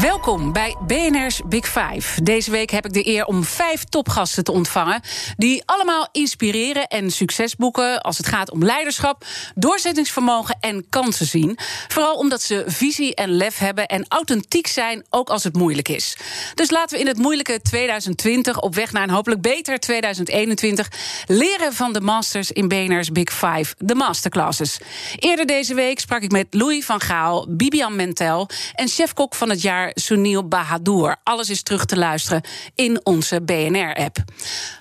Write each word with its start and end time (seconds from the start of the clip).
Welkom 0.00 0.52
bij 0.52 0.76
BNR's 0.86 1.40
Big 1.46 1.66
Five. 1.66 2.22
Deze 2.22 2.50
week 2.50 2.70
heb 2.70 2.84
ik 2.84 2.92
de 2.92 3.06
eer 3.06 3.24
om 3.24 3.44
vijf 3.44 3.84
topgasten 3.84 4.44
te 4.44 4.52
ontvangen. 4.52 5.00
die 5.36 5.62
allemaal 5.66 6.08
inspireren 6.12 6.86
en 6.86 7.10
succes 7.10 7.56
boeken. 7.56 8.00
als 8.00 8.16
het 8.16 8.26
gaat 8.26 8.50
om 8.50 8.64
leiderschap, 8.64 9.24
doorzettingsvermogen 9.54 10.56
en 10.60 10.88
kansen 10.88 11.26
zien. 11.26 11.58
Vooral 11.88 12.14
omdat 12.14 12.42
ze 12.42 12.64
visie 12.66 13.14
en 13.14 13.30
lef 13.30 13.58
hebben 13.58 13.86
en 13.86 14.04
authentiek 14.08 14.66
zijn, 14.66 15.04
ook 15.10 15.28
als 15.28 15.44
het 15.44 15.56
moeilijk 15.56 15.88
is. 15.88 16.16
Dus 16.54 16.70
laten 16.70 16.96
we 16.96 17.02
in 17.02 17.08
het 17.08 17.18
moeilijke 17.18 17.60
2020 17.62 18.60
op 18.60 18.74
weg 18.74 18.92
naar 18.92 19.02
een 19.02 19.10
hopelijk 19.10 19.40
beter 19.40 19.78
2021 19.78 20.88
leren 21.26 21.72
van 21.72 21.92
de 21.92 22.00
masters 22.00 22.52
in 22.52 22.68
BNR's 22.68 23.12
Big 23.12 23.32
Five, 23.32 23.74
de 23.78 23.94
masterclasses. 23.94 24.78
Eerder 25.18 25.46
deze 25.46 25.74
week 25.74 26.00
sprak 26.00 26.22
ik 26.22 26.30
met 26.30 26.46
Louis 26.50 26.84
van 26.84 27.00
Gaal, 27.00 27.46
Bibian 27.48 27.96
Mentel 27.96 28.48
en 28.74 28.88
chefkok 28.88 29.34
van 29.34 29.50
het 29.50 29.62
jaar 29.62 29.82
Sunil 29.94 30.48
Bahadur. 30.48 31.16
Alles 31.22 31.50
is 31.50 31.62
terug 31.62 31.84
te 31.84 31.96
luisteren 31.96 32.42
in 32.74 33.00
onze 33.02 33.42
BNR-app. 33.42 34.16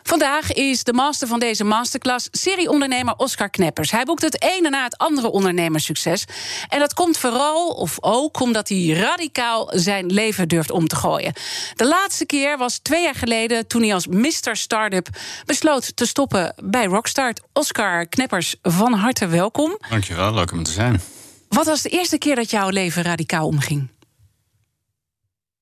Vandaag 0.04 0.52
is 0.52 0.84
de 0.84 0.94
master 0.94 1.28
van 1.28 1.40
deze 1.40 1.64
masterclass 1.64 2.28
serieondernemer 2.32 3.16
Oscar 3.16 3.50
Kneppers. 3.50 3.92
Hij 3.92 4.04
boekt 4.04 4.22
het 4.22 4.42
ene 4.42 4.70
na 4.70 4.84
het 4.84 4.98
andere 4.98 5.32
ondernemerssucces. 5.32 6.26
En 6.70 6.80
dat 6.80 6.94
komt 6.94 7.18
vooral, 7.18 7.68
of 7.68 7.98
ook, 8.02 8.40
omdat 8.40 8.70
hij 8.70 8.88
radicaal 8.88 9.70
zijn 9.74 10.06
leven 10.06 10.48
durft 10.48 10.72
om 10.72 10.88
te 10.88 10.96
gooien. 10.96 11.34
De 11.76 11.88
laatste 11.88 12.26
keer 12.26 12.58
was 12.58 12.78
twee 12.78 13.04
jaar 13.04 13.16
geleden 13.16 13.68
toen 13.68 13.82
hij 13.82 13.94
als 13.94 14.08
Mr. 14.08 14.56
Startup 14.56 15.08
besloot 15.46 15.96
te 15.96 16.06
stoppen 16.06 16.54
bij 16.64 16.86
Rockstart. 16.86 17.42
Oscar 17.54 18.08
Kneppers, 18.08 18.56
van 18.62 18.94
harte 18.94 19.28
welkom. 19.28 19.78
Dankjewel, 19.90 20.34
leuk 20.34 20.52
om 20.52 20.64
te 20.64 20.72
zijn. 20.72 21.02
Wat 21.50 21.66
was 21.66 21.82
de 21.82 21.90
eerste 21.90 22.18
keer 22.18 22.36
dat 22.36 22.52
jouw 22.52 22.70
leven 22.70 23.04
radicaal 23.04 23.48
omging? 23.48 23.90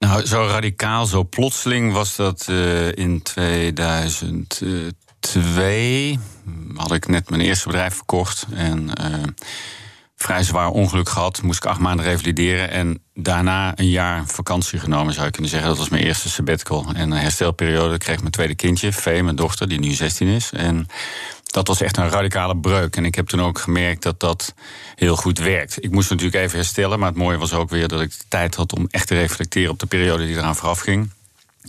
Nou, 0.01 0.25
zo 0.25 0.47
radicaal, 0.47 1.05
zo 1.05 1.23
plotseling 1.23 1.93
was 1.93 2.15
dat 2.15 2.47
uh, 2.49 2.91
in 2.91 3.21
2002. 3.21 6.19
Had 6.75 6.91
ik 6.91 7.07
net 7.07 7.29
mijn 7.29 7.41
eerste 7.41 7.67
bedrijf 7.67 7.95
verkocht 7.95 8.45
en 8.53 8.89
uh, 9.01 9.23
vrij 10.21 10.43
zwaar 10.43 10.69
ongeluk 10.69 11.09
gehad. 11.09 11.41
Moest 11.41 11.63
ik 11.63 11.69
acht 11.69 11.79
maanden 11.79 12.05
revalideren 12.05 12.69
en 12.69 13.01
daarna 13.13 13.73
een 13.75 13.89
jaar 13.89 14.23
vakantie 14.25 14.79
genomen, 14.79 15.13
zou 15.13 15.25
je 15.25 15.31
kunnen 15.31 15.51
zeggen. 15.51 15.69
Dat 15.69 15.77
was 15.77 15.89
mijn 15.89 16.03
eerste 16.03 16.29
sabbatical. 16.29 16.85
En 16.93 17.11
een 17.11 17.17
herstelperiode 17.17 17.97
kreeg 17.97 18.19
mijn 18.19 18.31
tweede 18.31 18.55
kindje, 18.55 18.93
Vee, 18.93 19.23
mijn 19.23 19.35
dochter, 19.35 19.67
die 19.67 19.79
nu 19.79 19.91
16 19.91 20.27
is. 20.27 20.51
En 20.51 20.87
dat 21.45 21.67
was 21.67 21.81
echt 21.81 21.97
een 21.97 22.09
radicale 22.09 22.57
breuk. 22.57 22.95
En 22.95 23.05
ik 23.05 23.15
heb 23.15 23.27
toen 23.27 23.41
ook 23.41 23.59
gemerkt 23.59 24.03
dat 24.03 24.19
dat 24.19 24.53
heel 24.95 25.15
goed 25.15 25.39
werkt. 25.39 25.83
Ik 25.83 25.91
moest 25.91 26.09
natuurlijk 26.09 26.43
even 26.43 26.57
herstellen, 26.57 26.99
maar 26.99 27.09
het 27.09 27.17
mooie 27.17 27.37
was 27.37 27.53
ook 27.53 27.69
weer 27.69 27.87
dat 27.87 28.01
ik 28.01 28.11
de 28.11 28.25
tijd 28.27 28.55
had 28.55 28.73
om 28.73 28.87
echt 28.91 29.07
te 29.07 29.15
reflecteren 29.15 29.71
op 29.71 29.79
de 29.79 29.85
periode 29.85 30.25
die 30.25 30.35
eraan 30.35 30.55
vooraf 30.55 30.79
ging. 30.79 31.11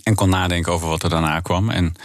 En 0.03 0.15
kon 0.15 0.29
nadenken 0.29 0.71
over 0.71 0.87
wat 0.87 1.03
er 1.03 1.09
daarna 1.09 1.39
kwam. 1.39 1.69
En 1.69 1.95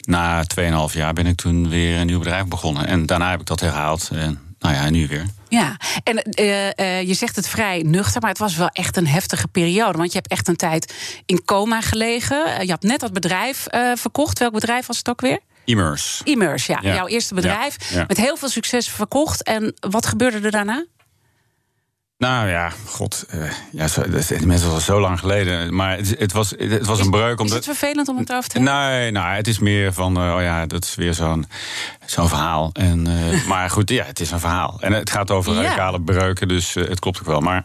na 0.00 0.44
2,5 0.60 0.94
jaar 0.94 1.12
ben 1.12 1.26
ik 1.26 1.36
toen 1.36 1.68
weer 1.68 2.00
een 2.00 2.06
nieuw 2.06 2.18
bedrijf 2.18 2.46
begonnen. 2.46 2.86
En 2.86 3.06
daarna 3.06 3.30
heb 3.30 3.40
ik 3.40 3.46
dat 3.46 3.60
herhaald. 3.60 4.08
En 4.12 4.45
nou 4.58 4.74
ja, 4.74 4.90
nu 4.90 5.06
weer. 5.06 5.24
Ja, 5.48 5.76
en 6.04 6.22
uh, 6.40 6.66
uh, 6.66 7.02
je 7.02 7.14
zegt 7.14 7.36
het 7.36 7.48
vrij 7.48 7.82
nuchter, 7.82 8.20
maar 8.20 8.30
het 8.30 8.38
was 8.38 8.56
wel 8.56 8.68
echt 8.68 8.96
een 8.96 9.06
heftige 9.06 9.48
periode. 9.48 9.98
Want 9.98 10.12
je 10.12 10.18
hebt 10.18 10.30
echt 10.30 10.48
een 10.48 10.56
tijd 10.56 10.94
in 11.26 11.44
coma 11.44 11.80
gelegen. 11.80 12.66
Je 12.66 12.70
had 12.70 12.82
net 12.82 13.00
dat 13.00 13.12
bedrijf 13.12 13.66
verkocht. 13.94 14.38
Welk 14.38 14.52
bedrijf 14.52 14.86
was 14.86 14.98
het 14.98 15.08
ook 15.08 15.20
weer? 15.20 15.38
Immerse. 15.64 16.24
Immerse, 16.24 16.78
ja. 16.80 16.94
Jouw 16.94 17.06
eerste 17.06 17.34
bedrijf. 17.34 17.90
Ja, 17.90 17.98
ja. 17.98 18.04
Met 18.08 18.16
heel 18.16 18.36
veel 18.36 18.48
succes 18.48 18.88
verkocht. 18.88 19.42
En 19.42 19.74
wat 19.80 20.06
gebeurde 20.06 20.40
er 20.40 20.50
daarna? 20.50 20.84
Nou 22.18 22.48
ja, 22.48 22.72
god, 22.86 23.26
uh, 23.34 23.50
ja, 23.72 23.88
zo, 23.88 24.00
is 24.00 24.30
inmiddels 24.30 24.72
al 24.72 24.80
zo 24.80 25.00
lang 25.00 25.18
geleden. 25.18 25.74
Maar 25.74 25.96
het, 25.96 26.18
het 26.18 26.32
was, 26.32 26.50
het 26.58 26.86
was 26.86 26.98
is, 26.98 27.04
een 27.04 27.10
breuk. 27.10 27.40
Omdat, 27.40 27.58
is 27.58 27.66
het 27.66 27.76
vervelend 27.76 28.08
om 28.08 28.18
het 28.18 28.32
over 28.32 28.50
te 28.50 28.56
hebben? 28.56 28.74
Nee, 28.74 29.10
nou, 29.10 29.34
het 29.34 29.46
is 29.46 29.58
meer 29.58 29.92
van, 29.92 30.26
uh, 30.26 30.34
oh 30.34 30.42
ja, 30.42 30.66
dat 30.66 30.84
is 30.84 30.94
weer 30.94 31.14
zo'n 31.14 31.46
zo'n 32.06 32.28
verhaal. 32.28 32.70
En, 32.72 33.08
uh, 33.08 33.46
maar 33.50 33.70
goed, 33.70 33.90
ja, 33.90 34.04
het 34.04 34.20
is 34.20 34.30
een 34.30 34.40
verhaal. 34.40 34.76
En 34.80 34.92
het 34.92 35.10
gaat 35.10 35.30
over 35.30 35.54
radicale 35.54 36.00
breuken, 36.00 36.48
dus 36.48 36.74
het 36.74 37.00
klopt 37.00 37.18
ook 37.18 37.26
wel. 37.26 37.40
Maar 37.40 37.64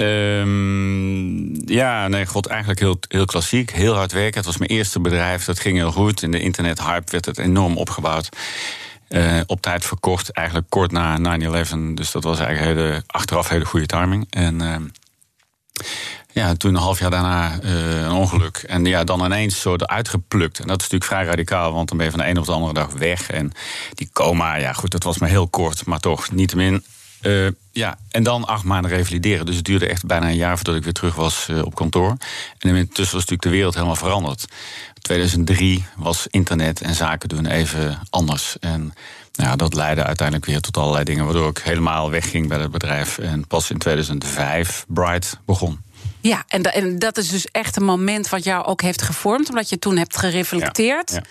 Um, 0.00 1.68
ja, 1.68 2.08
nee, 2.08 2.26
god, 2.26 2.46
eigenlijk 2.46 2.80
heel, 2.80 2.98
heel 3.08 3.24
klassiek. 3.24 3.72
Heel 3.72 3.94
hard 3.94 4.12
werken. 4.12 4.36
Het 4.36 4.46
was 4.46 4.56
mijn 4.56 4.70
eerste 4.70 5.00
bedrijf. 5.00 5.44
Dat 5.44 5.60
ging 5.60 5.76
heel 5.76 5.92
goed. 5.92 6.22
In 6.22 6.30
de 6.30 6.40
internethype 6.40 7.10
werd 7.10 7.24
het 7.24 7.38
enorm 7.38 7.76
opgebouwd. 7.76 8.28
Uh, 9.08 9.40
op 9.46 9.60
tijd 9.60 9.84
verkocht, 9.84 10.30
eigenlijk 10.30 10.66
kort 10.70 10.90
na 10.90 11.38
9-11. 11.38 11.94
Dus 11.94 12.10
dat 12.10 12.24
was 12.24 12.38
eigenlijk 12.38 12.78
hele, 12.78 13.02
achteraf 13.06 13.48
hele 13.48 13.64
goede 13.64 13.86
timing. 13.86 14.26
En 14.30 14.62
uh, 14.62 14.76
ja, 16.32 16.54
toen 16.54 16.74
een 16.74 16.80
half 16.80 16.98
jaar 16.98 17.10
daarna 17.10 17.62
uh, 17.62 18.02
een 18.02 18.10
ongeluk. 18.10 18.56
En 18.56 18.84
ja, 18.84 19.04
dan 19.04 19.24
ineens 19.24 19.60
zo 19.60 19.74
eruit 19.74 20.08
geplukt. 20.08 20.58
En 20.58 20.66
dat 20.66 20.76
is 20.76 20.88
natuurlijk 20.88 21.10
vrij 21.10 21.24
radicaal, 21.24 21.72
want 21.72 21.88
dan 21.88 21.96
ben 21.96 22.06
je 22.06 22.12
van 22.12 22.20
de 22.20 22.28
een 22.28 22.38
op 22.38 22.46
de 22.46 22.52
andere 22.52 22.72
dag 22.72 22.92
weg. 22.92 23.30
En 23.30 23.52
die 23.94 24.10
coma, 24.12 24.56
ja 24.56 24.72
goed, 24.72 24.90
dat 24.90 25.02
was 25.02 25.18
maar 25.18 25.28
heel 25.28 25.48
kort. 25.48 25.86
Maar 25.86 26.00
toch, 26.00 26.30
niettemin 26.30 26.84
uh, 27.22 27.48
ja, 27.72 27.98
en 28.10 28.22
dan 28.22 28.46
acht 28.46 28.64
maanden 28.64 28.90
revalideren. 28.90 29.46
Dus 29.46 29.56
het 29.56 29.64
duurde 29.64 29.86
echt 29.86 30.06
bijna 30.06 30.28
een 30.28 30.36
jaar 30.36 30.56
voordat 30.56 30.74
ik 30.74 30.84
weer 30.84 30.92
terug 30.92 31.14
was 31.14 31.46
uh, 31.50 31.64
op 31.64 31.74
kantoor. 31.74 32.16
En 32.58 32.76
intussen 32.76 33.04
was 33.04 33.12
natuurlijk 33.12 33.42
de 33.42 33.48
wereld 33.48 33.74
helemaal 33.74 33.96
veranderd. 33.96 34.46
2003 35.00 35.84
was 35.96 36.26
internet 36.30 36.80
en 36.80 36.94
zaken 36.94 37.28
doen 37.28 37.46
even 37.46 37.98
anders. 38.10 38.58
En 38.58 38.94
nou 39.34 39.56
dat 39.56 39.74
leidde 39.74 40.04
uiteindelijk 40.04 40.46
weer 40.46 40.60
tot 40.60 40.76
allerlei 40.76 41.04
dingen... 41.04 41.24
waardoor 41.24 41.48
ik 41.50 41.58
helemaal 41.58 42.10
wegging 42.10 42.48
bij 42.48 42.58
het 42.58 42.70
bedrijf. 42.70 43.18
En 43.18 43.46
pas 43.46 43.70
in 43.70 43.78
2005 43.78 44.84
Bright 44.88 45.38
begon. 45.46 45.80
Ja, 46.20 46.44
en, 46.48 46.62
en, 46.62 46.98
dat 46.98 47.16
is 47.16 47.28
dus 47.28 47.46
echt 47.46 47.76
een 47.76 47.84
moment 47.84 48.28
wat 48.28 48.44
jou 48.44 48.64
ook 48.64 48.82
heeft 48.82 49.02
gevormd, 49.02 49.48
omdat 49.48 49.68
je 49.68 49.78
toen 49.78 49.96
hebt 49.96 50.16
gereflecteerd. 50.16 51.10
Ja, 51.10 51.16
ja. 51.16 51.22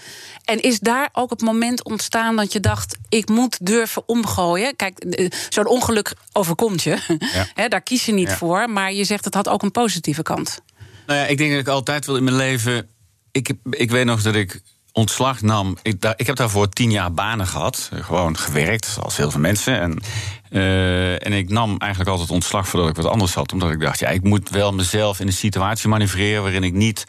En 0.44 0.62
is 0.62 0.80
daar 0.80 1.10
ook 1.12 1.30
het 1.30 1.42
moment 1.42 1.84
ontstaan 1.84 2.36
dat 2.36 2.54
je 2.54 2.60
dacht: 2.60 2.98
ik 3.10 3.30
moet 3.30 3.66
durven 3.66 4.04
omgooien? 4.06 4.76
Kijk, 4.76 5.00
eh, 5.00 5.30
zo'n 5.50 5.68
ongeluk 5.68 6.14
overkomt 6.32 6.84
je. 6.84 7.18
Ja. 7.56 7.68
daar 7.70 7.82
kies 7.82 8.06
je 8.06 8.12
niet 8.12 8.32
voor, 8.32 8.70
maar 8.70 8.94
je 8.94 9.04
zegt 9.04 9.26
het 9.26 9.34
had 9.34 9.48
ook 9.48 9.64
een 9.64 9.72
positieve 9.72 10.22
kant. 10.22 10.62
Nou 11.06 11.20
ja, 11.20 11.26
ik 11.26 11.38
denk 11.38 11.52
dat 11.52 11.60
ik 11.60 11.68
altijd 11.68 12.06
wil 12.06 12.16
in 12.16 12.24
mijn 12.24 12.36
leven. 12.36 12.90
Ik, 13.32 13.54
ik 13.70 13.92
weet 13.92 14.06
nog 14.06 14.22
dat 14.22 14.36
ik 14.36 14.62
ontslag 14.98 15.42
nam. 15.42 15.78
Ik, 15.82 16.02
daar, 16.02 16.14
ik 16.18 16.28
heb 16.28 16.36
daarvoor 16.36 16.70
tien 16.70 16.92
jaar 16.92 17.14
banen 17.14 17.48
gehad. 17.48 17.90
Gewoon 17.94 18.38
gewerkt, 18.38 18.86
zoals 18.86 19.18
heel 19.18 19.32
veel 19.32 19.40
mensen. 19.40 19.80
En, 19.80 20.02
uh, 20.50 21.26
en 21.26 21.34
ik 21.34 21.50
nam 21.50 21.78
eigenlijk 21.78 22.12
altijd 22.12 22.32
ontslag 22.32 22.68
voordat 22.68 22.90
ik 22.90 22.96
wat 22.96 23.06
anders 23.06 23.34
had. 23.34 23.54
Omdat 23.54 23.72
ik 23.72 23.80
dacht, 23.80 24.00
ja, 24.00 24.08
ik 24.08 24.24
moet 24.24 24.50
wel 24.50 24.74
mezelf 24.74 25.20
in 25.20 25.28
een 25.28 25.34
situatie 25.34 25.90
manoeuvreren... 25.90 26.42
waarin 26.42 26.64
ik 26.64 26.74
niet 26.74 27.06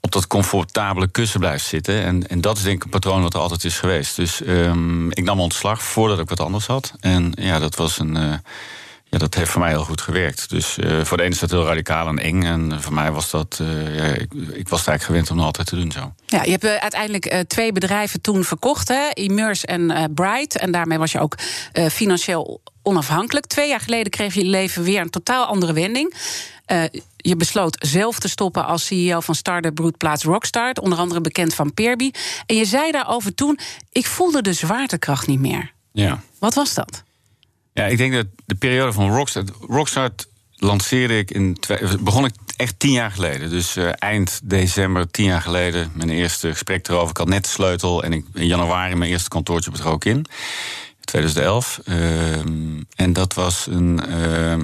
op 0.00 0.12
dat 0.12 0.26
comfortabele 0.26 1.08
kussen 1.08 1.40
blijf 1.40 1.62
zitten. 1.62 2.02
En, 2.02 2.28
en 2.28 2.40
dat 2.40 2.56
is 2.56 2.62
denk 2.62 2.76
ik 2.76 2.84
een 2.84 2.90
patroon 2.90 3.22
wat 3.22 3.34
er 3.34 3.40
altijd 3.40 3.64
is 3.64 3.78
geweest. 3.78 4.16
Dus 4.16 4.40
um, 4.46 5.10
ik 5.10 5.24
nam 5.24 5.40
ontslag 5.40 5.82
voordat 5.82 6.18
ik 6.18 6.28
wat 6.28 6.40
anders 6.40 6.66
had. 6.66 6.92
En 7.00 7.32
ja, 7.34 7.58
dat 7.58 7.76
was 7.76 7.98
een... 7.98 8.16
Uh, 8.16 8.34
ja, 9.10 9.18
dat 9.18 9.34
heeft 9.34 9.50
voor 9.50 9.60
mij 9.60 9.70
heel 9.70 9.84
goed 9.84 10.00
gewerkt. 10.00 10.50
Dus 10.50 10.78
uh, 10.78 11.04
voor 11.04 11.16
de 11.16 11.22
ene 11.22 11.32
is 11.32 11.38
dat 11.38 11.50
heel 11.50 11.66
radicaal 11.66 12.08
en 12.08 12.18
eng. 12.18 12.42
En 12.42 12.82
voor 12.82 12.92
mij 12.92 13.12
was 13.12 13.30
dat. 13.30 13.58
Uh, 13.62 13.96
ja, 13.96 14.04
ik, 14.04 14.32
ik, 14.32 14.68
was 14.68 14.78
het 14.78 14.88
eigenlijk 14.88 15.02
gewend 15.02 15.30
om 15.30 15.36
dat 15.36 15.46
altijd 15.46 15.66
te 15.66 15.76
doen 15.76 15.92
zo. 15.92 16.12
Ja, 16.26 16.42
je 16.42 16.50
hebt 16.50 16.64
uh, 16.64 16.74
uiteindelijk 16.74 17.44
twee 17.46 17.72
bedrijven 17.72 18.20
toen 18.20 18.44
verkocht, 18.44 18.88
hè? 18.88 19.08
Immerse 19.12 19.66
en 19.66 20.12
Bright. 20.14 20.58
En 20.58 20.70
daarmee 20.72 20.98
was 20.98 21.12
je 21.12 21.20
ook 21.20 21.34
financieel 21.90 22.62
onafhankelijk. 22.82 23.46
Twee 23.46 23.68
jaar 23.68 23.80
geleden 23.80 24.10
kreeg 24.10 24.34
je 24.34 24.44
leven 24.44 24.82
weer 24.82 25.00
een 25.00 25.10
totaal 25.10 25.44
andere 25.44 25.72
wending. 25.72 26.14
je 27.16 27.36
besloot 27.36 27.86
zelf 27.88 28.18
te 28.18 28.28
stoppen 28.28 28.66
als 28.66 28.86
CEO 28.86 29.20
van 29.20 29.34
start-up 29.34 29.74
Broedplaats 29.74 30.24
Rockstart. 30.24 30.80
Onder 30.80 30.98
andere 30.98 31.20
bekend 31.20 31.54
van 31.54 31.74
Peerby. 31.74 32.10
En 32.46 32.56
je 32.56 32.64
zei 32.64 32.90
daarover 32.90 33.34
toen: 33.34 33.58
ik 33.92 34.06
voelde 34.06 34.42
de 34.42 34.52
zwaartekracht 34.52 35.26
niet 35.26 35.40
meer. 35.40 35.72
Ja. 35.92 36.20
Wat 36.38 36.54
was 36.54 36.74
dat? 36.74 37.06
Ja, 37.78 37.84
ik 37.86 37.98
denk 37.98 38.12
dat 38.12 38.26
de 38.46 38.54
periode 38.54 38.92
van 38.92 39.10
Rockstart... 39.10 39.50
Rockstart 39.68 40.28
lanceerde 40.56 41.18
ik 41.18 41.30
in... 41.30 41.56
begon 42.00 42.24
ik 42.24 42.34
echt 42.56 42.78
tien 42.78 42.92
jaar 42.92 43.10
geleden. 43.10 43.50
Dus 43.50 43.76
uh, 43.76 43.90
eind 43.94 44.40
december, 44.44 45.10
tien 45.10 45.24
jaar 45.24 45.42
geleden... 45.42 45.90
mijn 45.94 46.10
eerste 46.10 46.50
gesprek 46.50 46.88
erover. 46.88 47.10
Ik 47.10 47.16
had 47.16 47.28
net 47.28 47.44
de 47.44 47.50
sleutel 47.50 48.02
en 48.02 48.12
ik, 48.12 48.24
in 48.34 48.46
januari 48.46 48.94
mijn 48.94 49.10
eerste 49.10 49.28
kantoortje 49.28 49.70
betrok 49.70 50.04
in. 50.04 50.26
2011. 51.00 51.80
Uh, 51.84 52.38
en 52.94 53.12
dat 53.12 53.34
was 53.34 53.66
een 53.66 54.00
uh, 54.08 54.56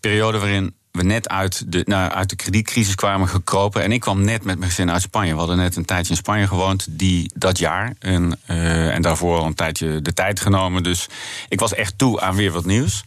periode 0.00 0.38
waarin 0.38 0.74
we 0.92 1.02
net 1.02 1.28
uit 1.28 1.72
de, 1.72 1.82
nou, 1.84 2.10
uit 2.10 2.30
de 2.30 2.36
kredietcrisis 2.36 2.94
kwamen 2.94 3.28
gekropen. 3.28 3.82
En 3.82 3.92
ik 3.92 4.00
kwam 4.00 4.24
net 4.24 4.44
met 4.44 4.58
mijn 4.58 4.70
gezin 4.70 4.90
uit 4.90 5.02
Spanje. 5.02 5.32
We 5.32 5.38
hadden 5.38 5.56
net 5.56 5.76
een 5.76 5.84
tijdje 5.84 6.10
in 6.10 6.16
Spanje 6.16 6.46
gewoond 6.46 6.86
die, 6.90 7.30
dat 7.34 7.58
jaar. 7.58 7.94
En, 7.98 8.38
uh, 8.50 8.94
en 8.94 9.02
daarvoor 9.02 9.38
al 9.38 9.46
een 9.46 9.54
tijdje 9.54 10.02
de 10.02 10.12
tijd 10.12 10.40
genomen. 10.40 10.82
Dus 10.82 11.06
ik 11.48 11.60
was 11.60 11.74
echt 11.74 11.98
toe 11.98 12.20
aan 12.20 12.34
weer 12.34 12.52
wat 12.52 12.64
nieuws. 12.64 13.04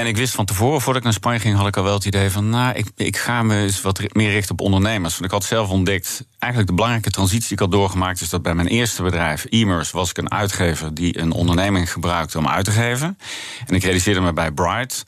En 0.00 0.06
ik 0.06 0.16
wist 0.16 0.34
van 0.34 0.44
tevoren, 0.44 0.80
voordat 0.80 0.96
ik 0.96 1.02
naar 1.02 1.12
Spanje 1.12 1.38
ging, 1.38 1.56
had 1.56 1.66
ik 1.66 1.76
al 1.76 1.82
wel 1.82 1.94
het 1.94 2.04
idee 2.04 2.30
van, 2.30 2.48
nou, 2.48 2.74
ik, 2.74 2.86
ik 2.96 3.16
ga 3.16 3.42
me 3.42 3.62
eens 3.62 3.80
wat 3.80 4.14
meer 4.14 4.30
richten 4.30 4.52
op 4.52 4.60
ondernemers. 4.60 5.12
Want 5.12 5.24
ik 5.24 5.30
had 5.30 5.44
zelf 5.44 5.68
ontdekt, 5.68 6.24
eigenlijk 6.38 6.70
de 6.70 6.76
belangrijke 6.76 7.10
transitie 7.10 7.48
die 7.48 7.52
ik 7.52 7.58
had 7.58 7.70
doorgemaakt, 7.70 8.20
is 8.20 8.28
dat 8.28 8.42
bij 8.42 8.54
mijn 8.54 8.68
eerste 8.68 9.02
bedrijf, 9.02 9.46
e-mers, 9.48 9.90
was 9.90 10.10
ik 10.10 10.18
een 10.18 10.30
uitgever 10.30 10.94
die 10.94 11.18
een 11.18 11.32
onderneming 11.32 11.92
gebruikte 11.92 12.38
om 12.38 12.48
uit 12.48 12.64
te 12.64 12.70
geven. 12.70 13.18
En 13.66 13.74
ik 13.74 13.82
realiseerde 13.82 14.20
me 14.20 14.32
bij 14.32 14.50
Bright 14.50 15.04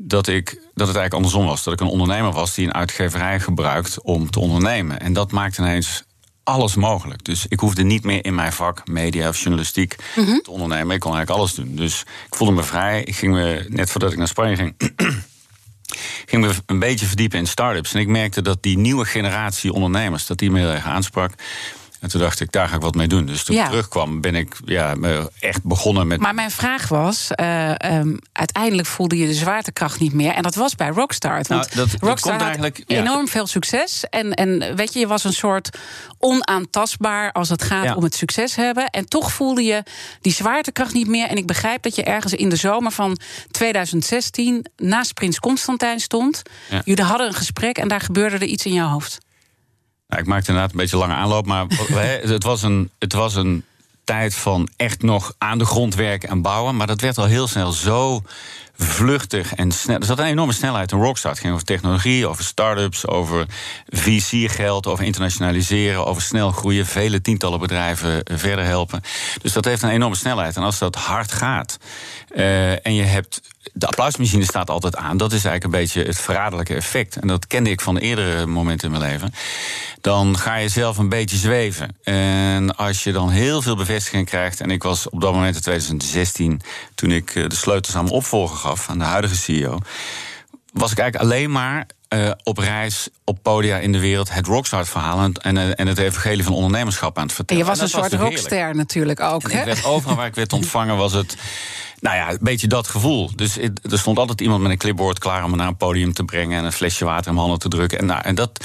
dat, 0.00 0.26
ik, 0.26 0.44
dat 0.50 0.86
het 0.86 0.96
eigenlijk 0.96 1.14
andersom 1.14 1.46
was. 1.46 1.62
Dat 1.62 1.72
ik 1.72 1.80
een 1.80 1.86
ondernemer 1.86 2.32
was 2.32 2.54
die 2.54 2.66
een 2.66 2.74
uitgeverij 2.74 3.40
gebruikt 3.40 4.02
om 4.02 4.30
te 4.30 4.40
ondernemen. 4.40 5.00
En 5.00 5.12
dat 5.12 5.32
maakte 5.32 5.60
ineens 5.60 6.02
alles 6.42 6.74
mogelijk. 6.74 7.24
Dus 7.24 7.46
ik 7.48 7.60
hoefde 7.60 7.82
niet 7.82 8.04
meer 8.04 8.24
in 8.24 8.34
mijn 8.34 8.52
vak, 8.52 8.88
media 8.88 9.28
of 9.28 9.38
journalistiek, 9.38 9.96
Mhm. 10.16 10.38
te 10.42 10.50
ondernemen. 10.50 10.94
Ik 10.94 11.00
kon 11.00 11.14
eigenlijk 11.14 11.40
alles 11.40 11.54
doen. 11.54 11.76
Dus 11.76 12.00
ik 12.00 12.34
voelde 12.34 12.54
me 12.54 12.62
vrij. 12.62 13.02
Ik 13.02 13.16
ging 13.16 13.32
me, 13.34 13.64
net 13.68 13.90
voordat 13.90 14.12
ik 14.12 14.18
naar 14.18 14.28
Spanje 14.28 14.56
ging, 14.56 14.74
ging 16.26 16.44
me 16.46 16.52
een 16.66 16.78
beetje 16.78 17.06
verdiepen 17.06 17.38
in 17.38 17.46
start-ups. 17.46 17.94
En 17.94 18.00
ik 18.00 18.06
merkte 18.08 18.42
dat 18.42 18.62
die 18.62 18.78
nieuwe 18.78 19.04
generatie 19.04 19.72
ondernemers, 19.72 20.26
dat 20.26 20.38
die 20.38 20.50
me 20.50 20.58
heel 20.58 20.70
erg 20.70 20.84
aansprak. 20.84 21.32
En 22.00 22.08
toen 22.08 22.20
dacht 22.20 22.40
ik, 22.40 22.52
daar 22.52 22.68
ga 22.68 22.74
ik 22.76 22.80
wat 22.82 22.94
mee 22.94 23.06
doen. 23.08 23.26
Dus 23.26 23.44
toen 23.44 23.56
Ja. 23.56 23.62
ik 23.62 23.68
terugkwam, 23.68 24.20
ben 24.20 24.34
ik 24.34 24.56
ja, 24.64 24.94
echt 25.40 25.64
begonnen 25.64 26.06
met. 26.06 26.20
Maar 26.20 26.34
mijn 26.34 26.50
vraag 26.50 26.88
was, 26.88 27.30
eh, 27.30 27.70
ehm, 27.82 28.16
uiteindelijk 28.32 28.88
voelde 28.88 29.16
je 29.18 29.26
de 29.26 29.34
zwaartekracht 29.34 30.00
niet 30.00 30.12
meer. 30.12 30.32
En 30.32 30.42
dat 30.42 30.54
was 30.54 30.74
bij 30.74 30.88
Rockstart. 30.88 31.46
Want 31.48 31.74
Nou, 31.74 31.76
dat- 31.88 31.90
dat 32.00 32.08
Rockstar 32.08 32.30
komt 32.38 32.44
had 32.44 32.56
eigenlijk- 32.56 32.82
ja. 32.90 32.98
enorm 33.00 33.28
veel 33.28 33.46
succes. 33.46 34.04
En, 34.10 34.34
en 34.34 34.76
weet 34.76 34.92
je, 34.92 34.98
je 34.98 35.06
was 35.06 35.24
een 35.24 35.32
soort 35.32 35.78
onaantastbaar 36.18 37.32
als 37.32 37.48
het 37.48 37.62
gaat 37.62 37.84
Ja. 37.84 37.94
om 37.94 38.02
het 38.02 38.14
succes 38.14 38.54
hebben. 38.56 38.86
En 38.90 39.06
toch 39.08 39.32
voelde 39.32 39.62
je 39.62 39.82
die 40.20 40.32
zwaartekracht 40.32 40.94
niet 40.94 41.08
meer. 41.08 41.26
En 41.28 41.36
ik 41.36 41.46
begrijp 41.46 41.82
dat 41.82 41.94
je 41.94 42.02
ergens 42.04 42.32
in 42.32 42.48
de 42.48 42.56
zomer 42.56 42.92
van 42.92 43.18
2016 43.50 44.66
naast 44.76 45.14
Prins 45.14 45.38
Constantijn 45.38 46.00
stond. 46.00 46.42
Jullie 46.84 47.04
hadden 47.04 47.26
een 47.26 47.34
gesprek 47.34 47.78
en 47.78 47.88
daar 47.88 48.00
gebeurde 48.00 48.36
er 48.36 48.42
iets 48.44 48.64
in 48.66 48.72
jouw 48.72 48.88
hoofd. 48.88 49.18
Nou, 50.08 50.22
ik 50.22 50.28
maakte 50.28 50.48
inderdaad 50.48 50.72
een 50.72 50.80
beetje 50.80 50.96
lange 50.96 51.14
aanloop, 51.14 51.46
maar 51.46 51.66
het, 52.20 52.42
was 52.42 52.62
een, 52.62 52.90
het 52.98 53.12
was 53.12 53.34
een 53.34 53.64
tijd 54.04 54.34
van 54.34 54.68
echt 54.76 55.02
nog 55.02 55.34
aan 55.38 55.58
de 55.58 55.64
grond 55.64 55.94
werken 55.94 56.28
en 56.28 56.42
bouwen. 56.42 56.76
Maar 56.76 56.86
dat 56.86 57.00
werd 57.00 57.18
al 57.18 57.24
heel 57.24 57.46
snel 57.46 57.72
zo 57.72 58.22
vluchtig 58.78 59.54
en 59.54 59.72
snel. 59.72 59.98
Er 59.98 60.04
zat 60.04 60.18
een 60.18 60.24
enorme 60.24 60.52
snelheid 60.52 60.92
in 60.92 60.98
Rockstar. 60.98 61.30
Het 61.30 61.40
ging 61.40 61.52
over 61.52 61.66
technologie, 61.66 62.26
over 62.26 62.44
start-ups, 62.44 63.06
over 63.06 63.46
VC-geld, 63.86 64.86
over 64.86 65.04
internationaliseren, 65.04 66.06
over 66.06 66.22
snel 66.22 66.50
groeien, 66.50 66.86
vele 66.86 67.20
tientallen 67.20 67.60
bedrijven 67.60 68.22
eh, 68.22 68.36
verder 68.36 68.64
helpen. 68.64 69.02
Dus 69.42 69.52
dat 69.52 69.64
heeft 69.64 69.82
een 69.82 69.90
enorme 69.90 70.16
snelheid. 70.16 70.56
En 70.56 70.62
als 70.62 70.78
dat 70.78 70.94
hard 70.94 71.32
gaat 71.32 71.78
eh, 72.28 72.86
en 72.86 72.94
je 72.94 73.02
hebt. 73.02 73.40
De 73.72 73.86
applausmachine 73.86 74.44
staat 74.44 74.70
altijd 74.70 74.96
aan. 74.96 75.16
Dat 75.16 75.32
is 75.32 75.44
eigenlijk 75.44 75.64
een 75.64 75.80
beetje 75.80 76.02
het 76.02 76.18
verraderlijke 76.18 76.74
effect. 76.74 77.16
En 77.16 77.28
dat 77.28 77.46
kende 77.46 77.70
ik 77.70 77.80
van 77.80 77.96
eerdere 77.96 78.46
momenten 78.46 78.92
in 78.92 78.98
mijn 78.98 79.10
leven. 79.10 79.32
Dan 80.00 80.38
ga 80.38 80.56
je 80.56 80.68
zelf 80.68 80.98
een 80.98 81.08
beetje 81.08 81.36
zweven. 81.36 81.96
En 82.02 82.76
als 82.76 83.04
je 83.04 83.12
dan 83.12 83.30
heel 83.30 83.62
veel 83.62 83.76
bevestiging 83.76 84.26
krijgt. 84.26 84.60
En 84.60 84.70
ik 84.70 84.82
was 84.82 85.08
op 85.08 85.20
dat 85.20 85.32
moment 85.32 85.54
in 85.54 85.62
2016, 85.62 86.60
toen 86.94 87.10
ik 87.10 87.34
eh, 87.34 87.48
de 87.48 87.54
sleutels 87.54 87.96
aan 87.96 88.02
mijn 88.04 88.16
opvolger 88.16 88.56
gaf, 88.68 88.88
aan 88.88 88.98
de 88.98 89.04
huidige 89.04 89.36
CEO. 89.36 89.78
Was 90.72 90.92
ik 90.92 90.98
eigenlijk 90.98 91.30
alleen 91.30 91.50
maar 91.50 91.86
eh, 92.08 92.30
op 92.42 92.58
reis 92.58 93.08
op 93.24 93.38
podia 93.42 93.76
in 93.76 93.92
de 93.92 93.98
wereld 93.98 94.32
het 94.32 94.46
Rockstart-verhaal 94.46 95.20
en, 95.20 95.32
en, 95.32 95.76
en 95.76 95.86
het 95.86 95.98
evangelie 95.98 96.44
van 96.44 96.52
ondernemerschap 96.52 97.18
aan 97.18 97.22
het 97.22 97.30
En 97.30 97.36
vertellen. 97.36 97.62
je 97.62 97.68
was 97.68 97.78
En 97.78 97.84
een 97.84 97.90
soort 97.90 98.10
heerlijk. 98.10 98.30
rockster 98.32 98.74
natuurlijk 98.74 99.20
ook. 99.20 99.48
En 99.48 99.64
werd 99.64 99.84
overal 99.84 100.16
waar 100.16 100.26
ik 100.26 100.34
werd 100.34 100.52
ontvangen 100.60 100.96
was 100.96 101.12
het... 101.12 101.36
Nou 102.00 102.16
ja, 102.16 102.30
een 102.30 102.38
beetje 102.40 102.66
dat 102.66 102.88
gevoel. 102.88 103.30
Dus 103.34 103.56
er 103.58 103.98
stond 103.98 104.18
altijd 104.18 104.40
iemand 104.40 104.62
met 104.62 104.70
een 104.70 104.78
clipboard 104.78 105.18
klaar 105.18 105.44
om 105.44 105.50
me 105.50 105.56
naar 105.56 105.66
een 105.66 105.76
podium 105.76 106.12
te 106.12 106.24
brengen... 106.24 106.58
en 106.58 106.64
een 106.64 106.72
flesje 106.72 107.04
water 107.04 107.26
in 107.26 107.34
mijn 107.34 107.46
handen 107.46 107.58
te 107.58 107.76
drukken. 107.76 107.98
En, 107.98 108.06
nou, 108.06 108.22
en 108.22 108.34
dat 108.34 108.64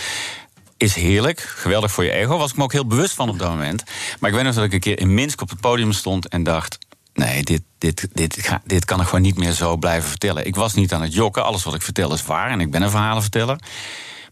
is 0.77 0.95
heerlijk, 0.95 1.39
geweldig 1.39 1.91
voor 1.91 2.03
je 2.03 2.11
ego. 2.11 2.37
Was 2.37 2.51
ik 2.51 2.57
me 2.57 2.63
ook 2.63 2.71
heel 2.71 2.87
bewust 2.87 3.13
van 3.13 3.29
op 3.29 3.39
dat 3.39 3.49
moment. 3.49 3.83
Maar 4.19 4.29
ik 4.29 4.35
weet 4.35 4.45
nog 4.45 4.55
dat 4.55 4.63
ik 4.63 4.73
een 4.73 4.79
keer 4.79 4.99
in 4.99 5.13
Minsk 5.13 5.41
op 5.41 5.49
het 5.49 5.59
podium 5.59 5.91
stond 5.91 6.27
en 6.27 6.43
dacht... 6.43 6.77
Nee, 7.13 7.43
dit, 7.43 7.61
dit, 7.77 8.07
dit, 8.13 8.37
ga- 8.39 8.61
dit 8.65 8.85
kan 8.85 8.99
ik 8.99 9.05
gewoon 9.05 9.21
niet 9.21 9.37
meer 9.37 9.51
zo 9.51 9.77
blijven 9.77 10.09
vertellen. 10.09 10.45
Ik 10.45 10.55
was 10.55 10.73
niet 10.73 10.93
aan 10.93 11.01
het 11.01 11.13
jokken. 11.13 11.43
Alles 11.43 11.63
wat 11.63 11.73
ik 11.75 11.81
vertel 11.81 12.13
is 12.13 12.23
waar 12.25 12.49
en 12.49 12.59
ik 12.59 12.71
ben 12.71 12.81
een 12.81 12.89
verhalenverteller. 12.89 13.57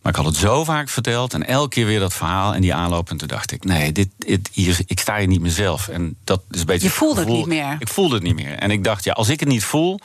Maar 0.01 0.11
ik 0.11 0.17
had 0.17 0.25
het 0.27 0.35
zo 0.35 0.63
vaak 0.63 0.89
verteld 0.89 1.33
en 1.33 1.47
elke 1.47 1.69
keer 1.69 1.85
weer 1.85 1.99
dat 1.99 2.13
verhaal 2.13 2.53
en 2.53 2.61
die 2.61 2.73
aanloop. 2.73 3.09
En 3.09 3.17
toen 3.17 3.27
dacht 3.27 3.51
ik, 3.51 3.63
nee, 3.63 3.91
dit, 3.91 4.07
dit, 4.17 4.49
hier, 4.53 4.79
ik 4.85 4.99
sta 4.99 5.17
hier 5.17 5.27
niet 5.27 5.41
mezelf. 5.41 5.87
En 5.87 6.15
dat 6.23 6.41
is 6.51 6.59
een 6.59 6.65
beetje. 6.65 6.87
Je 6.87 6.93
voelde 6.93 7.19
het 7.19 7.29
niet 7.29 7.45
meer. 7.45 7.75
Ik 7.79 7.87
voelde 7.87 8.13
het 8.15 8.23
niet 8.23 8.35
meer. 8.35 8.53
En 8.53 8.71
ik 8.71 8.83
dacht, 8.83 9.03
ja, 9.03 9.13
als 9.13 9.29
ik 9.29 9.39
het 9.39 9.49
niet 9.49 9.63
voel, 9.63 9.99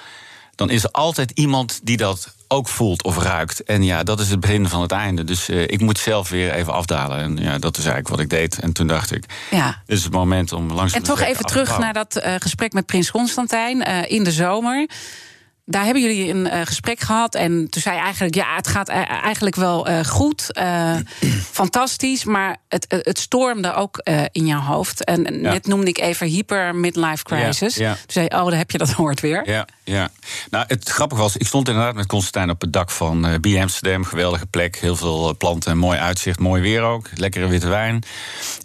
dan 0.55 0.71
is 0.71 0.85
er 0.85 0.91
altijd 0.91 1.31
iemand 1.31 1.81
die 1.83 1.97
dat 1.97 2.35
ook 2.49 2.69
voelt 2.69 3.03
of 3.05 3.19
ruikt. 3.19 3.63
En 3.65 3.83
ja, 3.83 4.03
dat 4.03 4.21
is 4.21 4.31
het 4.31 4.41
begin 4.41 4.69
van 4.69 4.83
het 4.83 4.93
einde. 4.93 5.25
Dus 5.25 5.49
eh, 5.49 5.63
ik 5.63 5.81
moet 5.81 5.99
zelf 5.99 6.29
weer 6.29 6.53
even 6.53 6.73
afdalen. 6.73 7.19
En 7.19 7.37
ja, 7.37 7.59
dat 7.59 7.77
is 7.77 7.85
eigenlijk 7.85 8.09
wat 8.09 8.21
ik 8.21 8.31
deed. 8.31 8.59
En 8.59 8.73
toen 8.73 8.87
dacht 8.87 9.13
ik, 9.15 9.25
Ja. 9.51 9.83
dit 9.87 9.97
is 9.99 10.05
het 10.05 10.13
moment 10.13 10.53
om 10.53 10.73
langzaam 10.73 11.01
En 11.01 11.07
toch 11.07 11.21
even 11.21 11.45
terug 11.45 11.79
naar 11.79 11.93
dat 11.93 12.17
eh, 12.17 12.35
gesprek 12.39 12.73
met 12.73 12.87
Prins 12.87 13.11
Constantijn 13.11 13.83
eh, 13.83 14.11
in 14.11 14.25
de 14.25 14.33
zomer. 14.33 14.89
Daar 15.69 15.85
hebben 15.85 16.03
jullie 16.03 16.31
een 16.31 16.49
eh, 16.49 16.61
gesprek 16.65 17.01
gehad. 17.01 17.35
En 17.35 17.71
toen 17.71 17.83
zei 17.83 17.99
eigenlijk: 17.99 18.35
ja, 18.35 18.57
het 18.57 18.67
gaat 18.67 18.89
e- 18.89 18.93
eigenlijk 18.93 19.57
wel 19.57 19.87
eh, 19.87 20.05
goed. 20.05 20.53
eh, 20.53 20.95
fantastisch. 21.61 22.25
Maar 22.25 22.57
het, 22.69 22.87
het 22.89 23.19
stormde 23.19 23.75
ook 23.75 24.01
in 24.33 24.47
jouw 24.47 24.61
hoofd. 24.61 25.05
En 25.05 25.41
net 25.41 25.67
noemde 25.67 25.87
ik 25.87 25.99
even 25.99 26.27
hyper 26.27 26.75
midlife 26.75 27.23
crisis. 27.25 27.75
Ja, 27.75 27.89
ja. 27.89 27.93
Toen 27.95 28.03
zei 28.07 28.25
je: 28.25 28.37
oh, 28.37 28.45
dan 28.45 28.53
heb 28.53 28.71
je 28.71 28.79
dat 28.79 28.91
hoort 28.91 29.21
weer. 29.21 29.51
Ja, 29.51 29.67
ja. 29.85 30.11
Nou, 30.51 30.65
het 30.69 30.89
grappige 30.89 31.21
was, 31.21 31.37
ik 31.37 31.47
stond 31.47 31.69
inderdaad 31.69 31.95
met 31.95 32.07
Constantijn 32.07 32.51
op 32.51 32.61
het 32.61 32.73
dak 32.73 32.91
van 32.91 33.41
B 33.41 33.47
Amsterdam. 33.47 34.05
Geweldige 34.05 34.47
plek, 34.47 34.77
heel 34.77 34.97
veel 34.97 35.37
planten 35.37 35.71
en 35.71 35.79
mooi 35.79 35.99
uitzicht, 35.99 36.39
mooi 36.39 36.63
weer 36.63 36.83
ook. 36.83 37.09
Lekkere 37.15 37.47
witte 37.47 37.69
wijn. 37.69 38.03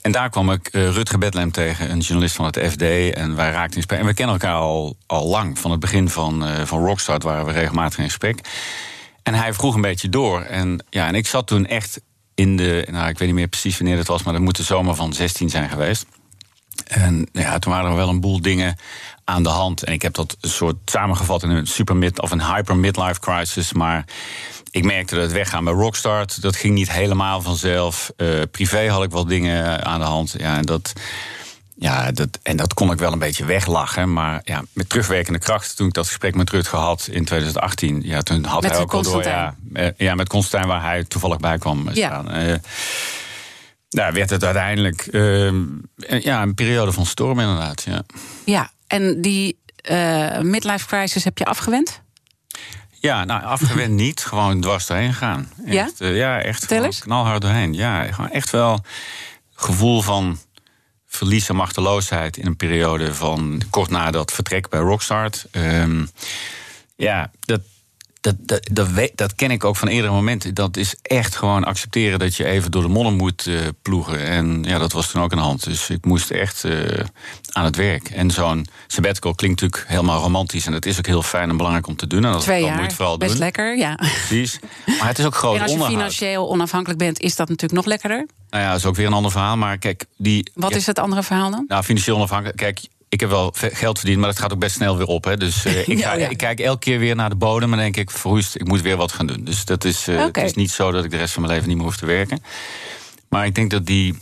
En 0.01 0.11
daar 0.11 0.29
kwam 0.29 0.51
ik 0.51 0.69
Rutger 0.71 1.17
Bedlem 1.19 1.51
tegen, 1.51 1.91
een 1.91 1.99
journalist 1.99 2.35
van 2.35 2.45
het 2.45 2.59
FD. 2.71 2.81
En 3.13 3.35
wij 3.35 3.51
raakten 3.51 3.69
in 3.75 3.77
gesprek. 3.77 3.99
En 3.99 4.05
we 4.05 4.13
kennen 4.13 4.35
elkaar 4.35 4.55
al, 4.55 4.95
al 5.05 5.27
lang. 5.27 5.59
Van 5.59 5.71
het 5.71 5.79
begin 5.79 6.09
van, 6.09 6.45
van 6.67 6.83
Rockstart 6.91 7.23
waren 7.23 7.45
we 7.45 7.51
regelmatig 7.51 7.97
in 7.97 8.03
gesprek. 8.03 8.39
En 9.23 9.33
hij 9.33 9.53
vroeg 9.53 9.75
een 9.75 9.81
beetje 9.81 10.09
door. 10.09 10.41
En, 10.41 10.85
ja, 10.89 11.07
en 11.07 11.15
ik 11.15 11.27
zat 11.27 11.47
toen 11.47 11.65
echt 11.65 12.01
in 12.35 12.57
de, 12.57 12.87
nou, 12.91 13.09
ik 13.09 13.17
weet 13.17 13.27
niet 13.27 13.37
meer 13.37 13.47
precies 13.47 13.77
wanneer 13.77 13.97
het 13.97 14.07
was, 14.07 14.23
maar 14.23 14.33
dat 14.33 14.41
moet 14.41 14.57
de 14.57 14.63
zomer 14.63 14.95
van 14.95 15.13
16 15.13 15.49
zijn 15.49 15.69
geweest. 15.69 16.05
En 16.87 17.27
ja, 17.31 17.59
toen 17.59 17.71
waren 17.71 17.89
er 17.89 17.95
wel 17.95 18.09
een 18.09 18.21
boel 18.21 18.41
dingen 18.41 18.75
aan 19.23 19.43
de 19.43 19.49
hand. 19.49 19.83
En 19.83 19.93
ik 19.93 20.01
heb 20.01 20.13
dat 20.13 20.37
een 20.41 20.49
soort 20.49 20.75
samengevat 20.85 21.43
in 21.43 21.49
een 21.49 21.67
super 21.67 21.95
mid 21.95 22.21
of 22.21 22.31
een 22.31 22.45
hyper 22.45 22.75
midlife 22.75 23.19
crisis. 23.19 23.73
Maar 23.73 24.05
ik 24.71 24.83
merkte 24.83 25.15
dat 25.15 25.23
het 25.23 25.33
weggaan 25.33 25.63
bij 25.63 25.73
Rockstart, 25.73 26.41
dat 26.41 26.55
ging 26.55 26.73
niet 26.73 26.91
helemaal 26.91 27.41
vanzelf. 27.41 28.11
Eh, 28.17 28.27
privé 28.51 28.89
had 28.89 29.03
ik 29.03 29.11
wel 29.11 29.25
dingen 29.25 29.85
aan 29.85 29.99
de 29.99 30.05
hand. 30.05 30.35
Ja, 30.37 30.57
en 30.57 30.65
dat. 30.65 30.93
Ja, 31.81 32.11
dat, 32.11 32.39
en 32.43 32.57
dat 32.57 32.73
kon 32.73 32.91
ik 32.91 32.99
wel 32.99 33.11
een 33.11 33.19
beetje 33.19 33.45
weglachen. 33.45 34.13
Maar 34.13 34.41
ja, 34.43 34.63
met 34.73 34.89
terugwerkende 34.89 35.39
kracht, 35.39 35.75
toen 35.75 35.87
ik 35.87 35.93
dat 35.93 36.07
gesprek 36.07 36.35
met 36.35 36.49
Rutger 36.49 36.79
had 36.79 37.07
in 37.11 37.25
2018, 37.25 38.01
ja, 38.03 38.21
toen 38.21 38.43
had 38.43 38.61
Met 38.61 38.71
hij 38.71 38.79
ook 38.79 38.91
wel 38.91 39.01
door. 39.03 39.23
Ja, 39.23 39.55
eh, 39.73 39.87
ja, 39.97 40.15
met 40.15 40.27
Constantijn, 40.29 40.71
waar 40.71 40.81
hij 40.83 41.03
toevallig 41.03 41.37
bij 41.37 41.57
kwam 41.57 41.89
Ja. 41.93 42.05
staan. 42.07 42.31
Eh, 42.31 42.55
nou, 43.89 44.13
werd 44.13 44.29
het 44.29 44.43
uiteindelijk 44.43 45.01
eh, 45.07 45.51
ja, 46.23 46.41
een 46.41 46.53
periode 46.53 46.91
van 46.91 47.05
storm, 47.05 47.39
inderdaad. 47.39 47.83
Ja, 47.83 48.03
Ja, 48.45 48.71
en 48.87 49.21
die 49.21 49.59
eh, 49.75 50.39
midlife 50.39 50.85
crisis 50.87 51.23
heb 51.23 51.37
je 51.37 51.45
afgewend? 51.45 52.01
ja 52.99 53.23
nou, 53.25 53.43
afgewend 53.43 53.93
niet, 53.93 54.25
gewoon 54.25 54.61
dwars 54.61 54.85
doorheen 54.85 55.13
gaan. 55.13 55.49
Ja? 55.65 55.83
Echt, 55.83 56.01
eh, 56.01 56.15
ja, 56.15 56.41
echt 56.41 56.65
knalhard 56.99 57.41
doorheen. 57.41 57.73
Ja, 57.73 58.03
gewoon 58.11 58.29
echt 58.31 58.49
wel 58.49 58.83
gevoel 59.55 60.01
van 60.01 60.39
verlies 61.11 61.49
en 61.49 61.55
machteloosheid 61.55 62.37
in 62.37 62.45
een 62.45 62.55
periode 62.55 63.13
van 63.13 63.61
kort 63.69 63.89
na 63.89 64.11
dat 64.11 64.31
vertrek 64.31 64.69
bij 64.69 64.79
Rockstart. 64.79 65.45
Ehm, 65.51 66.05
ja, 66.95 67.31
dat, 67.39 67.61
dat, 68.21 68.35
dat, 68.71 69.11
dat, 69.15 69.35
ken 69.35 69.51
ik 69.51 69.63
ook 69.63 69.75
van 69.75 69.87
eerdere 69.87 70.13
momenten. 70.13 70.53
Dat 70.53 70.77
is 70.77 70.95
echt 71.01 71.35
gewoon 71.35 71.63
accepteren 71.63 72.19
dat 72.19 72.35
je 72.35 72.45
even 72.45 72.71
door 72.71 72.81
de 72.81 72.87
modder 72.87 73.13
moet 73.13 73.47
eh, 73.47 73.55
ploegen. 73.81 74.19
En 74.19 74.63
ja, 74.63 74.77
dat 74.77 74.91
was 74.91 75.11
toen 75.11 75.21
ook 75.21 75.31
aan 75.31 75.37
de 75.37 75.43
hand. 75.43 75.63
Dus 75.63 75.89
ik 75.89 76.05
moest 76.05 76.31
echt 76.31 76.63
eh, 76.63 77.05
aan 77.51 77.65
het 77.65 77.75
werk. 77.75 78.09
En 78.09 78.31
zo'n 78.31 78.67
sabbatical 78.87 79.35
klinkt 79.35 79.61
natuurlijk 79.61 79.89
helemaal 79.89 80.21
romantisch. 80.21 80.65
En 80.65 80.71
dat 80.71 80.85
is 80.85 80.97
ook 80.97 81.05
heel 81.05 81.23
fijn 81.23 81.49
en 81.49 81.57
belangrijk 81.57 81.87
om 81.87 81.95
te 81.95 82.07
doen. 82.07 82.25
En 82.25 82.31
dat 82.31 82.41
Twee 82.41 82.63
jaar, 82.63 82.81
moet 82.81 82.93
vooral 82.93 83.17
best 83.17 83.31
doen. 83.31 83.39
lekker, 83.39 83.77
ja. 83.77 83.95
Precies. 83.95 84.59
Maar 84.85 85.07
het 85.07 85.19
is 85.19 85.25
ook 85.25 85.35
groot 85.35 85.55
En 85.55 85.61
als 85.61 85.71
je 85.71 85.77
onderhoud. 85.77 85.99
financieel 85.99 86.49
onafhankelijk 86.49 86.99
bent, 86.99 87.19
is 87.19 87.35
dat 87.35 87.49
natuurlijk 87.49 87.81
nog 87.81 87.85
lekkerder. 87.85 88.27
Nou 88.49 88.63
ja, 88.63 88.69
dat 88.69 88.79
is 88.79 88.85
ook 88.85 88.95
weer 88.95 89.05
een 89.05 89.13
ander 89.13 89.31
verhaal. 89.31 89.57
Maar 89.57 89.77
kijk, 89.77 90.05
die. 90.17 90.51
Wat 90.53 90.69
ja, 90.69 90.75
is 90.75 90.85
het 90.85 90.99
andere 90.99 91.23
verhaal 91.23 91.51
dan? 91.51 91.65
Nou, 91.67 91.83
financieel 91.83 92.15
onafhankelijk. 92.15 92.57
Kijk, 92.57 92.79
ik 93.11 93.19
heb 93.19 93.29
wel 93.29 93.53
geld 93.55 93.97
verdiend, 93.97 94.19
maar 94.19 94.29
dat 94.29 94.39
gaat 94.39 94.53
ook 94.53 94.59
best 94.59 94.75
snel 94.75 94.97
weer 94.97 95.07
op. 95.07 95.23
Hè. 95.23 95.37
Dus 95.37 95.65
uh, 95.65 95.87
ik, 95.87 96.01
ga, 96.01 96.13
ik, 96.13 96.37
kijk 96.37 96.59
elke 96.59 96.79
keer 96.79 96.99
weer 96.99 97.15
naar 97.15 97.29
de 97.29 97.35
bodem 97.35 97.71
en 97.71 97.79
denk 97.79 97.97
ik, 97.97 98.11
verroest, 98.11 98.55
ik 98.55 98.67
moet 98.67 98.81
weer 98.81 98.97
wat 98.97 99.11
gaan 99.11 99.27
doen. 99.27 99.43
Dus 99.43 99.65
dat 99.65 99.83
is, 99.83 100.07
uh, 100.07 100.25
het 100.25 100.37
is 100.37 100.53
niet 100.53 100.71
zo 100.71 100.91
dat 100.91 101.03
ik 101.03 101.11
de 101.11 101.17
rest 101.17 101.33
van 101.33 101.41
mijn 101.41 101.53
leven 101.53 101.69
niet 101.69 101.77
meer 101.77 101.85
hoef 101.85 101.97
te 101.97 102.05
werken. 102.05 102.43
Maar 103.29 103.45
ik 103.45 103.55
denk 103.55 103.71
dat 103.71 103.85
die 103.85 104.17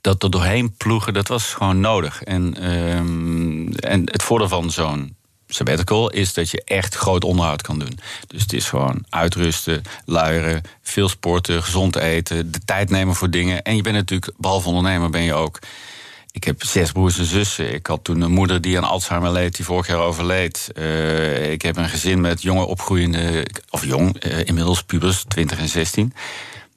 dat 0.00 0.22
er 0.22 0.30
doorheen 0.30 0.74
ploegen, 0.76 1.14
dat 1.14 1.28
was 1.28 1.52
gewoon 1.52 1.80
nodig. 1.80 2.22
En, 2.22 2.70
um, 2.70 3.72
en 3.72 4.00
het 4.10 4.22
voordeel 4.22 4.48
van 4.48 4.70
zo'n 4.70 5.16
sabbatical 5.48 6.10
is 6.10 6.34
dat 6.34 6.50
je 6.50 6.62
echt 6.64 6.94
groot 6.94 7.24
onderhoud 7.24 7.62
kan 7.62 7.78
doen. 7.78 7.98
Dus 8.26 8.42
het 8.42 8.52
is 8.52 8.68
gewoon 8.68 9.04
uitrusten, 9.08 9.82
luieren, 10.04 10.62
veel 10.82 11.08
sporten, 11.08 11.62
gezond 11.62 11.96
eten, 11.96 12.52
de 12.52 12.60
tijd 12.64 12.90
nemen 12.90 13.14
voor 13.14 13.30
dingen. 13.30 13.62
En 13.62 13.76
je 13.76 13.82
bent 13.82 13.96
natuurlijk, 13.96 14.32
behalve 14.36 14.68
ondernemer, 14.68 15.10
ben 15.10 15.22
je 15.22 15.34
ook. 15.34 15.58
Ik 16.32 16.44
heb 16.44 16.64
zes 16.64 16.92
broers 16.92 17.18
en 17.18 17.24
zussen. 17.24 17.74
Ik 17.74 17.86
had 17.86 18.04
toen 18.04 18.20
een 18.20 18.30
moeder 18.30 18.60
die 18.60 18.76
aan 18.76 18.84
Alzheimer 18.84 19.32
leed, 19.32 19.56
die 19.56 19.64
vorig 19.64 19.86
jaar 19.86 19.98
overleed. 19.98 20.68
Uh, 20.74 21.50
ik 21.50 21.62
heb 21.62 21.76
een 21.76 21.88
gezin 21.88 22.20
met 22.20 22.42
jonge 22.42 22.64
opgroeiende, 22.64 23.46
of 23.70 23.84
jong, 23.84 24.24
uh, 24.24 24.38
inmiddels 24.44 24.82
pubers, 24.82 25.24
20 25.28 25.58
en 25.58 25.68
16. 25.68 26.14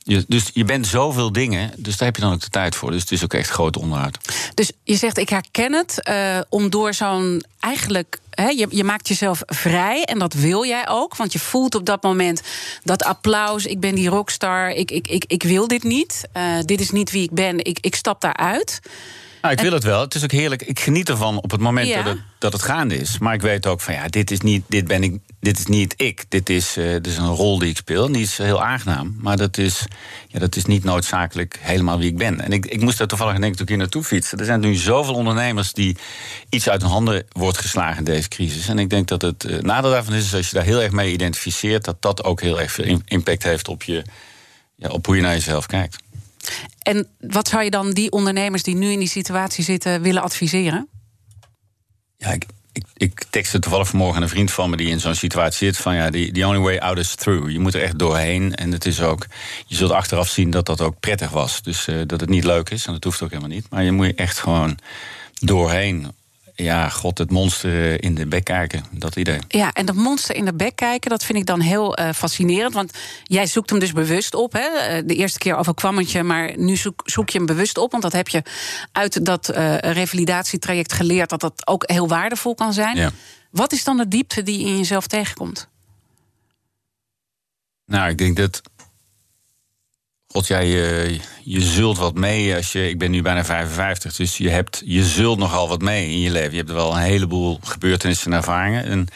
Je, 0.03 0.25
dus 0.27 0.49
je 0.53 0.63
bent 0.63 0.87
zoveel 0.87 1.31
dingen, 1.31 1.73
dus 1.77 1.97
daar 1.97 2.07
heb 2.07 2.15
je 2.15 2.21
dan 2.21 2.33
ook 2.33 2.39
de 2.39 2.49
tijd 2.49 2.75
voor. 2.75 2.91
Dus 2.91 3.01
het 3.01 3.11
is 3.11 3.23
ook 3.23 3.33
echt 3.33 3.49
groot 3.49 3.77
onderhoud. 3.77 4.17
Dus 4.53 4.71
je 4.83 4.95
zegt, 4.95 5.17
ik 5.17 5.29
herken 5.29 5.73
het, 5.73 5.99
uh, 6.09 6.39
om 6.49 6.69
door 6.69 6.93
zo'n 6.93 7.43
eigenlijk 7.59 8.19
je, 8.35 8.67
je, 8.69 8.83
maakt 8.83 9.07
jezelf 9.07 9.41
vrij 9.45 10.03
en 10.03 10.19
dat 10.19 10.33
wil 10.33 10.65
jij 10.65 10.87
ook. 10.89 11.15
Want 11.15 11.33
je 11.33 11.39
voelt 11.39 11.75
op 11.75 11.85
dat 11.85 12.03
moment 12.03 12.41
dat 12.83 13.03
applaus. 13.03 13.65
Ik 13.65 13.79
ben 13.79 13.95
die 13.95 14.09
rockstar. 14.09 14.69
Ik, 14.69 14.91
ik, 14.91 15.07
ik, 15.07 15.25
ik 15.27 15.43
wil 15.43 15.67
dit 15.67 15.83
niet. 15.83 16.27
Dit 16.61 16.81
is 16.81 16.91
niet 16.91 17.11
wie 17.11 17.23
ik 17.23 17.31
ben. 17.31 17.65
Ik, 17.65 17.77
ik 17.81 17.95
stap 17.95 18.21
daaruit. 18.21 18.81
Nou, 19.43 19.55
ik 19.55 19.61
wil 19.61 19.71
het 19.71 19.83
wel. 19.83 20.01
Het 20.01 20.15
is 20.15 20.23
ook 20.23 20.31
heerlijk. 20.31 20.61
Ik 20.61 20.79
geniet 20.79 21.09
ervan 21.09 21.37
op 21.41 21.51
het 21.51 21.61
moment 21.61 21.87
ja. 21.87 22.03
dat, 22.03 22.13
het, 22.13 22.21
dat 22.37 22.53
het 22.53 22.61
gaande 22.61 22.97
is. 22.97 23.17
Maar 23.17 23.33
ik 23.33 23.41
weet 23.41 23.67
ook 23.67 23.81
van 23.81 23.93
ja, 23.93 24.07
dit 24.07 24.31
is 24.31 24.41
niet, 24.41 24.63
dit 24.67 24.87
ben 24.87 25.03
ik, 25.03 25.19
dit 25.39 25.59
is 25.59 25.65
niet 25.65 25.93
ik. 25.97 26.25
Dit 26.29 26.49
is, 26.49 26.77
uh, 26.77 26.91
dit 26.91 27.07
is 27.07 27.17
een 27.17 27.35
rol 27.35 27.59
die 27.59 27.69
ik 27.69 27.77
speel. 27.77 28.11
die 28.11 28.21
is 28.21 28.37
heel 28.37 28.63
aangenaam. 28.63 29.15
Maar 29.19 29.37
dat 29.37 29.57
is, 29.57 29.85
ja, 30.27 30.39
dat 30.39 30.55
is 30.55 30.65
niet 30.65 30.83
noodzakelijk 30.83 31.59
helemaal 31.61 31.97
wie 31.97 32.09
ik 32.09 32.17
ben. 32.17 32.41
En 32.41 32.51
ik, 32.51 32.65
ik 32.65 32.81
moest 32.81 32.97
daar 32.97 33.07
toevallig 33.07 33.35
toen 33.35 33.51
ik 33.51 33.67
hier 33.67 33.77
naartoe 33.77 34.03
fietsen. 34.03 34.39
Er 34.39 34.45
zijn 34.45 34.59
nu 34.59 34.75
zoveel 34.75 35.13
ondernemers 35.13 35.73
die 35.73 35.97
iets 36.49 36.69
uit 36.69 36.81
hun 36.81 36.91
handen 36.91 37.25
wordt 37.31 37.57
geslagen 37.57 37.97
in 37.97 38.03
deze 38.03 38.27
crisis. 38.27 38.67
En 38.67 38.79
ik 38.79 38.89
denk 38.89 39.07
dat 39.07 39.21
het 39.21 39.43
uh, 39.43 39.59
nadeel 39.59 39.91
daarvan 39.91 40.13
is, 40.13 40.25
is 40.25 40.35
als 40.35 40.49
je 40.49 40.55
daar 40.55 40.65
heel 40.65 40.81
erg 40.81 40.91
mee 40.91 41.11
identificeert, 41.11 41.83
dat 41.83 42.01
dat 42.01 42.23
ook 42.23 42.41
heel 42.41 42.61
erg 42.61 42.71
veel 42.71 43.01
impact 43.05 43.43
heeft 43.43 43.67
op, 43.67 43.83
je, 43.83 44.03
ja, 44.75 44.89
op 44.89 45.05
hoe 45.05 45.15
je 45.15 45.21
naar 45.21 45.33
jezelf 45.33 45.65
kijkt. 45.65 46.02
En 46.81 47.07
wat 47.19 47.47
zou 47.47 47.63
je 47.63 47.69
dan 47.69 47.91
die 47.91 48.11
ondernemers 48.11 48.63
die 48.63 48.75
nu 48.75 48.91
in 48.91 48.99
die 48.99 49.07
situatie 49.07 49.63
zitten 49.63 50.01
willen 50.01 50.21
adviseren? 50.21 50.87
Ja, 52.17 52.31
ik, 52.31 52.45
ik, 52.71 52.85
ik 52.93 53.25
textte 53.29 53.59
toevallig 53.59 53.87
vanmorgen 53.87 54.21
een 54.21 54.29
vriend 54.29 54.51
van 54.51 54.69
me 54.69 54.77
die 54.77 54.89
in 54.89 54.99
zo'n 54.99 55.15
situatie 55.15 55.67
zit. 55.67 55.77
Van 55.77 55.95
ja, 55.95 56.09
the 56.09 56.47
only 56.47 56.59
way 56.59 56.77
out 56.77 56.97
is 56.97 57.15
through. 57.15 57.51
Je 57.51 57.59
moet 57.59 57.73
er 57.73 57.81
echt 57.81 57.99
doorheen. 57.99 58.55
En 58.55 58.71
het 58.71 58.85
is 58.85 59.01
ook, 59.01 59.25
je 59.65 59.75
zult 59.75 59.91
achteraf 59.91 60.27
zien 60.27 60.49
dat 60.49 60.65
dat 60.65 60.81
ook 60.81 60.99
prettig 60.99 61.29
was. 61.29 61.61
Dus 61.61 61.87
uh, 61.87 62.01
dat 62.05 62.19
het 62.19 62.29
niet 62.29 62.43
leuk 62.43 62.69
is. 62.69 62.85
En 62.85 62.93
dat 62.93 63.03
hoeft 63.03 63.21
ook 63.21 63.29
helemaal 63.29 63.51
niet. 63.51 63.69
Maar 63.69 63.83
je 63.83 63.91
moet 63.91 64.15
echt 64.15 64.39
gewoon 64.39 64.77
doorheen 65.39 66.11
ja, 66.55 66.89
god, 66.89 67.17
het 67.17 67.31
monster 67.31 68.03
in 68.03 68.15
de 68.15 68.27
bek 68.27 68.43
kijken. 68.43 68.85
Dat 68.91 69.15
idee. 69.15 69.39
Ja, 69.47 69.73
en 69.73 69.85
dat 69.85 69.95
monster 69.95 70.35
in 70.35 70.45
de 70.45 70.53
bek 70.53 70.75
kijken, 70.75 71.09
dat 71.09 71.23
vind 71.23 71.37
ik 71.37 71.45
dan 71.45 71.59
heel 71.59 71.99
uh, 71.99 72.09
fascinerend. 72.11 72.73
Want 72.73 72.97
jij 73.23 73.45
zoekt 73.45 73.69
hem 73.69 73.79
dus 73.79 73.91
bewust 73.91 74.33
op. 74.33 74.53
Hè? 74.53 74.59
Eh, 74.59 75.01
de 75.05 75.15
eerste 75.15 75.39
keer 75.39 75.55
overkwam 75.55 75.97
het 75.97 76.11
je, 76.11 76.23
maar 76.23 76.57
nu 76.57 76.75
zoek, 76.75 77.01
zoek 77.05 77.29
je 77.29 77.37
hem 77.37 77.47
bewust 77.47 77.77
op. 77.77 77.91
Want 77.91 78.03
dat 78.03 78.13
heb 78.13 78.27
je 78.27 78.43
uit 78.91 79.25
dat 79.25 79.51
uh, 79.51 79.77
revalidatietraject 79.77 80.93
geleerd... 80.93 81.29
dat 81.29 81.41
dat 81.41 81.67
ook 81.67 81.83
heel 81.85 82.07
waardevol 82.07 82.55
kan 82.55 82.73
zijn. 82.73 82.97
Ja. 82.97 83.11
Wat 83.51 83.71
is 83.71 83.83
dan 83.83 83.97
de 83.97 84.07
diepte 84.07 84.43
die 84.43 84.65
in 84.65 84.77
jezelf 84.77 85.07
tegenkomt? 85.07 85.67
Nou, 87.85 88.09
ik 88.09 88.17
denk 88.17 88.37
dat 88.37 88.61
God, 90.33 90.47
jij, 90.47 90.67
je, 90.67 91.19
je 91.43 91.61
zult 91.61 91.97
wat 91.97 92.15
mee 92.15 92.55
als 92.55 92.71
je. 92.71 92.89
Ik 92.89 92.97
ben 92.97 93.11
nu 93.11 93.21
bijna 93.21 93.45
55, 93.45 94.15
dus 94.15 94.37
je, 94.37 94.49
hebt, 94.49 94.81
je 94.85 95.03
zult 95.03 95.37
nogal 95.37 95.67
wat 95.67 95.81
mee 95.81 96.09
in 96.09 96.19
je 96.19 96.31
leven. 96.31 96.51
Je 96.51 96.57
hebt 96.57 96.69
er 96.69 96.75
wel 96.75 96.91
een 96.91 97.01
heleboel 97.01 97.59
gebeurtenissen 97.63 98.31
en 98.31 98.37
ervaringen. 98.37 98.85
En 98.85 99.07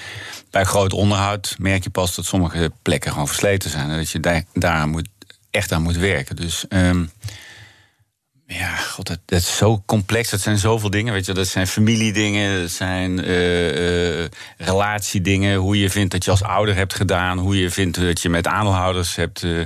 bij 0.52 0.64
groot 0.64 0.94
onderhoud 0.94 1.56
merk 1.60 1.84
je 1.84 1.90
pas 1.90 2.16
dat 2.16 2.26
sommige 2.26 2.72
plekken 2.82 3.12
gewoon 3.12 3.28
versleten 3.28 3.70
zijn. 3.70 3.90
En 3.90 3.98
dat 3.98 4.10
je 4.10 4.20
daar, 4.20 4.44
daar 4.54 4.88
moet, 4.88 5.08
echt 5.52 5.72
aan 5.72 5.82
moet 5.82 5.98
werken. 5.98 6.36
Dus. 6.36 6.66
Um, 6.70 7.12
ja, 8.50 8.76
god, 8.76 9.08
dat, 9.08 9.20
is 9.26 9.58
zo 9.58 9.84
complex. 9.86 10.30
Dat 10.30 10.42
zijn 10.42 10.58
zoveel 10.58 10.90
dingen. 10.90 11.14
Weet 11.14 11.26
je, 11.26 11.34
dat 11.34 11.48
zijn 11.48 11.68
familiedingen, 11.68 12.62
dat 12.62 12.72
zijn 12.72 13.26
uh, 13.26 14.20
uh, 14.20 14.26
relatiedingen. 14.58 15.56
Hoe 15.58 15.80
je 15.80 15.90
vindt 15.90 16.12
dat 16.12 16.26
je 16.26 16.32
als 16.32 16.44
ouder 16.44 16.76
hebt 16.76 16.94
gedaan. 16.94 17.38
Hoe 17.38 17.60
je 17.60 17.70
vindt 17.70 18.00
dat 18.02 18.22
je 18.22 18.30
met 18.30 18.48
aandeelhouders 18.48 19.16
hebt, 19.16 19.44
uh, 19.44 19.64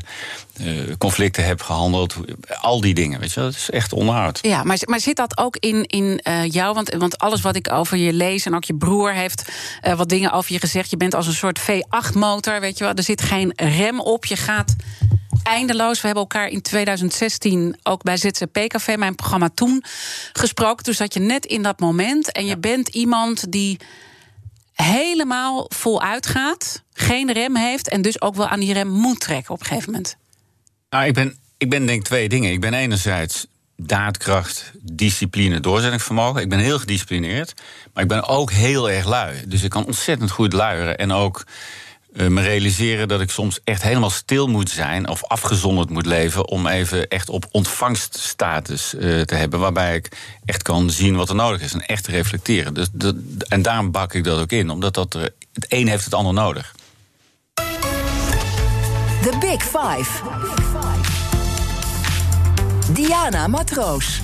conflicten 0.97 1.45
hebt 1.45 1.61
gehandeld. 1.61 2.15
Al 2.61 2.81
die 2.81 2.93
dingen, 2.93 3.19
weet 3.19 3.33
je, 3.33 3.39
dat 3.39 3.53
is 3.53 3.69
echt 3.69 3.93
onderhoud. 3.93 4.39
Ja, 4.41 4.63
maar, 4.63 4.77
maar 4.85 4.99
zit 4.99 5.15
dat 5.15 5.37
ook 5.37 5.57
in, 5.57 5.85
in 5.85 6.21
jou? 6.47 6.73
Want, 6.73 6.93
want 6.93 7.17
alles 7.17 7.41
wat 7.41 7.55
ik 7.55 7.71
over 7.71 7.97
je 7.97 8.13
lees 8.13 8.45
en 8.45 8.55
ook 8.55 8.63
je 8.63 8.75
broer 8.75 9.13
heeft 9.13 9.51
wat 9.95 10.09
dingen 10.09 10.31
over 10.31 10.53
je 10.53 10.59
gezegd. 10.59 10.89
Je 10.89 10.97
bent 10.97 11.15
als 11.15 11.27
een 11.27 11.33
soort 11.33 11.59
V8-motor, 11.59 12.59
weet 12.59 12.77
je 12.77 12.83
wel. 12.83 12.93
Er 12.93 13.03
zit 13.03 13.21
geen 13.21 13.53
rem 13.55 13.99
op. 13.99 14.25
Je 14.25 14.35
gaat 14.35 14.75
eindeloos. 15.43 16.01
We 16.01 16.05
hebben 16.05 16.23
elkaar 16.23 16.47
in 16.47 16.61
2016 16.61 17.77
ook 17.83 18.03
bij 18.03 18.17
ZZP 18.17 18.59
Café, 18.67 18.97
mijn 18.97 19.15
programma 19.15 19.49
toen, 19.53 19.83
gesproken. 20.33 20.83
Toen 20.83 20.93
zat 20.93 21.13
je 21.13 21.19
net 21.19 21.45
in 21.45 21.61
dat 21.61 21.79
moment. 21.79 22.31
En 22.31 22.45
je 22.45 22.57
bent 22.57 22.87
iemand 22.87 23.51
die 23.51 23.79
helemaal 24.73 25.65
voluit 25.73 26.27
gaat, 26.27 26.83
geen 26.93 27.31
rem 27.31 27.55
heeft 27.55 27.89
en 27.89 28.01
dus 28.01 28.21
ook 28.21 28.35
wel 28.35 28.47
aan 28.47 28.59
die 28.59 28.73
rem 28.73 28.87
moet 28.87 29.19
trekken 29.19 29.53
op 29.53 29.59
een 29.59 29.65
gegeven 29.65 29.91
moment. 29.91 30.17
Nou, 30.89 31.05
ik 31.05 31.13
ben, 31.13 31.37
ik 31.57 31.69
ben 31.69 31.85
denk 31.85 32.03
twee 32.03 32.29
dingen. 32.29 32.51
Ik 32.51 32.61
ben 32.61 32.73
enerzijds 32.73 33.47
daadkracht, 33.75 34.71
discipline, 34.81 35.59
doorzettingsvermogen. 35.59 36.41
Ik 36.41 36.49
ben 36.49 36.59
heel 36.59 36.79
gedisciplineerd, 36.79 37.53
maar 37.93 38.03
ik 38.03 38.09
ben 38.09 38.27
ook 38.27 38.51
heel 38.51 38.89
erg 38.89 39.05
lui. 39.05 39.47
Dus 39.47 39.63
ik 39.63 39.69
kan 39.69 39.85
ontzettend 39.85 40.31
goed 40.31 40.53
luieren 40.53 40.97
en 40.97 41.11
ook 41.11 41.43
uh, 42.13 42.27
me 42.27 42.41
realiseren 42.41 43.07
dat 43.07 43.21
ik 43.21 43.31
soms 43.31 43.59
echt 43.63 43.81
helemaal 43.81 44.09
stil 44.09 44.47
moet 44.47 44.69
zijn 44.69 45.07
of 45.07 45.23
afgezonderd 45.23 45.89
moet 45.89 46.05
leven 46.05 46.47
om 46.47 46.67
even 46.67 47.07
echt 47.07 47.29
op 47.29 47.45
ontvangststatus 47.51 48.93
uh, 48.93 49.21
te 49.21 49.35
hebben, 49.35 49.59
waarbij 49.59 49.95
ik 49.95 50.17
echt 50.45 50.61
kan 50.61 50.89
zien 50.89 51.15
wat 51.15 51.29
er 51.29 51.35
nodig 51.35 51.61
is 51.61 51.73
en 51.73 51.85
echt 51.85 52.03
te 52.03 52.11
reflecteren. 52.11 52.73
Dus 52.73 52.87
en 53.47 53.61
daarom 53.61 53.91
bak 53.91 54.13
ik 54.13 54.23
dat 54.23 54.39
ook 54.39 54.51
in, 54.51 54.69
omdat 54.69 54.93
dat 54.93 55.13
er, 55.13 55.21
het 55.53 55.65
een 55.69 55.87
heeft 55.87 56.05
het 56.05 56.13
ander 56.13 56.33
nodig. 56.33 56.75
The 59.21 59.37
Big 59.39 59.63
Five. 59.63 60.23
Diana 62.93 63.47
Matroos. 63.47 64.21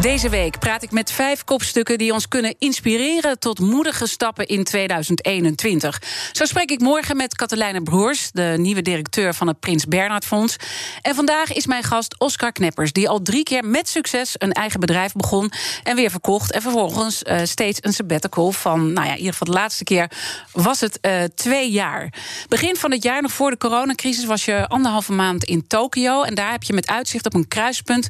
Deze 0.00 0.28
week 0.28 0.58
praat 0.58 0.82
ik 0.82 0.90
met 0.90 1.10
vijf 1.10 1.44
kopstukken 1.44 1.98
die 1.98 2.12
ons 2.12 2.28
kunnen 2.28 2.54
inspireren 2.58 3.38
tot 3.38 3.58
moedige 3.58 4.06
stappen 4.06 4.46
in 4.46 4.64
2021. 4.64 6.02
Zo 6.32 6.44
spreek 6.44 6.70
ik 6.70 6.80
morgen 6.80 7.16
met 7.16 7.36
Katelijne 7.36 7.82
Broers, 7.82 8.30
de 8.32 8.54
nieuwe 8.56 8.82
directeur 8.82 9.34
van 9.34 9.46
het 9.46 9.60
Prins 9.60 9.84
Bernhard 9.84 10.24
Fonds. 10.24 10.56
En 11.02 11.14
vandaag 11.14 11.52
is 11.52 11.66
mijn 11.66 11.82
gast 11.82 12.18
Oscar 12.18 12.52
Kneppers, 12.52 12.92
die 12.92 13.08
al 13.08 13.22
drie 13.22 13.42
keer 13.42 13.64
met 13.64 13.88
succes 13.88 14.34
een 14.38 14.52
eigen 14.52 14.80
bedrijf 14.80 15.12
begon 15.12 15.52
en 15.82 15.96
weer 15.96 16.10
verkocht. 16.10 16.52
En 16.52 16.62
vervolgens 16.62 17.22
uh, 17.22 17.40
steeds 17.42 17.78
een 17.82 17.92
sabbatical 17.92 18.52
van, 18.52 18.92
nou 18.92 19.06
ja, 19.06 19.12
in 19.12 19.18
ieder 19.18 19.32
geval 19.32 19.54
de 19.54 19.60
laatste 19.60 19.84
keer 19.84 20.10
was 20.52 20.80
het 20.80 20.98
uh, 21.02 21.22
twee 21.34 21.70
jaar. 21.70 22.12
Begin 22.48 22.76
van 22.76 22.90
het 22.90 23.02
jaar, 23.02 23.22
nog 23.22 23.32
voor 23.32 23.50
de 23.50 23.56
coronacrisis, 23.56 24.24
was 24.24 24.44
je 24.44 24.68
anderhalve 24.68 25.12
maand 25.12 25.44
in 25.44 25.66
Tokio. 25.66 26.22
En 26.22 26.34
daar 26.34 26.50
heb 26.50 26.62
je 26.62 26.72
met 26.72 26.88
uitzicht 26.88 27.26
op 27.26 27.34
een 27.34 27.48
kruispunt 27.48 28.08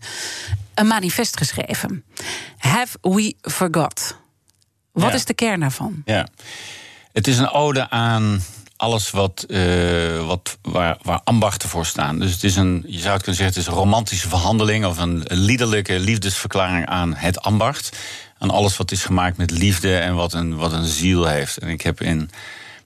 een 0.76 0.86
manifest 0.86 1.36
geschreven. 1.36 2.04
Have 2.58 2.98
we 3.00 3.34
forgot? 3.40 4.16
Wat 4.92 5.14
is 5.14 5.24
de 5.24 5.34
kern 5.34 5.60
daarvan? 5.60 6.02
Ja, 6.04 6.28
het 7.12 7.26
is 7.26 7.38
een 7.38 7.50
ode 7.50 7.90
aan 7.90 8.40
alles 8.76 9.10
wat, 9.10 9.44
uh, 9.48 10.26
wat, 10.26 10.58
waar, 10.62 10.98
waar 11.02 11.20
ambachten 11.24 11.68
voor 11.68 11.86
staan. 11.86 12.18
Dus 12.18 12.32
het 12.32 12.44
is 12.44 12.56
een, 12.56 12.84
je 12.86 12.98
zou 12.98 13.12
het 13.12 13.22
kunnen 13.22 13.40
zeggen, 13.42 13.46
het 13.46 13.56
is 13.56 13.66
een 13.66 13.78
romantische 13.78 14.28
verhandeling 14.28 14.84
of 14.84 14.98
een 14.98 15.24
liederlijke 15.28 15.98
liefdesverklaring 15.98 16.86
aan 16.86 17.14
het 17.14 17.40
ambacht. 17.40 17.96
Aan 18.38 18.50
alles 18.50 18.76
wat 18.76 18.90
is 18.90 19.04
gemaakt 19.04 19.36
met 19.36 19.50
liefde 19.50 19.98
en 19.98 20.14
wat 20.14 20.32
een, 20.32 20.56
wat 20.56 20.72
een 20.72 20.84
ziel 20.84 21.26
heeft. 21.26 21.56
En 21.56 21.68
ik 21.68 21.80
heb 21.80 22.00
in 22.00 22.30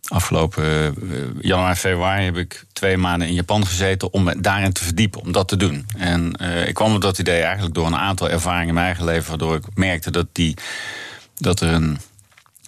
Afgelopen 0.09 0.95
uh, 1.03 1.27
januari, 1.41 1.75
februari 1.75 2.25
heb 2.25 2.37
ik 2.37 2.65
twee 2.73 2.97
maanden 2.97 3.29
in 3.29 3.35
Japan 3.35 3.67
gezeten 3.67 4.13
om 4.13 4.23
me 4.23 4.41
daarin 4.41 4.73
te 4.73 4.85
verdiepen, 4.85 5.21
om 5.21 5.33
dat 5.33 5.49
te 5.49 5.57
doen. 5.57 5.87
En 5.97 6.33
uh, 6.43 6.69
ik 6.69 6.75
kwam 6.75 6.95
op 6.95 7.01
dat 7.01 7.19
idee 7.19 7.43
eigenlijk 7.43 7.75
door 7.75 7.87
een 7.87 7.97
aantal 7.97 8.31
ervaringen 8.31 8.69
in 8.69 8.75
mijn 8.75 8.87
eigen 8.87 9.05
leven, 9.05 9.29
waardoor 9.29 9.55
ik 9.55 9.65
merkte 9.75 10.11
dat, 10.11 10.27
die, 10.33 10.57
dat 11.37 11.61
er 11.61 11.69
een. 11.69 11.99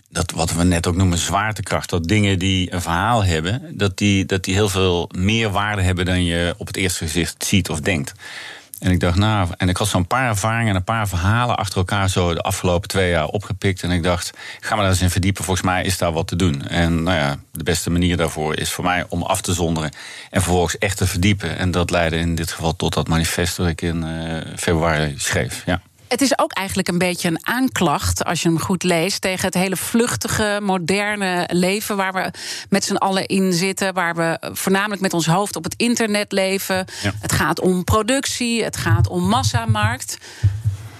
Dat 0.08 0.30
wat 0.30 0.52
we 0.52 0.64
net 0.64 0.86
ook 0.86 0.96
noemen 0.96 1.18
zwaartekracht, 1.18 1.90
dat 1.90 2.04
dingen 2.04 2.38
die 2.38 2.72
een 2.72 2.82
verhaal 2.82 3.24
hebben, 3.24 3.76
dat 3.76 3.98
die, 3.98 4.24
dat 4.24 4.44
die 4.44 4.54
heel 4.54 4.68
veel 4.68 5.10
meer 5.16 5.50
waarde 5.50 5.82
hebben 5.82 6.04
dan 6.04 6.24
je 6.24 6.54
op 6.56 6.66
het 6.66 6.76
eerste 6.76 7.04
gezicht 7.04 7.44
ziet 7.44 7.70
of 7.70 7.80
denkt. 7.80 8.12
En 8.82 8.90
ik 8.90 9.00
dacht, 9.00 9.16
nou, 9.16 9.48
en 9.56 9.68
ik 9.68 9.76
had 9.76 9.88
zo'n 9.88 10.06
paar 10.06 10.28
ervaringen 10.28 10.68
en 10.68 10.76
een 10.76 10.84
paar 10.84 11.08
verhalen 11.08 11.56
achter 11.56 11.78
elkaar 11.78 12.08
zo 12.08 12.34
de 12.34 12.40
afgelopen 12.40 12.88
twee 12.88 13.10
jaar 13.10 13.26
opgepikt. 13.26 13.82
En 13.82 13.90
ik 13.90 14.02
dacht, 14.02 14.30
ga 14.60 14.74
me 14.74 14.80
daar 14.80 14.90
eens 14.90 15.02
in 15.02 15.10
verdiepen. 15.10 15.44
Volgens 15.44 15.66
mij 15.66 15.82
is 15.82 15.98
daar 15.98 16.12
wat 16.12 16.26
te 16.26 16.36
doen. 16.36 16.66
En 16.66 17.02
nou 17.02 17.16
ja, 17.16 17.36
de 17.52 17.62
beste 17.62 17.90
manier 17.90 18.16
daarvoor 18.16 18.58
is 18.58 18.72
voor 18.72 18.84
mij 18.84 19.06
om 19.08 19.22
af 19.22 19.40
te 19.40 19.52
zonderen 19.52 19.90
en 20.30 20.42
vervolgens 20.42 20.78
echt 20.78 20.96
te 20.96 21.06
verdiepen. 21.06 21.56
En 21.56 21.70
dat 21.70 21.90
leidde 21.90 22.18
in 22.18 22.34
dit 22.34 22.52
geval 22.52 22.76
tot 22.76 22.94
dat 22.94 23.08
manifest 23.08 23.56
dat 23.56 23.66
ik 23.66 23.82
in 23.82 24.04
uh, 24.04 24.36
februari 24.56 25.14
schreef. 25.16 25.62
Ja. 25.66 25.80
Het 26.12 26.20
is 26.20 26.38
ook 26.38 26.52
eigenlijk 26.52 26.88
een 26.88 26.98
beetje 26.98 27.28
een 27.28 27.46
aanklacht, 27.46 28.24
als 28.24 28.42
je 28.42 28.48
hem 28.48 28.58
goed 28.58 28.82
leest, 28.82 29.20
tegen 29.20 29.44
het 29.44 29.54
hele 29.54 29.76
vluchtige, 29.76 30.58
moderne 30.62 31.48
leven 31.52 31.96
waar 31.96 32.12
we 32.12 32.30
met 32.68 32.84
z'n 32.84 32.94
allen 32.94 33.26
in 33.26 33.52
zitten, 33.52 33.94
waar 33.94 34.14
we 34.14 34.38
voornamelijk 34.52 35.00
met 35.00 35.12
ons 35.12 35.26
hoofd 35.26 35.56
op 35.56 35.64
het 35.64 35.74
internet 35.76 36.32
leven. 36.32 36.86
Het 37.20 37.32
gaat 37.32 37.60
om 37.60 37.84
productie, 37.84 38.64
het 38.64 38.76
gaat 38.76 39.08
om 39.08 39.28
massamarkt. 39.28 40.18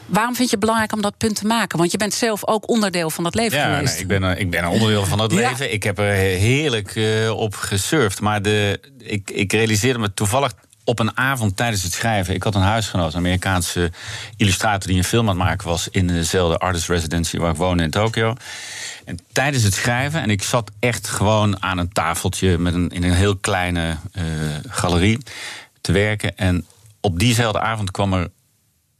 Waarom 0.06 0.34
vind 0.34 0.48
je 0.48 0.54
het 0.54 0.60
belangrijk 0.64 0.92
om 0.92 1.02
dat 1.02 1.16
punt 1.16 1.36
te 1.36 1.46
maken? 1.46 1.78
Want 1.78 1.90
je 1.90 1.98
bent 1.98 2.14
zelf 2.14 2.46
ook 2.46 2.68
onderdeel 2.68 3.10
van 3.10 3.24
dat 3.24 3.34
leven 3.34 3.58
ja, 3.58 3.74
geweest. 3.74 3.92
Nee, 3.92 4.02
ik, 4.02 4.08
ben, 4.08 4.38
ik 4.38 4.50
ben 4.50 4.64
een 4.64 4.70
onderdeel 4.70 5.04
van 5.04 5.18
dat 5.18 5.32
leven. 5.32 5.72
Ik 5.72 5.82
heb 5.82 5.98
er 5.98 6.12
heerlijk 6.14 6.94
uh, 6.94 7.30
op 7.30 7.54
gesurfd. 7.54 8.20
Maar 8.20 8.42
de, 8.42 8.80
ik, 8.98 9.30
ik 9.30 9.52
realiseerde 9.52 9.98
me 9.98 10.14
toevallig 10.14 10.52
op 10.84 10.98
een 10.98 11.16
avond 11.16 11.56
tijdens 11.56 11.82
het 11.82 11.92
schrijven. 11.92 12.34
Ik 12.34 12.42
had 12.42 12.54
een 12.54 12.60
huisgenoot, 12.60 13.12
een 13.12 13.18
Amerikaanse 13.18 13.90
illustrator 14.36 14.88
die 14.88 14.98
een 14.98 15.04
film 15.04 15.28
aan 15.28 15.38
het 15.38 15.46
maken 15.46 15.68
was 15.68 15.88
in 15.88 16.06
dezelfde 16.06 16.58
artist 16.58 16.88
residency 16.88 17.38
waar 17.38 17.50
ik 17.50 17.56
woonde 17.56 17.82
in 17.82 17.90
Tokio. 17.90 18.34
En 19.04 19.18
tijdens 19.32 19.62
het 19.62 19.74
schrijven, 19.74 20.22
en 20.22 20.30
ik 20.30 20.42
zat 20.42 20.70
echt 20.78 21.08
gewoon 21.08 21.62
aan 21.62 21.78
een 21.78 21.92
tafeltje 21.92 22.58
met 22.58 22.74
een, 22.74 22.88
in 22.88 23.02
een 23.02 23.14
heel 23.14 23.36
kleine 23.36 23.96
uh, 24.12 24.24
galerie 24.68 25.18
te 25.80 25.92
werken. 25.92 26.36
En 26.36 26.66
op 27.00 27.18
diezelfde 27.18 27.60
avond 27.60 27.90
kwam 27.90 28.12
er 28.12 28.30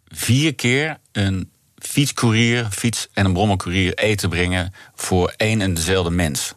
vier 0.08 0.54
keer 0.54 0.98
een 1.12 1.50
fietscourier, 1.78 2.68
fiets- 2.70 3.08
en 3.12 3.24
een 3.24 3.32
brommelcourier 3.32 3.94
eten 3.94 4.28
brengen 4.28 4.74
voor 4.94 5.34
één 5.36 5.60
en 5.60 5.74
dezelfde 5.74 6.10
mens. 6.10 6.54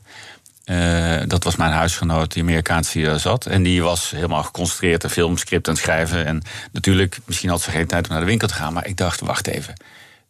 Uh, 0.66 1.22
dat 1.28 1.44
was 1.44 1.56
mijn 1.56 1.72
huisgenoot, 1.72 2.34
die 2.34 2.44
Amerikaanse 2.44 3.02
daar 3.02 3.20
zat. 3.20 3.46
En 3.46 3.64
die 3.64 3.84
was 3.84 4.12
helemaal 4.12 4.44
geconcentreerd, 4.44 5.04
een 5.04 5.10
filmscript 5.10 5.68
aan 5.68 5.76
schrijven. 5.76 6.26
En 6.26 6.42
natuurlijk, 6.72 7.20
misschien 7.26 7.50
had 7.50 7.62
ze 7.62 7.72
geen 7.72 7.88
tijd 7.88 8.06
om 8.06 8.12
naar 8.12 8.20
de 8.20 8.28
winkel 8.28 8.48
te 8.48 8.54
gaan. 8.54 8.74
Maar 8.74 8.88
ik 8.88 8.98
dacht, 8.98 9.20
wacht 9.20 9.48
even. 9.48 9.74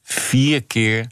Vier 0.04 0.64
keer 0.64 1.08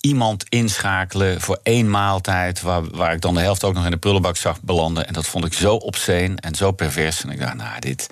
iemand 0.00 0.44
inschakelen 0.48 1.40
voor 1.40 1.60
één 1.62 1.90
maaltijd... 1.90 2.60
Waar, 2.60 2.82
waar 2.90 3.12
ik 3.12 3.20
dan 3.20 3.34
de 3.34 3.40
helft 3.40 3.64
ook 3.64 3.74
nog 3.74 3.84
in 3.84 3.90
de 3.90 3.96
prullenbak 3.96 4.36
zag 4.36 4.60
belanden. 4.60 5.06
En 5.06 5.12
dat 5.12 5.26
vond 5.26 5.44
ik 5.44 5.52
zo 5.52 5.74
obscene 5.74 6.36
en 6.36 6.54
zo 6.54 6.72
pervers. 6.72 7.22
En 7.22 7.30
ik 7.30 7.40
dacht, 7.40 7.54
nou, 7.54 7.80
dit... 7.80 8.10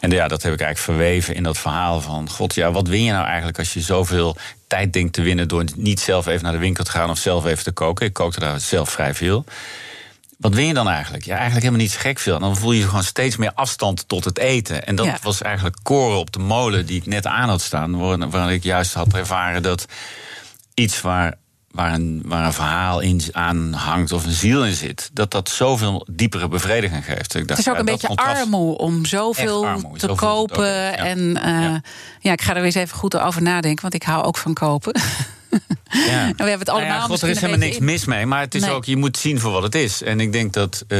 En 0.00 0.10
ja, 0.10 0.28
dat 0.28 0.42
heb 0.42 0.52
ik 0.52 0.60
eigenlijk 0.60 0.98
verweven 0.98 1.34
in 1.34 1.42
dat 1.42 1.58
verhaal 1.58 2.00
van... 2.00 2.30
God, 2.30 2.54
ja, 2.54 2.72
wat 2.72 2.88
win 2.88 3.02
je 3.02 3.12
nou 3.12 3.26
eigenlijk 3.26 3.58
als 3.58 3.72
je 3.72 3.80
zoveel 3.80 4.36
tijd 4.68 4.92
denkt 4.92 5.12
te 5.12 5.22
winnen... 5.22 5.48
door 5.48 5.64
niet 5.76 6.00
zelf 6.00 6.26
even 6.26 6.42
naar 6.42 6.52
de 6.52 6.58
winkel 6.58 6.84
te 6.84 6.90
gaan 6.90 7.10
of 7.10 7.18
zelf 7.18 7.46
even 7.46 7.64
te 7.64 7.72
koken? 7.72 8.06
Ik 8.06 8.12
kookte 8.12 8.40
daar 8.40 8.60
zelf 8.60 8.90
vrij 8.90 9.14
veel. 9.14 9.44
Wat 10.38 10.54
win 10.54 10.66
je 10.66 10.74
dan 10.74 10.88
eigenlijk? 10.88 11.24
Ja, 11.24 11.34
eigenlijk 11.34 11.64
helemaal 11.64 11.86
niet 11.86 11.96
gek 11.96 12.18
veel. 12.18 12.38
Dan 12.38 12.56
voel 12.56 12.72
je 12.72 12.84
gewoon 12.84 13.02
steeds 13.02 13.36
meer 13.36 13.52
afstand 13.54 14.08
tot 14.08 14.24
het 14.24 14.38
eten. 14.38 14.86
En 14.86 14.96
dat 14.96 15.20
was 15.22 15.42
eigenlijk 15.42 15.76
koren 15.82 16.18
op 16.18 16.32
de 16.32 16.38
molen 16.38 16.86
die 16.86 16.96
ik 16.96 17.06
net 17.06 17.26
aan 17.26 17.48
had 17.48 17.60
staan... 17.60 18.30
waar 18.30 18.52
ik 18.52 18.62
juist 18.62 18.94
had 18.94 19.14
ervaren 19.14 19.62
dat 19.62 19.86
iets 20.74 21.00
waar 21.00 21.34
waar 21.70 21.92
een, 21.92 22.22
waar 22.24 22.44
een 22.46 22.52
verhaal 22.52 23.00
in 23.00 23.20
aan 23.32 23.72
hangt 23.72 24.12
of 24.12 24.24
een 24.24 24.32
ziel 24.32 24.64
in 24.64 24.74
zit, 24.74 25.10
dat 25.12 25.30
dat 25.30 25.48
zoveel 25.48 26.06
diepere 26.10 26.48
bevrediging 26.48 27.04
geeft. 27.04 27.34
Ik 27.34 27.48
dacht, 27.48 27.48
het 27.48 27.58
is 27.58 27.68
ook 27.68 27.74
ja, 27.74 27.80
een 27.80 27.84
beetje 27.84 28.16
armoe 28.16 28.78
om 28.78 29.04
zoveel 29.04 29.66
armoe, 29.66 29.92
te 29.92 30.06
zoveel 30.06 30.14
kopen. 30.14 30.56
te 30.56 30.62
ja. 30.62 30.94
En 30.96 31.18
uh, 31.18 31.42
ja. 31.42 31.80
ja. 32.20 32.32
ik 32.32 32.42
ga 32.42 32.48
er 32.48 32.54
weer 32.54 32.64
eens 32.64 32.74
even 32.74 32.96
goed 32.96 33.18
over 33.18 33.42
nadenken, 33.42 33.82
want 33.82 33.94
ik 33.94 34.02
hou 34.02 34.24
ook 34.24 34.36
van 34.36 34.54
kopen. 34.54 35.00
Ja. 35.90 36.26
en 36.26 36.34
we 36.36 36.42
hebben 36.42 36.58
het 36.58 36.68
allemaal. 36.68 36.88
Nou 36.88 37.00
ja, 37.00 37.06
God, 37.06 37.22
er 37.22 37.28
is 37.28 37.40
helemaal 37.40 37.66
niks 37.66 37.78
mis 37.78 38.04
mee. 38.04 38.26
Maar 38.26 38.40
het 38.40 38.54
is 38.54 38.60
Nee. 38.62 38.70
ook, 38.70 38.84
je 38.84 38.96
moet 38.96 39.16
zien 39.16 39.40
voor 39.40 39.50
wat 39.52 39.62
het 39.62 39.74
is. 39.74 40.02
En 40.02 40.20
ik 40.20 40.32
denk 40.32 40.52
dat 40.52 40.84
eh, 40.88 40.98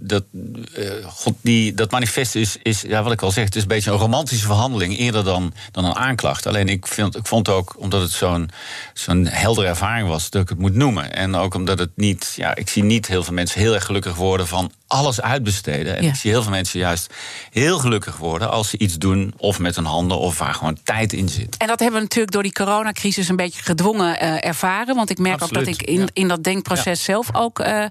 dat, 0.00 0.24
eh, 0.74 0.84
God, 1.06 1.34
die, 1.40 1.74
dat 1.74 1.90
manifest 1.90 2.34
is, 2.34 2.56
is, 2.62 2.80
ja, 2.80 3.02
wat 3.02 3.12
ik 3.12 3.22
al 3.22 3.30
zeg, 3.30 3.44
het 3.44 3.56
is 3.56 3.62
een 3.62 3.68
beetje 3.68 3.90
een 3.90 3.96
romantische 3.98 4.46
verhandeling 4.46 4.98
eerder 4.98 5.24
dan, 5.24 5.52
dan 5.72 5.84
een 5.84 5.94
aanklacht. 5.96 6.46
Alleen 6.46 6.68
ik, 6.68 6.86
vind, 6.86 7.16
ik 7.16 7.26
vond 7.26 7.48
ook, 7.48 7.74
omdat 7.78 8.00
het 8.00 8.10
zo'n 8.10 8.50
zo'n 8.94 9.26
heldere 9.26 9.66
ervaring 9.66 10.08
was, 10.08 10.30
dat 10.30 10.42
ik 10.42 10.48
het 10.48 10.58
moet 10.58 10.74
noemen. 10.74 11.12
En 11.14 11.34
ook 11.34 11.54
omdat 11.54 11.78
het 11.78 11.90
niet, 11.94 12.32
ja, 12.36 12.54
ik 12.54 12.68
zie 12.68 12.82
niet 12.84 13.06
heel 13.06 13.22
veel 13.24 13.34
mensen 13.34 13.60
heel 13.60 13.74
erg 13.74 13.84
gelukkig 13.84 14.14
worden 14.14 14.46
van 14.46 14.72
alles 14.86 15.20
uitbesteden. 15.20 15.96
En 15.96 16.02
Ja. 16.02 16.08
ik 16.08 16.14
zie 16.14 16.30
heel 16.30 16.42
veel 16.42 16.50
mensen 16.50 16.78
juist 16.80 17.14
heel 17.50 17.78
gelukkig 17.78 18.16
worden 18.16 18.50
als 18.50 18.68
ze 18.68 18.78
iets 18.78 18.98
doen, 18.98 19.34
of 19.36 19.58
met 19.58 19.76
hun 19.76 19.84
handen, 19.84 20.18
of 20.18 20.38
waar 20.38 20.54
gewoon 20.54 20.78
tijd 20.84 21.12
in 21.12 21.28
zit. 21.28 21.56
En 21.56 21.66
dat 21.66 21.78
hebben 21.80 21.96
we 21.96 22.02
natuurlijk 22.04 22.32
door 22.32 22.42
die 22.42 22.52
coronacrisis 22.52 23.28
een 23.28 23.36
beetje 23.36 23.62
gedwongen 23.62 24.09
eh, 24.16 24.48
ervaren. 24.48 24.94
Want 24.94 25.10
ik 25.10 25.18
merk 25.18 25.42
ook 25.42 25.52
dat 25.54 25.66
ik 25.66 25.82
in, 25.82 26.00
ja. 26.00 26.06
in 26.12 26.28
dat 26.28 26.44
denkproces 26.44 27.04
zelf 27.04 27.34
ook 27.34 27.58
eh, 27.58 27.84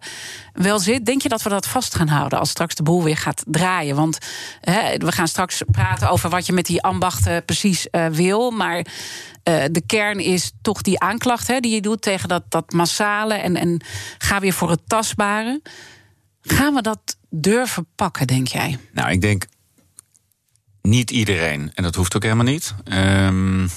wel 0.54 0.80
zit. 0.80 1.06
Denk 1.06 1.22
je 1.22 1.30
dat 1.30 1.42
we 1.42 1.50
dat 1.50 1.68
vast 1.68 1.96
gaan 1.96 2.08
houden 2.08 2.40
als 2.40 2.50
straks 2.50 2.76
de 2.76 2.84
boel 2.84 3.04
weer 3.04 3.18
gaat 3.18 3.44
draaien? 3.48 3.96
Want 3.96 4.18
hè, 4.62 4.98
we 4.98 5.12
gaan 5.12 5.28
straks 5.28 5.62
praten 5.72 6.10
over 6.10 6.30
wat 6.30 6.46
je 6.46 6.54
met 6.54 6.66
die 6.66 6.82
ambachten 6.82 7.46
precies 7.46 7.90
eh, 7.90 8.08
wil. 8.08 8.52
Maar 8.52 8.86
de 9.72 9.84
kern 9.86 10.20
is 10.20 10.52
toch 10.62 10.82
die 10.82 11.00
aanklacht 11.00 11.48
hè, 11.48 11.60
die 11.60 11.74
je 11.74 11.82
doet 11.82 12.02
tegen 12.02 12.30
dat, 12.30 12.44
dat 12.50 12.72
massale. 12.72 13.34
En, 13.34 13.56
en 13.56 13.82
ga 14.18 14.40
weer 14.40 14.54
voor 14.54 14.70
het 14.70 14.82
tastbare. 14.88 15.62
Gaan 16.42 16.74
we 16.74 16.82
dat 16.82 17.18
durven 17.30 17.88
pakken, 17.96 18.28
denk 18.28 18.48
jij? 18.48 18.78
Nou, 18.94 19.12
ik 19.12 19.22
denk 19.22 19.46
niet 20.82 21.12
iedereen. 21.12 21.72
En 21.74 21.84
dat 21.84 21.96
hoeft 21.96 22.16
ook 22.16 22.24
helemaal 22.24 22.46
niet. 22.46 22.74
Ehm, 22.84 23.68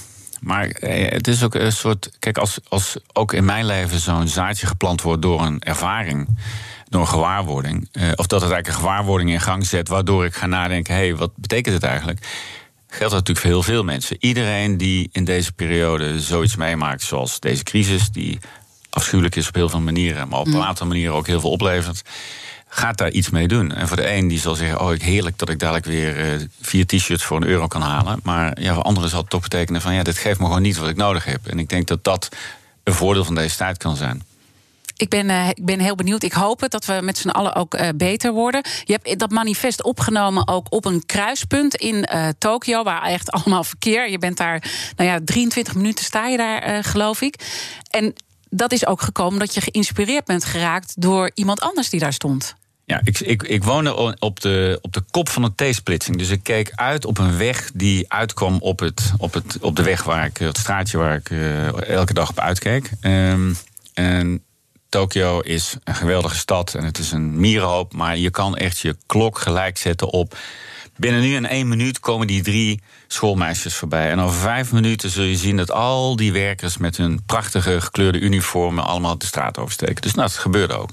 maar 0.43 0.67
eh, 0.67 1.11
het 1.11 1.27
is 1.27 1.43
ook 1.43 1.55
een 1.55 1.71
soort. 1.71 2.11
Kijk, 2.19 2.37
als, 2.37 2.59
als 2.67 2.97
ook 3.13 3.33
in 3.33 3.45
mijn 3.45 3.65
leven 3.65 3.99
zo'n 3.99 4.27
zaadje 4.27 4.67
geplant 4.67 5.01
wordt 5.01 5.21
door 5.21 5.41
een 5.41 5.61
ervaring, 5.61 6.27
door 6.89 7.01
een 7.01 7.07
gewaarwording. 7.07 7.89
eh, 7.91 8.03
of 8.15 8.27
dat 8.27 8.41
het 8.41 8.51
eigenlijk 8.51 8.67
een 8.67 8.87
gewaarwording 8.87 9.29
in 9.29 9.41
gang 9.41 9.65
zet, 9.65 9.87
waardoor 9.87 10.25
ik 10.25 10.35
ga 10.35 10.45
nadenken: 10.45 10.93
hé, 10.93 10.99
hey, 10.99 11.15
wat 11.15 11.31
betekent 11.35 11.75
het 11.75 11.83
eigenlijk? 11.83 12.19
Geldt 12.87 13.13
dat 13.13 13.27
natuurlijk 13.27 13.39
voor 13.39 13.49
heel 13.49 13.63
veel 13.63 13.83
mensen. 13.83 14.17
Iedereen 14.19 14.77
die 14.77 15.09
in 15.11 15.23
deze 15.23 15.53
periode 15.53 16.19
zoiets 16.19 16.55
meemaakt, 16.55 17.01
zoals 17.01 17.39
deze 17.39 17.63
crisis, 17.63 18.09
die 18.09 18.39
afschuwelijk 18.89 19.35
is 19.35 19.47
op 19.47 19.55
heel 19.55 19.69
veel 19.69 19.79
manieren, 19.79 20.27
maar 20.27 20.39
op 20.39 20.47
een 20.47 20.63
aantal 20.63 20.87
manieren 20.87 21.15
ook 21.15 21.27
heel 21.27 21.39
veel 21.39 21.51
oplevert 21.51 22.01
gaat 22.73 22.97
daar 22.97 23.11
iets 23.11 23.29
mee 23.29 23.47
doen. 23.47 23.71
En 23.71 23.87
voor 23.87 23.97
de 23.97 24.13
een 24.13 24.27
die 24.27 24.39
zal 24.39 24.55
zeggen, 24.55 24.81
oh, 24.81 24.99
heerlijk 24.99 25.37
dat 25.37 25.49
ik 25.49 25.59
dadelijk 25.59 25.85
weer 25.85 26.19
eh, 26.19 26.39
vier 26.61 26.85
t-shirts 26.85 27.23
voor 27.23 27.37
een 27.37 27.47
euro 27.47 27.67
kan 27.67 27.81
halen. 27.81 28.19
Maar 28.23 28.61
ja, 28.61 28.73
voor 28.73 28.83
anderen 28.83 29.09
zal 29.09 29.19
het 29.19 29.29
toch 29.29 29.41
betekenen 29.41 29.81
van, 29.81 29.93
ja, 29.93 30.03
dit 30.03 30.17
geeft 30.17 30.39
me 30.39 30.45
gewoon 30.45 30.61
niet 30.61 30.77
wat 30.77 30.89
ik 30.89 30.95
nodig 30.95 31.25
heb. 31.25 31.47
En 31.47 31.59
ik 31.59 31.69
denk 31.69 31.87
dat 31.87 32.03
dat 32.03 32.29
een 32.83 32.93
voordeel 32.93 33.25
van 33.25 33.35
deze 33.35 33.57
tijd 33.57 33.77
kan 33.77 33.95
zijn. 33.95 34.23
Ik 34.97 35.09
ben, 35.09 35.29
eh, 35.29 35.49
ik 35.49 35.65
ben 35.65 35.79
heel 35.79 35.95
benieuwd. 35.95 36.23
Ik 36.23 36.33
hoop 36.33 36.61
het 36.61 36.71
dat 36.71 36.85
we 36.85 36.99
met 37.03 37.17
z'n 37.17 37.29
allen 37.29 37.55
ook 37.55 37.73
eh, 37.73 37.89
beter 37.95 38.31
worden. 38.31 38.65
Je 38.83 38.99
hebt 39.01 39.19
dat 39.19 39.31
manifest 39.31 39.83
opgenomen 39.83 40.47
ook 40.47 40.67
op 40.69 40.85
een 40.85 41.05
kruispunt 41.05 41.75
in 41.75 42.05
eh 42.05 42.27
Tokio, 42.37 42.83
waar 42.83 43.03
echt 43.03 43.31
allemaal 43.41 43.63
verkeer. 43.63 44.09
Je 44.09 44.19
bent 44.19 44.37
daar, 44.37 44.63
nou 44.95 45.09
ja, 45.09 45.19
23 45.25 45.75
minuten 45.75 46.05
sta 46.05 46.27
je 46.27 46.37
daar, 46.37 46.83
geloof 46.83 47.21
ik. 47.21 47.35
En 47.89 48.13
dat 48.49 48.71
is 48.71 48.85
ook 48.85 49.01
gekomen 49.01 49.39
dat 49.39 49.53
je 49.53 49.61
geïnspireerd 49.61 50.25
bent 50.25 50.45
geraakt 50.45 51.01
door 51.01 51.31
iemand 51.33 51.61
anders 51.61 51.89
die 51.89 51.99
daar 51.99 52.13
stond. 52.13 52.55
Ja, 52.85 53.01
ik, 53.03 53.19
ik, 53.19 53.43
ik 53.43 53.63
woonde 53.63 54.17
op 54.19 54.39
de, 54.39 54.79
op 54.81 54.93
de 54.93 55.03
kop 55.11 55.29
van 55.29 55.43
een 55.43 55.55
T-splitsing. 55.55 56.17
Dus 56.17 56.29
ik 56.29 56.43
keek 56.43 56.71
uit 56.75 57.05
op 57.05 57.17
een 57.17 57.37
weg 57.37 57.71
die 57.73 58.13
uitkwam 58.13 58.57
op, 58.59 58.79
het, 58.79 59.13
op, 59.17 59.33
het, 59.33 59.57
op 59.61 59.75
de 59.75 59.83
weg 59.83 60.03
waar 60.03 60.25
ik, 60.25 60.37
het 60.37 60.57
straatje 60.57 60.97
waar 60.97 61.15
ik 61.15 61.29
eh, 61.29 61.87
elke 61.89 62.13
dag 62.13 62.29
op 62.29 62.39
uitkeek. 62.39 62.91
Ehm, 63.01 63.53
en 63.93 64.43
Tokio 64.89 65.39
is 65.39 65.75
een 65.83 65.95
geweldige 65.95 66.35
stad 66.35 66.73
en 66.73 66.83
het 66.83 66.97
is 66.97 67.11
een 67.11 67.39
mierenhoop. 67.39 67.93
Maar 67.93 68.17
je 68.17 68.29
kan 68.29 68.57
echt 68.57 68.79
je 68.79 68.95
klok 69.05 69.39
gelijk 69.39 69.77
zetten 69.77 70.09
op. 70.09 70.37
Binnen 70.97 71.21
nu 71.21 71.35
en 71.35 71.45
één 71.45 71.67
minuut 71.67 71.99
komen 71.99 72.27
die 72.27 72.43
drie 72.43 72.81
schoolmeisjes 73.07 73.75
voorbij. 73.75 74.09
En 74.09 74.19
over 74.19 74.39
vijf 74.39 74.71
minuten 74.71 75.09
zul 75.09 75.23
je 75.23 75.37
zien 75.37 75.57
dat 75.57 75.71
al 75.71 76.15
die 76.15 76.31
werkers 76.31 76.77
met 76.77 76.97
hun 76.97 77.23
prachtige 77.25 77.81
gekleurde 77.81 78.19
uniformen 78.19 78.83
allemaal 78.83 79.17
de 79.17 79.25
straat 79.25 79.57
oversteken. 79.57 80.01
Dus 80.01 80.13
nou, 80.13 80.27
dat 80.27 80.37
gebeurde 80.37 80.73
ook. 80.73 80.89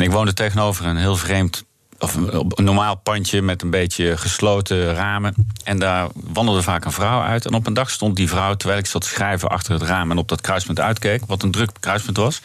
Ik 0.00 0.10
woonde 0.10 0.34
tegenover 0.34 0.86
een 0.86 0.96
heel 0.96 1.16
vreemd, 1.16 1.64
of 1.98 2.14
een, 2.14 2.64
normaal 2.64 2.96
pandje 2.96 3.42
met 3.42 3.62
een 3.62 3.70
beetje 3.70 4.16
gesloten 4.16 4.94
ramen. 4.94 5.34
En 5.64 5.78
daar 5.78 6.08
wandelde 6.14 6.62
vaak 6.62 6.84
een 6.84 6.92
vrouw 6.92 7.22
uit. 7.22 7.46
En 7.46 7.54
op 7.54 7.66
een 7.66 7.74
dag 7.74 7.90
stond 7.90 8.16
die 8.16 8.28
vrouw, 8.28 8.54
terwijl 8.54 8.80
ik 8.80 8.86
zat 8.86 9.04
schrijven 9.04 9.48
achter 9.48 9.72
het 9.72 9.82
raam 9.82 10.10
en 10.10 10.18
op 10.18 10.28
dat 10.28 10.40
kruispunt 10.40 10.80
uitkeek, 10.80 11.22
wat 11.26 11.42
een 11.42 11.50
druk 11.50 11.70
kruispunt 11.80 12.16
was, 12.16 12.40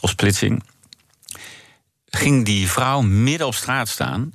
of 0.00 0.10
splitsing, 0.10 0.62
ging 2.06 2.44
die 2.44 2.70
vrouw 2.70 3.00
midden 3.00 3.46
op 3.46 3.54
straat 3.54 3.88
staan. 3.88 4.32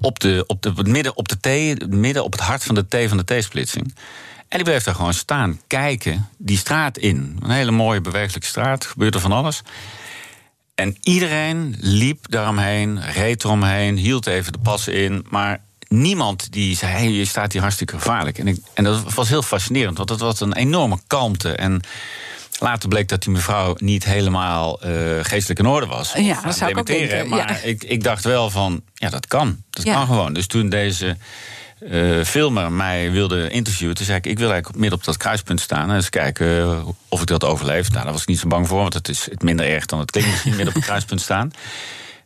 Op, 0.00 0.20
de, 0.20 0.44
op, 0.46 0.62
de, 0.62 0.72
midden, 0.82 1.16
op, 1.16 1.28
de 1.28 1.36
T, 1.40 1.86
midden 1.88 2.24
op 2.24 2.32
het 2.32 2.40
hart 2.40 2.64
van 2.64 2.74
de 2.74 2.86
T 2.88 3.08
van 3.08 3.16
de 3.16 3.38
T-splitsing. 3.38 3.94
En 4.48 4.58
die 4.58 4.64
bleef 4.64 4.82
daar 4.82 4.94
gewoon 4.94 5.14
staan, 5.14 5.60
kijken, 5.66 6.28
die 6.36 6.58
straat 6.58 6.98
in. 6.98 7.38
Een 7.42 7.50
hele 7.50 7.70
mooie, 7.70 8.00
bewegelijke 8.00 8.46
straat, 8.46 8.84
gebeurde 8.84 9.20
van 9.20 9.32
alles. 9.32 9.62
En 10.76 10.96
iedereen 11.02 11.76
liep 11.80 12.30
daaromheen, 12.30 13.00
reed 13.02 13.44
eromheen, 13.44 13.96
hield 13.96 14.26
even 14.26 14.52
de 14.52 14.58
passen 14.58 14.92
in. 14.92 15.26
Maar 15.30 15.60
niemand 15.88 16.52
die 16.52 16.76
zei: 16.76 16.92
hey, 16.92 17.10
je 17.10 17.24
staat 17.24 17.52
hier 17.52 17.60
hartstikke 17.60 17.94
gevaarlijk. 17.94 18.38
En, 18.38 18.48
ik, 18.48 18.58
en 18.74 18.84
dat 18.84 19.14
was 19.14 19.28
heel 19.28 19.42
fascinerend, 19.42 19.96
want 19.96 20.08
dat 20.08 20.20
was 20.20 20.40
een 20.40 20.54
enorme 20.54 20.98
kalmte. 21.06 21.52
En 21.52 21.80
later 22.58 22.88
bleek 22.88 23.08
dat 23.08 23.22
die 23.22 23.32
mevrouw 23.32 23.74
niet 23.78 24.04
helemaal 24.04 24.86
uh, 24.86 24.90
geestelijk 25.22 25.60
in 25.60 25.66
orde 25.66 25.86
was. 25.86 26.12
Ja, 26.12 26.40
dat 26.40 26.56
zou 26.56 26.70
ik 26.70 26.78
ook 26.78 26.86
denken. 26.86 27.28
Maar 27.28 27.64
ik, 27.64 27.84
ik 27.84 28.02
dacht 28.02 28.24
wel 28.24 28.50
van: 28.50 28.82
ja, 28.94 29.10
dat 29.10 29.26
kan. 29.26 29.62
Dat 29.70 29.84
kan 29.84 30.06
gewoon. 30.06 30.32
Dus 30.32 30.46
toen 30.46 30.68
deze 30.68 31.16
uh, 31.80 32.24
filmer 32.24 32.72
mij 32.72 33.10
wilde 33.10 33.50
interviewen. 33.50 33.94
Toen 33.94 34.06
zei 34.06 34.18
ik, 34.18 34.26
ik 34.26 34.38
wil 34.38 34.50
eigenlijk 34.50 34.78
midden 34.78 34.98
op 34.98 35.04
dat 35.04 35.16
kruispunt 35.16 35.60
staan... 35.60 35.88
en 35.88 35.94
eens 35.94 36.08
kijken 36.08 36.60
eh, 36.60 36.88
of 37.08 37.20
ik 37.20 37.26
dat 37.26 37.44
overleef. 37.44 37.90
Nou, 37.90 38.04
daar 38.04 38.12
was 38.12 38.22
ik 38.22 38.28
niet 38.28 38.38
zo 38.38 38.48
bang 38.48 38.68
voor, 38.68 38.80
want 38.80 38.94
het 38.94 39.08
is 39.08 39.28
het 39.30 39.42
minder 39.42 39.66
erg 39.66 39.86
dan 39.86 39.98
het 39.98 40.10
klinkt 40.10 40.30
misschien 40.30 40.50
midden 40.50 40.68
op 40.68 40.74
het 40.74 40.84
kruispunt 40.84 41.20
staan. 41.20 41.52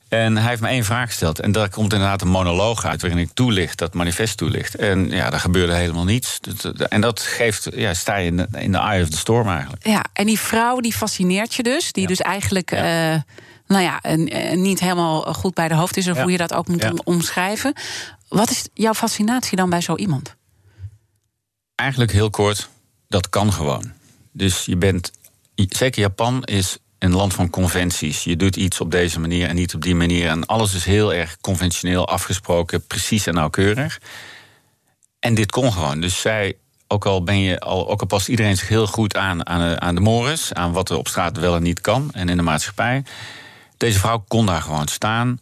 En 0.09 0.37
hij 0.37 0.49
heeft 0.49 0.61
me 0.61 0.69
één 0.69 0.85
vraag 0.85 1.07
gesteld. 1.07 1.39
En 1.39 1.53
daar 1.53 1.69
komt 1.69 1.93
inderdaad 1.93 2.23
een 2.23 2.29
monoloog 2.29 2.85
uit 2.85 3.01
waarin 3.01 3.19
ik 3.19 3.31
toelicht, 3.35 3.79
dat 3.79 3.95
manifest 3.95 4.37
toelicht. 4.37 4.75
En 4.75 5.11
ja, 5.11 5.31
daar 5.31 5.41
gebeurde 5.41 5.75
helemaal 5.75 6.05
niets. 6.05 6.41
En 6.89 7.01
dat 7.01 7.21
geeft, 7.21 7.69
ja, 7.75 7.95
sta 7.95 8.17
je 8.17 8.27
in 8.27 8.37
de, 8.37 8.49
in 8.59 8.73
de 8.73 8.79
eye 8.79 9.03
of 9.03 9.09
the 9.09 9.17
storm 9.17 9.49
eigenlijk. 9.49 9.87
Ja, 9.87 10.05
en 10.13 10.27
die 10.27 10.39
vrouw 10.39 10.81
die 10.81 10.93
fascineert 10.93 11.55
je 11.55 11.63
dus. 11.63 11.93
Die 11.93 12.07
dus 12.07 12.21
eigenlijk, 12.21 12.71
ja. 12.71 13.15
Uh, 13.15 13.21
nou 13.67 13.83
ja, 13.83 14.01
niet 14.55 14.81
helemaal 14.81 15.23
goed 15.23 15.55
bij 15.55 15.69
de 15.69 15.75
hoofd 15.75 15.97
is, 15.97 16.09
of 16.09 16.21
hoe 16.21 16.31
je 16.31 16.37
dat 16.37 16.55
ook 16.55 16.69
moet 16.69 17.05
omschrijven. 17.05 17.75
Wat 18.31 18.51
is 18.51 18.69
jouw 18.75 18.95
fascinatie 18.95 19.57
dan 19.57 19.71
bij 19.71 19.81
zo 19.81 19.97
iemand? 19.97 20.37
Eigenlijk 21.75 22.13
heel 22.13 22.31
kort, 22.31 22.69
dat 23.09 23.29
kan 23.29 23.53
gewoon. 23.53 23.93
Dus 24.33 24.65
je 24.65 24.77
bent, 24.77 25.13
zeker 25.55 26.01
Japan 26.01 26.45
is 26.45 26.79
een 26.99 27.15
land 27.15 27.35
van 27.35 27.51
conventies. 27.51 28.25
Je 28.25 28.37
doet 28.37 28.57
iets 28.57 28.81
op 28.81 28.91
deze 28.91 29.21
manier 29.21 29.49
en 29.49 29.55
niet 29.55 29.75
op 29.75 29.83
die 29.83 29.95
manier. 29.95 30.29
En 30.29 30.47
alles 30.47 30.75
is 30.75 30.85
heel 30.85 31.15
erg 31.15 31.37
conventioneel 31.41 32.09
afgesproken, 32.09 32.87
precies 32.87 33.27
en 33.27 33.35
nauwkeurig. 33.35 34.01
En 35.19 35.35
dit 35.35 35.51
kon 35.51 35.73
gewoon. 35.73 36.01
Dus 36.01 36.21
zij, 36.21 36.57
ook 36.89 37.07
al 37.07 37.23
ben 37.23 37.41
je 37.41 37.61
al, 37.61 37.89
ook 37.89 38.01
al 38.01 38.07
past 38.07 38.29
iedereen 38.29 38.57
zich 38.57 38.69
heel 38.69 38.87
goed 38.87 39.17
aan, 39.17 39.47
aan, 39.47 39.69
de, 39.69 39.81
aan 39.81 39.95
de 39.95 40.01
mores, 40.01 40.53
aan 40.53 40.73
wat 40.73 40.91
er 40.91 40.97
op 40.97 41.09
straat 41.09 41.39
wel 41.39 41.57
en 41.57 41.63
niet 41.63 41.81
kan 41.81 42.11
en 42.13 42.29
in 42.29 42.37
de 42.37 42.43
maatschappij. 42.43 43.05
Deze 43.77 43.99
vrouw 43.99 44.25
kon 44.29 44.47
daar 44.47 44.63
gewoon 44.63 44.89
staan. 44.89 45.41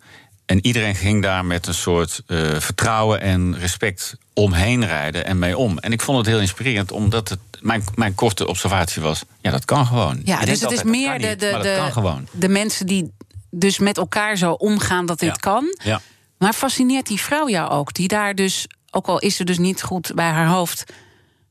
En 0.48 0.66
iedereen 0.66 0.94
ging 0.94 1.22
daar 1.22 1.44
met 1.44 1.66
een 1.66 1.74
soort 1.74 2.22
uh, 2.26 2.60
vertrouwen 2.60 3.20
en 3.20 3.58
respect 3.58 4.16
omheen 4.34 4.86
rijden 4.86 5.24
en 5.24 5.38
mee 5.38 5.56
om. 5.56 5.78
En 5.78 5.92
ik 5.92 6.00
vond 6.00 6.18
het 6.18 6.26
heel 6.26 6.40
inspirerend, 6.40 6.92
omdat 6.92 7.28
het 7.28 7.38
mijn, 7.60 7.84
mijn 7.94 8.14
korte 8.14 8.46
observatie 8.46 9.02
was: 9.02 9.22
ja, 9.40 9.50
dat 9.50 9.64
kan 9.64 9.86
gewoon. 9.86 10.20
Ja, 10.24 10.44
dus 10.44 10.60
het 10.60 10.70
is 10.70 10.82
meer 10.82 11.18
de, 11.18 11.36
de, 11.36 11.58
de, 11.62 12.22
de 12.32 12.48
mensen 12.48 12.86
die 12.86 13.12
dus 13.50 13.78
met 13.78 13.96
elkaar 13.96 14.36
zo 14.36 14.52
omgaan 14.52 15.06
dat 15.06 15.18
dit 15.18 15.38
kan. 15.38 15.76
Ja. 15.84 16.00
Maar 16.38 16.52
fascineert 16.52 17.06
die 17.06 17.20
vrouw 17.20 17.48
jou 17.48 17.70
ook, 17.70 17.94
die 17.94 18.08
daar 18.08 18.34
dus, 18.34 18.66
ook 18.90 19.06
al 19.06 19.18
is 19.18 19.36
ze 19.36 19.44
dus 19.44 19.58
niet 19.58 19.82
goed 19.82 20.14
bij 20.14 20.30
haar 20.30 20.48
hoofd, 20.48 20.84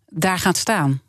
daar 0.07 0.39
gaat 0.39 0.57
staan? 0.57 1.01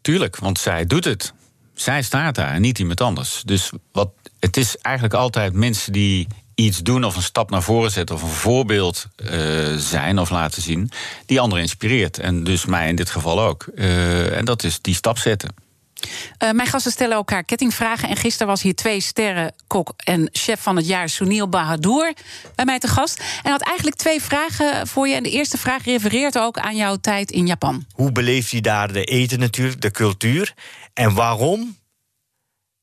Tuurlijk, 0.00 0.36
want 0.36 0.58
zij 0.58 0.86
doet 0.86 1.04
het. 1.04 1.32
Zij 1.74 2.02
staat 2.02 2.34
daar 2.34 2.52
en 2.52 2.60
niet 2.60 2.78
iemand 2.78 3.00
anders. 3.00 3.42
Dus 3.44 3.70
wat, 3.92 4.10
het 4.40 4.56
is 4.56 4.76
eigenlijk 4.76 5.14
altijd 5.14 5.52
mensen 5.52 5.92
die 5.92 6.26
iets 6.66 6.78
doen 6.78 7.04
of 7.04 7.16
een 7.16 7.22
stap 7.22 7.50
naar 7.50 7.62
voren 7.62 7.90
zetten 7.90 8.16
of 8.16 8.22
een 8.22 8.28
voorbeeld 8.28 9.06
uh, 9.16 9.76
zijn 9.76 10.18
of 10.18 10.30
laten 10.30 10.62
zien, 10.62 10.90
die 11.26 11.40
anderen 11.40 11.62
inspireert. 11.64 12.18
En 12.18 12.44
dus 12.44 12.64
mij 12.64 12.88
in 12.88 12.96
dit 12.96 13.10
geval 13.10 13.40
ook. 13.40 13.66
Uh, 13.74 14.36
en 14.36 14.44
dat 14.44 14.62
is 14.62 14.80
die 14.80 14.94
stap 14.94 15.18
zetten. 15.18 15.54
Uh, 16.02 16.50
mijn 16.50 16.68
gasten 16.68 16.92
stellen 16.92 17.16
elkaar 17.16 17.44
kettingvragen. 17.44 18.08
En 18.08 18.16
gisteren 18.16 18.46
was 18.46 18.62
hier 18.62 18.74
twee 18.74 19.00
sterren 19.00 19.54
kok 19.66 19.92
en 19.96 20.28
chef 20.32 20.60
van 20.60 20.76
het 20.76 20.86
jaar, 20.86 21.08
Sunil 21.08 21.48
Bahadur, 21.48 22.12
bij 22.54 22.64
mij 22.64 22.78
te 22.78 22.88
gast. 22.88 23.22
En 23.42 23.50
had 23.50 23.62
eigenlijk 23.62 23.96
twee 23.96 24.22
vragen 24.22 24.86
voor 24.86 25.08
je. 25.08 25.14
En 25.14 25.22
de 25.22 25.30
eerste 25.30 25.58
vraag 25.58 25.84
refereert 25.84 26.38
ook 26.38 26.58
aan 26.58 26.76
jouw 26.76 26.96
tijd 26.96 27.30
in 27.30 27.46
Japan. 27.46 27.86
Hoe 27.92 28.12
beleeft 28.12 28.50
hij 28.50 28.60
daar 28.60 28.92
de 28.92 29.04
eten 29.04 29.38
natuurlijk, 29.38 29.80
de 29.80 29.90
cultuur? 29.90 30.54
En 30.94 31.14
waarom 31.14 31.76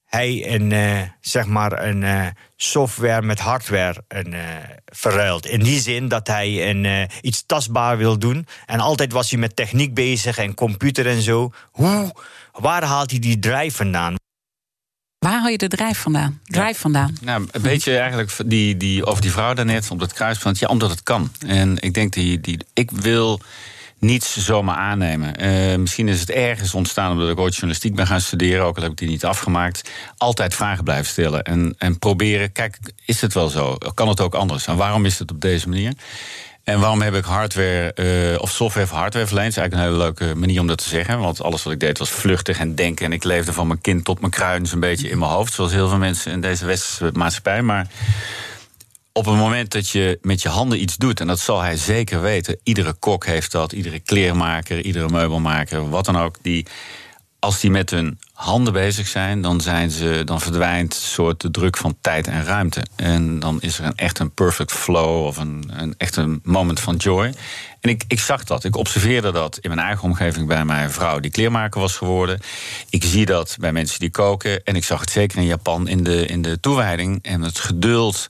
hij 0.09 0.53
een, 0.53 0.71
uh, 0.71 1.01
zeg 1.21 1.45
maar 1.45 1.85
een 1.85 2.01
uh, 2.01 2.27
software 2.55 3.21
met 3.21 3.39
hardware 3.39 4.03
een, 4.07 4.33
uh, 4.33 4.41
verruilt. 4.85 5.45
In 5.45 5.63
die 5.63 5.79
zin 5.79 6.07
dat 6.07 6.27
hij 6.27 6.69
een, 6.69 7.09
iets 7.21 7.43
tastbaar 7.45 7.97
wil 7.97 8.19
doen. 8.19 8.47
En 8.65 8.79
altijd 8.79 9.11
was 9.11 9.29
hij 9.29 9.39
met 9.39 9.55
techniek 9.55 9.93
bezig 9.93 10.37
en 10.37 10.53
computer 10.53 11.07
en 11.07 11.21
zo. 11.21 11.51
Hoe, 11.71 12.13
waar 12.51 12.83
haalt 12.83 13.11
hij 13.11 13.19
die 13.19 13.39
drive 13.39 13.75
vandaan? 13.75 14.15
Waar 15.19 15.39
haal 15.39 15.47
je 15.47 15.57
de 15.57 15.67
drive 15.67 16.01
vandaan? 16.01 16.39
Drive 16.43 16.67
ja. 16.67 16.73
vandaan? 16.73 17.17
Nou, 17.21 17.47
een 17.51 17.61
beetje 17.61 17.97
eigenlijk 17.97 18.31
die, 18.45 18.77
die, 18.77 19.05
over 19.05 19.21
die 19.21 19.31
vrouw 19.31 19.53
daarnet, 19.53 19.91
op 19.91 19.99
dat 19.99 20.13
kruispunt. 20.13 20.59
Ja, 20.59 20.67
omdat 20.67 20.89
het 20.89 21.03
kan. 21.03 21.31
En 21.47 21.77
ik 21.79 21.93
denk, 21.93 22.13
die, 22.13 22.39
die, 22.39 22.59
ik 22.73 22.91
wil 22.91 23.41
niets 23.99 24.37
zomaar 24.37 24.75
aannemen. 24.75 25.45
Uh, 25.45 25.75
misschien 25.75 26.07
is 26.07 26.19
het 26.19 26.29
ergens 26.29 26.73
ontstaan 26.73 27.11
omdat 27.11 27.29
ik 27.29 27.39
ooit 27.39 27.53
journalistiek 27.53 27.95
ben 27.95 28.07
gaan 28.07 28.21
studeren, 28.21 28.65
ook 28.65 28.75
al 28.75 28.81
heb 28.81 28.91
ik 28.91 28.97
die 28.97 29.09
niet 29.09 29.25
afgemaakt. 29.25 29.89
Altijd 30.17 30.55
vragen 30.55 30.83
blijven 30.83 31.05
stellen 31.05 31.43
en, 31.43 31.75
en 31.77 31.99
proberen. 31.99 32.51
Kijk, 32.51 32.77
is 33.05 33.21
het 33.21 33.33
wel 33.33 33.49
zo? 33.49 33.77
Kan 33.93 34.07
het 34.07 34.21
ook 34.21 34.35
anders? 34.35 34.67
En 34.67 34.75
waarom 34.75 35.05
is 35.05 35.19
het 35.19 35.31
op 35.31 35.41
deze 35.41 35.69
manier? 35.69 35.93
En 36.63 36.79
waarom 36.79 37.01
heb 37.01 37.15
ik 37.15 37.23
hardware 37.23 37.93
uh, 38.33 38.41
of 38.41 38.51
software 38.51 38.87
voor 38.87 38.97
hardware 38.97 39.27
verleend? 39.27 39.55
Dat 39.55 39.63
is 39.65 39.69
eigenlijk 39.69 39.73
een 39.73 39.99
hele 39.99 40.25
leuke 40.27 40.39
manier 40.39 40.61
om 40.61 40.67
dat 40.67 40.77
te 40.77 40.89
zeggen. 40.89 41.19
Want 41.19 41.41
alles 41.41 41.63
wat 41.63 41.73
ik 41.73 41.79
deed 41.79 41.97
was 41.97 42.09
vluchtig 42.09 42.59
en 42.59 42.75
denken. 42.75 43.05
En 43.05 43.11
ik 43.11 43.23
leefde 43.23 43.53
van 43.53 43.67
mijn 43.67 43.81
kind 43.81 44.05
tot 44.05 44.19
mijn 44.19 44.31
kruin 44.31 44.67
een 44.71 44.79
beetje 44.79 45.09
in 45.09 45.19
mijn 45.19 45.31
hoofd. 45.31 45.53
Zoals 45.53 45.71
heel 45.71 45.89
veel 45.89 45.97
mensen 45.97 46.31
in 46.31 46.41
deze 46.41 46.65
westerse 46.65 47.09
maatschappij. 47.13 47.61
Maar 47.61 47.87
op 49.13 49.25
het 49.25 49.35
moment 49.35 49.71
dat 49.71 49.89
je 49.89 50.19
met 50.21 50.41
je 50.41 50.49
handen 50.49 50.81
iets 50.81 50.97
doet, 50.97 51.19
en 51.19 51.27
dat 51.27 51.39
zal 51.39 51.61
hij 51.61 51.77
zeker 51.77 52.21
weten, 52.21 52.59
iedere 52.63 52.93
kok 52.93 53.25
heeft 53.25 53.51
dat, 53.51 53.71
iedere 53.71 53.99
kleermaker, 53.99 54.81
iedere 54.81 55.09
meubelmaker, 55.09 55.89
wat 55.89 56.05
dan 56.05 56.17
ook, 56.17 56.37
die, 56.41 56.65
als 57.39 57.59
die 57.59 57.71
met 57.71 57.89
hun 57.89 58.19
handen 58.33 58.73
bezig 58.73 59.07
zijn, 59.07 59.41
dan, 59.41 59.61
zijn 59.61 59.91
ze, 59.91 60.21
dan 60.25 60.41
verdwijnt 60.41 60.93
een 60.93 61.01
soort 61.01 61.41
de 61.41 61.51
druk 61.51 61.77
van 61.77 61.97
tijd 62.01 62.27
en 62.27 62.45
ruimte. 62.45 62.85
En 62.95 63.39
dan 63.39 63.61
is 63.61 63.79
er 63.79 63.85
een, 63.85 63.95
echt 63.95 64.19
een 64.19 64.31
perfect 64.31 64.71
flow 64.71 65.25
of 65.25 65.37
een, 65.37 65.71
een 65.75 65.93
echt 65.97 66.15
een 66.15 66.39
moment 66.43 66.79
van 66.79 66.95
joy. 66.95 67.33
En 67.79 67.89
ik, 67.89 68.03
ik 68.07 68.19
zag 68.19 68.43
dat. 68.43 68.63
Ik 68.63 68.75
observeerde 68.75 69.31
dat 69.31 69.57
in 69.57 69.69
mijn 69.69 69.87
eigen 69.87 70.03
omgeving 70.03 70.47
bij 70.47 70.65
mijn 70.65 70.91
vrouw 70.91 71.19
die 71.19 71.31
kleermaker 71.31 71.81
was 71.81 71.95
geworden. 71.95 72.39
Ik 72.89 73.03
zie 73.03 73.25
dat 73.25 73.55
bij 73.59 73.71
mensen 73.71 73.99
die 73.99 74.11
koken. 74.11 74.63
En 74.63 74.75
ik 74.75 74.83
zag 74.83 74.99
het 74.99 75.11
zeker 75.11 75.37
in 75.37 75.45
Japan 75.45 75.87
in 75.87 76.03
de, 76.03 76.25
in 76.25 76.41
de 76.41 76.59
toewijding 76.59 77.19
en 77.21 77.41
het 77.41 77.59
geduld 77.59 78.27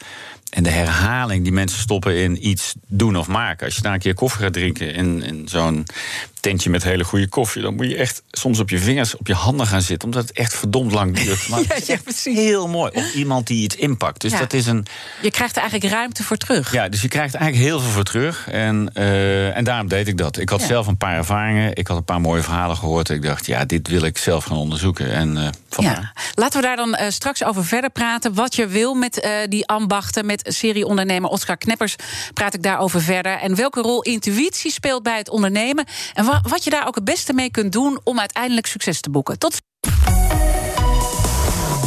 en 0.50 0.64
de 0.64 0.70
herhaling 0.70 1.44
die 1.44 1.52
mensen 1.52 1.80
stoppen 1.80 2.16
in 2.16 2.48
iets 2.48 2.74
doen 2.88 3.18
of 3.18 3.28
maken. 3.28 3.66
Als 3.66 3.76
je 3.76 3.82
daar 3.82 3.94
een 3.94 4.00
keer 4.00 4.14
koffie 4.14 4.42
gaat 4.42 4.54
drinken 4.54 4.94
in, 4.94 5.24
in 5.24 5.48
zo'n 5.48 5.86
tentje 6.40 6.70
met 6.70 6.84
hele 6.84 7.04
goede 7.04 7.28
koffie, 7.28 7.62
dan 7.62 7.76
moet 7.76 7.90
je 7.90 7.96
echt 7.96 8.24
soms 8.32 8.60
op 8.60 8.70
je 8.70 8.80
vingers, 8.80 9.18
op 9.18 9.28
je 9.28 9.34
handen 9.34 9.68
gaan 9.68 9.82
zitten, 9.82 10.08
omdat 10.08 10.28
het 10.28 10.38
echt 10.38 10.56
verdomd 10.56 10.92
lang 10.92 11.16
duurt. 11.16 11.48
Maar 11.48 11.60
ja, 11.70 11.76
ja, 11.86 11.96
het 12.04 12.08
is 12.08 12.26
heel 12.26 12.68
mooi. 12.68 12.92
Of 12.94 13.14
iemand 13.14 13.48
die 13.48 13.64
iets 13.64 13.76
inpakt. 13.76 14.22
Dus 14.22 14.32
dat 14.32 14.54
is 14.54 14.66
een. 14.66 14.86
Je 15.22 15.32
krijgt 15.32 15.56
er 15.56 15.62
eigenlijk 15.62 15.94
ruimte 15.94 16.24
voor 16.24 16.38
terug. 16.38 16.72
Ja, 16.72 16.90
dus 16.90 17.02
je 17.02 17.08
krijgt 17.08 17.34
eigenlijk 17.34 17.70
heel 17.70 17.80
veel 17.80 17.92
voor 17.92 18.04
terug. 18.04 18.48
En, 18.50 18.92
uh, 18.94 19.58
en 19.58 19.64
daarom 19.64 19.88
deed 19.88 20.08
ik 20.08 20.18
dat. 20.18 20.38
Ik 20.38 20.50
had 20.50 20.62
zelf 20.62 20.88
een 20.88 20.98
paar 20.98 21.16
ervaringen. 21.16 21.76
Ik 21.76 21.88
had 21.88 21.98
een 21.98 22.04
paar 22.04 22.22
mooie 22.22 22.42
verhalen 22.42 22.78
gehoord. 22.78 23.10
En 23.10 23.16
ik 23.16 23.22
dacht, 23.22 23.46
ja, 23.46 23.66
dit 23.66 23.88
wil 23.88 24.02
ik 24.02 24.18
zelf 24.18 24.44
gaan 24.44 24.58
onderzoeken. 24.58 25.12
En, 25.12 25.36
uh, 25.38 25.48
ja. 25.78 26.14
Laten 26.34 26.62
we 26.62 26.66
daar 26.66 26.76
dan 26.76 26.90
uh, 26.90 27.06
straks 27.10 27.44
over 27.44 27.66
verder 27.66 27.90
praten. 27.90 28.34
Wat 28.34 28.56
je 28.56 28.68
wil 28.68 28.94
met 28.94 29.28
die 29.50 29.68
ambachten, 29.68 30.26
met 30.26 30.42
serieondernemer 30.44 31.30
Oscar 31.30 31.58
Kneppers, 31.58 31.96
praat 32.34 32.54
ik 32.54 32.64
daarover 32.64 33.02
verder. 33.02 33.38
En 33.38 33.56
welke 33.56 33.82
rol 33.82 34.02
intuïtie 34.02 34.72
speelt 34.72 35.04
bij 35.04 35.18
het 35.18 35.30
ondernemen. 35.30 35.86
En 36.14 36.26
wat 36.30 36.64
je 36.64 36.70
daar 36.70 36.88
ook 36.88 36.96
het 36.96 37.04
beste 37.04 37.34
mee 37.34 37.52
kunt 37.52 37.72
doen 37.72 38.00
om 38.04 38.20
uiteindelijk 38.20 38.68
succes 38.68 39.02
te 39.02 39.10
boeken. 39.10 39.40
Tot 39.40 39.62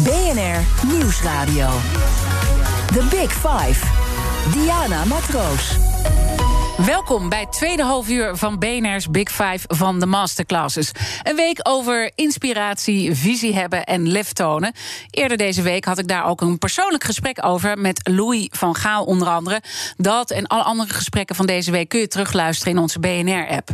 BNR 0.04 0.86
Nieuwsradio. 0.86 1.68
The 2.86 3.04
Big 3.10 3.32
Five. 3.32 3.86
Diana 4.52 5.04
Matroos. 5.04 5.76
Welkom 6.76 7.28
bij 7.28 7.40
het 7.40 7.52
tweede 7.52 7.82
halfuur 7.82 8.36
van 8.36 8.58
BNR's 8.58 9.10
Big 9.10 9.30
Five 9.30 9.58
van 9.68 10.00
de 10.00 10.06
Masterclasses. 10.06 10.90
Een 11.22 11.36
week 11.36 11.60
over 11.62 12.12
inspiratie, 12.14 13.14
visie 13.14 13.54
hebben 13.54 13.84
en 13.84 14.08
lef 14.08 14.32
tonen. 14.32 14.72
Eerder 15.10 15.36
deze 15.36 15.62
week 15.62 15.84
had 15.84 15.98
ik 15.98 16.08
daar 16.08 16.24
ook 16.24 16.40
een 16.40 16.58
persoonlijk 16.58 17.04
gesprek 17.04 17.44
over 17.44 17.78
met 17.78 18.00
Louis 18.10 18.48
van 18.50 18.76
Gaal 18.76 19.04
onder 19.04 19.28
andere. 19.28 19.62
Dat 19.96 20.30
en 20.30 20.46
alle 20.46 20.62
andere 20.62 20.92
gesprekken 20.92 21.36
van 21.36 21.46
deze 21.46 21.70
week 21.70 21.88
kun 21.88 22.00
je 22.00 22.08
terugluisteren 22.08 22.72
in 22.72 22.78
onze 22.78 22.98
BNR-app. 22.98 23.68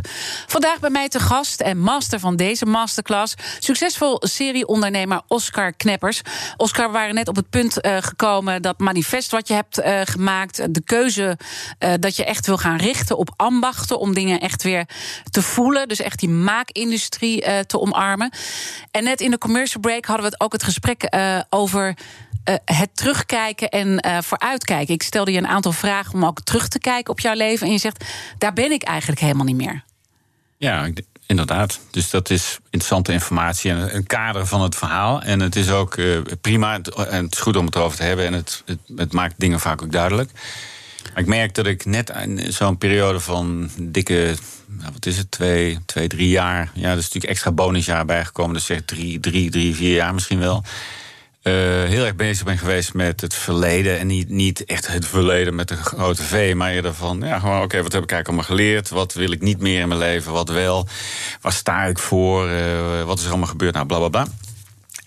Vandaag 0.47 0.79
bij 0.79 0.89
mij 0.89 1.09
te 1.09 1.19
gast 1.19 1.61
en 1.61 1.77
master 1.77 2.19
van 2.19 2.35
deze 2.35 2.65
masterclass, 2.65 3.33
succesvol 3.59 4.17
serieondernemer 4.19 5.21
Oscar 5.27 5.73
Kneppers. 5.73 6.21
Oscar, 6.57 6.85
we 6.85 6.93
waren 6.93 7.15
net 7.15 7.27
op 7.27 7.35
het 7.35 7.49
punt 7.49 7.85
uh, 7.85 7.97
gekomen 7.99 8.61
dat 8.61 8.79
manifest 8.79 9.31
wat 9.31 9.47
je 9.47 9.53
hebt 9.53 9.79
uh, 9.79 10.01
gemaakt, 10.03 10.73
de 10.73 10.81
keuze 10.83 11.37
uh, 11.79 11.93
dat 11.99 12.15
je 12.15 12.25
echt 12.25 12.45
wil 12.45 12.57
gaan 12.57 12.77
richten 12.91 13.17
op 13.17 13.33
ambachten 13.35 13.99
om 13.99 14.13
dingen 14.13 14.39
echt 14.39 14.63
weer 14.63 14.85
te 15.29 15.41
voelen. 15.41 15.87
Dus 15.87 15.99
echt 15.99 16.19
die 16.19 16.29
maakindustrie 16.29 17.45
uh, 17.45 17.59
te 17.59 17.79
omarmen. 17.79 18.31
En 18.91 19.03
net 19.03 19.21
in 19.21 19.31
de 19.31 19.37
commercial 19.37 19.81
break 19.81 20.05
hadden 20.05 20.25
we 20.25 20.31
het 20.31 20.41
ook 20.41 20.51
het 20.51 20.63
gesprek 20.63 21.15
uh, 21.15 21.39
over 21.49 21.97
eh, 22.43 22.55
het 22.65 22.89
terugkijken 22.93 23.69
en 23.69 24.23
vooruitkijken. 24.23 24.93
Ik 24.93 25.03
stelde 25.03 25.31
je 25.31 25.37
een 25.37 25.47
aantal 25.47 25.71
vragen 25.71 26.13
om 26.13 26.25
ook 26.25 26.41
terug 26.41 26.67
te 26.67 26.79
kijken 26.79 27.11
op 27.11 27.19
jouw 27.19 27.33
leven. 27.33 27.67
En 27.67 27.73
je 27.73 27.79
zegt, 27.79 28.05
daar 28.37 28.53
ben 28.53 28.71
ik 28.71 28.83
eigenlijk 28.83 29.21
helemaal 29.21 29.45
niet 29.45 29.55
meer. 29.55 29.83
Ja, 30.57 30.89
inderdaad. 31.25 31.79
Dus 31.91 32.09
dat 32.09 32.29
is 32.29 32.57
interessante 32.63 33.11
informatie 33.11 33.71
en 33.71 33.95
een 33.95 34.07
kader 34.07 34.47
van 34.47 34.61
het 34.61 34.75
verhaal. 34.75 35.21
En 35.21 35.39
het 35.39 35.55
is 35.55 35.69
ook 35.69 35.97
prima 36.41 36.79
en 37.09 37.23
het 37.23 37.33
is 37.33 37.39
goed 37.39 37.55
om 37.55 37.65
het 37.65 37.75
erover 37.75 37.97
te 37.97 38.03
hebben. 38.03 38.25
En 38.25 38.33
het, 38.33 38.63
het 38.95 39.13
maakt 39.13 39.33
dingen 39.37 39.59
vaak 39.59 39.81
ook 39.81 39.91
duidelijk. 39.91 40.31
Ik 41.15 41.25
merk 41.25 41.55
dat 41.55 41.65
ik 41.65 41.85
net 41.85 42.11
zo'n 42.47 42.77
periode 42.77 43.19
van 43.19 43.69
dikke, 43.81 44.35
nou, 44.67 44.91
wat 44.93 45.05
is 45.05 45.17
het, 45.17 45.31
twee, 45.31 45.77
twee, 45.85 46.07
drie 46.07 46.29
jaar. 46.29 46.71
Ja, 46.73 46.91
er 46.91 46.97
is 46.97 47.03
natuurlijk 47.03 47.31
extra 47.31 47.51
bonusjaar 47.51 48.05
bijgekomen. 48.05 48.53
Dus 48.53 48.65
zeg 48.65 48.81
drie, 48.85 49.19
drie, 49.19 49.49
drie, 49.49 49.75
vier 49.75 49.95
jaar 49.95 50.13
misschien 50.13 50.39
wel. 50.39 50.63
Uh, 51.43 51.53
heel 51.83 52.05
erg 52.05 52.15
bezig 52.15 52.45
ben 52.45 52.57
geweest 52.57 52.93
met 52.93 53.21
het 53.21 53.33
verleden. 53.33 53.99
En 53.99 54.07
niet, 54.07 54.29
niet 54.29 54.65
echt 54.65 54.87
het 54.87 55.07
verleden 55.07 55.55
met 55.55 55.71
een 55.71 55.77
grote 55.77 56.23
V, 56.23 56.53
maar 56.55 56.71
eerder 56.71 56.93
van, 56.93 57.21
ja, 57.23 57.39
gewoon, 57.39 57.61
oké, 57.61 57.81
wat 57.81 57.93
heb 57.93 58.03
ik 58.03 58.11
eigenlijk 58.11 58.27
allemaal 58.27 58.57
geleerd? 58.57 58.89
Wat 58.89 59.13
wil 59.13 59.31
ik 59.31 59.41
niet 59.41 59.59
meer 59.59 59.81
in 59.81 59.87
mijn 59.87 59.99
leven? 59.99 60.31
Wat 60.31 60.49
wel? 60.49 60.87
Waar 61.41 61.53
sta 61.53 61.83
ik 61.83 61.99
voor? 61.99 62.49
Uh, 62.49 63.03
wat 63.03 63.17
is 63.17 63.23
er 63.23 63.29
allemaal 63.29 63.47
gebeurd? 63.47 63.73
Nou, 63.73 63.85
bla 63.85 63.97
bla 63.97 64.09
bla. 64.09 64.27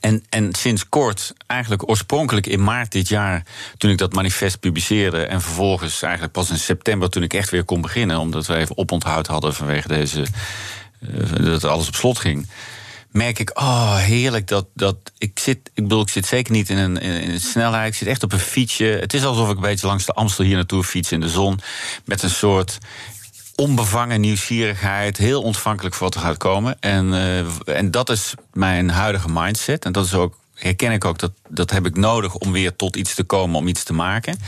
En, 0.02 0.24
en 0.28 0.54
sinds 0.54 0.88
kort, 0.88 1.34
eigenlijk 1.46 1.88
oorspronkelijk 1.88 2.46
in 2.46 2.64
maart 2.64 2.92
dit 2.92 3.08
jaar, 3.08 3.42
toen 3.76 3.90
ik 3.90 3.98
dat 3.98 4.12
manifest 4.12 4.60
publiceerde. 4.60 5.24
En 5.24 5.40
vervolgens 5.40 6.02
eigenlijk 6.02 6.32
pas 6.32 6.50
in 6.50 6.58
september, 6.58 7.10
toen 7.10 7.22
ik 7.22 7.34
echt 7.34 7.50
weer 7.50 7.64
kon 7.64 7.80
beginnen, 7.80 8.18
omdat 8.18 8.46
we 8.46 8.56
even 8.56 8.78
oponthoud 8.78 9.26
hadden 9.26 9.54
vanwege 9.54 9.88
deze. 9.88 10.26
Uh, 11.00 11.44
dat 11.44 11.64
alles 11.64 11.88
op 11.88 11.94
slot 11.94 12.18
ging 12.18 12.46
merk 13.12 13.38
ik, 13.38 13.58
oh 13.58 13.96
heerlijk 13.96 14.46
dat, 14.46 14.66
dat 14.74 14.96
ik 15.18 15.38
zit. 15.38 15.70
Ik 15.74 15.82
bedoel, 15.82 16.00
ik 16.00 16.08
zit 16.08 16.26
zeker 16.26 16.52
niet 16.52 16.70
in 16.70 16.76
een, 16.76 17.00
in 17.00 17.30
een 17.30 17.40
snelheid. 17.40 17.88
Ik 17.92 17.98
zit 17.98 18.08
echt 18.08 18.22
op 18.22 18.32
een 18.32 18.38
fietsje. 18.38 18.84
Het 18.84 19.14
is 19.14 19.24
alsof 19.24 19.50
ik 19.50 19.56
een 19.56 19.62
beetje 19.62 19.86
langs 19.86 20.06
de 20.06 20.12
Amstel 20.12 20.44
hier 20.44 20.54
naartoe 20.54 20.84
fiets 20.84 21.12
in 21.12 21.20
de 21.20 21.28
zon. 21.28 21.60
Met 22.04 22.22
een 22.22 22.30
soort 22.30 22.78
onbevangen 23.54 24.20
nieuwsgierigheid. 24.20 25.16
Heel 25.16 25.42
ontvankelijk 25.42 25.94
voor 25.94 26.06
wat 26.06 26.14
er 26.14 26.20
gaat 26.20 26.36
komen. 26.36 26.76
En, 26.80 27.08
uh, 27.08 27.76
en 27.76 27.90
dat 27.90 28.10
is 28.10 28.34
mijn 28.52 28.90
huidige 28.90 29.28
mindset. 29.30 29.84
En 29.84 29.92
dat 29.92 30.04
is 30.04 30.14
ook, 30.14 30.38
herken 30.54 30.92
ik 30.92 31.04
ook, 31.04 31.18
dat, 31.18 31.32
dat 31.48 31.70
heb 31.70 31.86
ik 31.86 31.96
nodig 31.96 32.34
om 32.34 32.52
weer 32.52 32.76
tot 32.76 32.96
iets 32.96 33.14
te 33.14 33.24
komen, 33.24 33.58
om 33.58 33.68
iets 33.68 33.82
te 33.84 33.92
maken. 33.92 34.38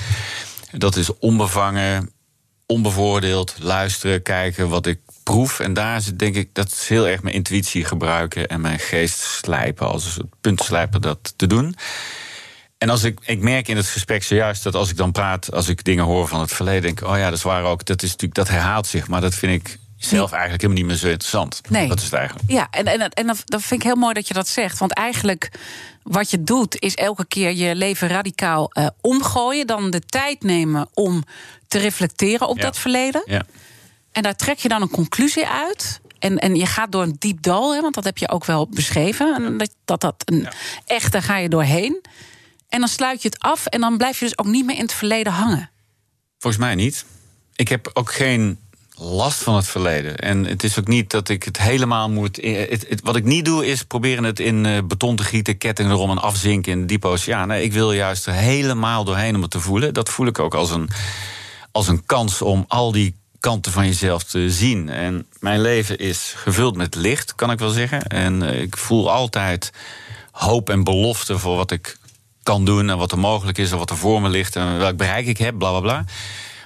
Dat 0.72 0.96
is 0.96 1.18
onbevangen, 1.18 2.10
onbevoordeeld, 2.66 3.56
luisteren, 3.60 4.22
kijken 4.22 4.68
wat 4.68 4.86
ik 4.86 5.00
proef. 5.22 5.60
En 5.60 5.74
daar 5.74 6.00
zit 6.00 6.18
denk 6.18 6.34
ik, 6.34 6.48
dat 6.52 6.72
is 6.72 6.88
heel 6.88 7.08
erg 7.08 7.22
mijn 7.22 7.34
intuïtie 7.34 7.84
gebruiken 7.84 8.48
en 8.48 8.60
mijn 8.60 8.78
geest 8.78 9.18
slijpen, 9.18 9.88
als 9.88 10.14
het 10.14 10.26
punt 10.40 10.62
slijpen 10.62 11.00
dat 11.00 11.32
te 11.36 11.46
doen. 11.46 11.76
En 12.84 12.90
als 12.90 13.04
ik, 13.04 13.18
ik 13.22 13.40
merk 13.40 13.68
in 13.68 13.76
het 13.76 13.86
gesprek 13.86 14.22
zojuist 14.22 14.62
dat 14.62 14.74
als 14.74 14.90
ik 14.90 14.96
dan 14.96 15.12
praat, 15.12 15.52
als 15.52 15.68
ik 15.68 15.84
dingen 15.84 16.04
hoor 16.04 16.28
van 16.28 16.40
het 16.40 16.52
verleden, 16.52 16.82
denk 16.82 17.00
ik, 17.00 17.06
oh 17.06 17.16
ja, 17.16 17.24
dat 17.24 17.38
is 17.38 17.42
waar 17.42 17.64
ook. 17.64 17.84
Dat 17.84 18.02
is 18.02 18.10
natuurlijk, 18.10 18.34
dat 18.34 18.48
herhaalt 18.48 18.86
zich, 18.86 19.08
maar 19.08 19.20
dat 19.20 19.34
vind 19.34 19.52
ik 19.52 19.78
zelf 19.96 20.32
eigenlijk 20.32 20.62
helemaal 20.62 20.82
niet 20.82 20.90
meer 20.92 21.00
zo 21.00 21.08
interessant. 21.08 21.60
Nee. 21.68 21.88
Dat 21.88 21.98
is 21.98 22.04
het 22.04 22.12
eigenlijk. 22.12 22.50
Ja, 22.50 22.68
en, 22.70 22.84
en, 22.84 23.08
en 23.08 23.26
dat 23.26 23.62
vind 23.62 23.80
ik 23.80 23.82
heel 23.82 23.96
mooi 23.96 24.14
dat 24.14 24.28
je 24.28 24.34
dat 24.34 24.48
zegt. 24.48 24.78
Want 24.78 24.92
eigenlijk 24.92 25.50
wat 26.02 26.30
je 26.30 26.42
doet, 26.42 26.80
is 26.80 26.94
elke 26.94 27.26
keer 27.26 27.52
je 27.52 27.74
leven 27.74 28.08
radicaal 28.08 28.70
uh, 28.72 28.86
omgooien. 29.00 29.66
Dan 29.66 29.90
de 29.90 30.00
tijd 30.00 30.42
nemen 30.42 30.88
om 30.94 31.24
te 31.68 31.78
reflecteren 31.78 32.48
op 32.48 32.56
Ja. 32.56 32.62
dat 32.62 32.78
verleden. 32.78 33.22
Ja. 33.26 33.42
En 34.12 34.22
daar 34.22 34.36
trek 34.36 34.58
je 34.58 34.68
dan 34.68 34.82
een 34.82 34.90
conclusie 34.90 35.46
uit. 35.46 36.00
En, 36.18 36.38
en 36.38 36.54
je 36.54 36.66
gaat 36.66 36.92
door 36.92 37.02
een 37.02 37.16
diep 37.18 37.42
dal, 37.42 37.74
hè, 37.74 37.80
want 37.80 37.94
dat 37.94 38.04
heb 38.04 38.18
je 38.18 38.28
ook 38.28 38.44
wel 38.44 38.68
beschreven. 38.68 39.34
En 39.34 39.58
dat 39.58 39.70
dat, 39.84 40.00
dat 40.00 40.14
een 40.24 40.48
echt, 40.86 41.12
daar 41.12 41.22
ga 41.22 41.36
je 41.36 41.48
doorheen. 41.48 42.02
En 42.74 42.80
dan 42.80 42.88
sluit 42.88 43.22
je 43.22 43.28
het 43.28 43.38
af 43.38 43.66
en 43.66 43.80
dan 43.80 43.96
blijf 43.96 44.18
je 44.18 44.24
dus 44.24 44.38
ook 44.38 44.46
niet 44.46 44.66
meer 44.66 44.76
in 44.76 44.82
het 44.82 44.92
verleden 44.92 45.32
hangen. 45.32 45.70
Volgens 46.38 46.62
mij 46.62 46.74
niet. 46.74 47.04
Ik 47.56 47.68
heb 47.68 47.90
ook 47.92 48.12
geen 48.12 48.58
last 48.94 49.42
van 49.42 49.54
het 49.56 49.68
verleden. 49.68 50.16
En 50.16 50.44
het 50.44 50.64
is 50.64 50.78
ook 50.78 50.86
niet 50.88 51.10
dat 51.10 51.28
ik 51.28 51.42
het 51.42 51.58
helemaal 51.58 52.10
moet. 52.10 52.36
Het, 52.36 52.88
het- 52.88 53.00
wat 53.02 53.16
ik 53.16 53.24
niet 53.24 53.44
doe, 53.44 53.66
is 53.66 53.82
proberen 53.82 54.24
het 54.24 54.40
in 54.40 54.66
eh, 54.66 54.78
beton 54.84 55.16
te 55.16 55.24
gieten, 55.24 55.58
ketting 55.58 55.90
erom 55.90 56.10
en 56.10 56.18
afzinken 56.18 56.72
in 56.72 56.80
de 56.80 56.86
diepe 56.86 57.06
oceaan. 57.06 57.48
Nee, 57.48 57.62
ik 57.64 57.72
wil 57.72 57.92
juist 57.92 58.26
er 58.26 58.32
helemaal 58.32 59.04
doorheen 59.04 59.34
om 59.34 59.42
het 59.42 59.50
te 59.50 59.60
voelen. 59.60 59.94
Dat 59.94 60.08
voel 60.08 60.26
ik 60.26 60.38
ook 60.38 60.54
als 60.54 60.70
een, 60.70 60.88
als 61.72 61.88
een 61.88 62.06
kans 62.06 62.42
om 62.42 62.64
al 62.68 62.92
die 62.92 63.14
kanten 63.40 63.72
van 63.72 63.86
jezelf 63.86 64.24
te 64.24 64.50
zien. 64.50 64.88
En 64.88 65.26
mijn 65.38 65.60
leven 65.60 65.98
is 65.98 66.32
gevuld 66.36 66.76
met 66.76 66.94
licht, 66.94 67.34
kan 67.34 67.50
ik 67.50 67.58
wel 67.58 67.70
zeggen. 67.70 68.02
En 68.06 68.42
eh, 68.42 68.60
ik 68.62 68.76
voel 68.76 69.10
altijd 69.12 69.70
hoop 70.30 70.70
en 70.70 70.84
belofte 70.84 71.38
voor 71.38 71.56
wat 71.56 71.70
ik 71.70 71.96
kan 72.44 72.64
doen 72.64 72.90
en 72.90 72.98
wat 72.98 73.12
er 73.12 73.18
mogelijk 73.18 73.58
is 73.58 73.70
en 73.70 73.78
wat 73.78 73.90
er 73.90 73.96
voor 73.96 74.20
me 74.22 74.28
ligt 74.28 74.56
en 74.56 74.78
welk 74.78 74.96
bereik 74.96 75.26
ik 75.26 75.38
heb, 75.38 75.58
bla 75.58 75.70
bla 75.70 75.80
bla. 75.80 76.04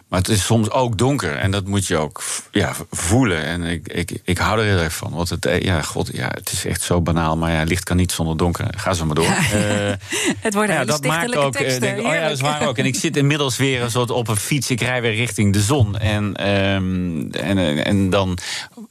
Maar 0.09 0.19
het 0.19 0.29
is 0.29 0.45
soms 0.45 0.71
ook 0.71 0.99
donker 0.99 1.37
en 1.37 1.51
dat 1.51 1.67
moet 1.67 1.87
je 1.87 1.97
ook 1.97 2.23
ja, 2.51 2.73
voelen. 2.91 3.45
En 3.45 3.63
ik, 3.63 3.89
ik, 3.89 4.11
ik 4.25 4.39
hou 4.39 4.59
er 4.61 4.65
heel 4.65 4.79
erg 4.79 4.95
van. 4.95 5.13
Want 5.13 5.29
het, 5.29 5.47
eh, 5.47 5.61
ja, 5.61 5.83
god, 5.83 6.11
ja, 6.13 6.29
het 6.35 6.53
is 6.53 6.65
echt 6.65 6.83
zo 6.83 7.01
banaal. 7.01 7.37
Maar 7.37 7.53
ja, 7.53 7.63
licht 7.63 7.85
kan 7.85 7.97
niet 7.97 8.13
zonder 8.13 8.37
donker. 8.37 8.67
Ga 8.77 8.93
zo 8.93 9.05
maar 9.05 9.15
door. 9.15 9.25
Eh, 9.25 9.33
Het 10.41 10.55
worden 10.55 10.75
ja, 10.75 10.81
hele 10.81 10.91
dat 10.93 11.05
maakt 11.05 11.37
ook. 11.37 11.55
eh, 11.55 11.61
teksten. 11.61 11.81
denk, 11.81 11.99
ik, 11.99 12.07
oh 12.07 12.13
ja, 12.13 12.23
dat 12.23 12.31
is 12.31 12.41
waar 12.41 12.69
ook. 12.69 12.79
En 12.79 12.85
ik 12.87 12.95
zit 12.95 13.17
inmiddels 13.17 13.57
weer 13.57 13.83
een 13.83 13.91
soort 13.91 14.11
op 14.11 14.29
een 14.29 14.37
fiets. 14.37 14.71
Ik 14.71 14.81
rij 14.81 15.01
weer 15.03 15.15
richting 15.15 15.53
de 15.53 15.61
zon. 15.61 15.99
En, 15.99 16.37
ehm, 16.37 17.31
en, 17.31 17.85
en 17.85 18.11
dan 18.11 18.39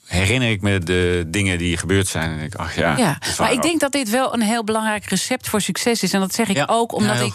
herinner 0.06 0.50
ik 0.50 0.62
me 0.62 0.80
de 0.80 1.24
dingen 1.28 1.58
die 1.58 1.78
gebeurd 1.78 2.08
zijn. 2.08 2.40
En 2.40 2.46
ik, 2.46 2.56
ach 2.56 2.76
ja. 2.76 2.98
Ja, 2.98 3.18
maar 3.38 3.52
ik 3.52 3.58
ook. 3.58 3.64
denk 3.64 3.80
dat 3.80 3.92
dit 3.92 4.10
wel 4.10 4.34
een 4.34 4.42
heel 4.42 4.64
belangrijk 4.64 5.06
recept 5.06 5.50
voor 5.50 5.62
succes 5.62 6.04
is. 6.04 6.14
En 6.14 6.20
dat 6.20 6.34
zeg 6.34 6.50
ik 6.50 6.56
Ja, 6.56 6.66
ook 6.70 6.92
ja, 6.92 6.98
omdat 6.98 7.22
ik. 7.22 7.34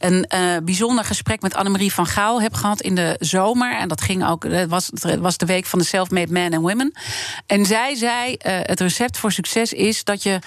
Een 0.00 0.24
eh, 0.24 0.56
bijzonder 0.62 1.04
gesprek 1.04 1.40
met 1.40 1.54
Annemarie 1.54 1.92
van 1.92 2.06
Gaal 2.06 2.42
heb 2.42 2.54
gehad 2.54 2.80
in 2.80 2.94
de 2.94 3.16
zomer. 3.18 3.76
En 3.76 3.88
dat 3.88 4.00
ging 4.00 4.26
ook, 4.26 4.44
het 4.44 4.68
was, 4.70 4.90
het 4.94 5.18
was 5.18 5.36
de 5.36 5.46
week 5.46 5.66
van 5.66 5.78
de 5.78 5.84
Self-Made 5.84 6.32
Men 6.32 6.52
and 6.54 6.62
Women. 6.62 6.92
En 7.46 7.66
zij 7.66 7.94
zei: 7.94 8.34
eh, 8.34 8.58
het 8.62 8.80
recept 8.80 9.18
voor 9.18 9.32
succes 9.32 9.72
is 9.72 10.04
dat 10.04 10.22
je. 10.22 10.38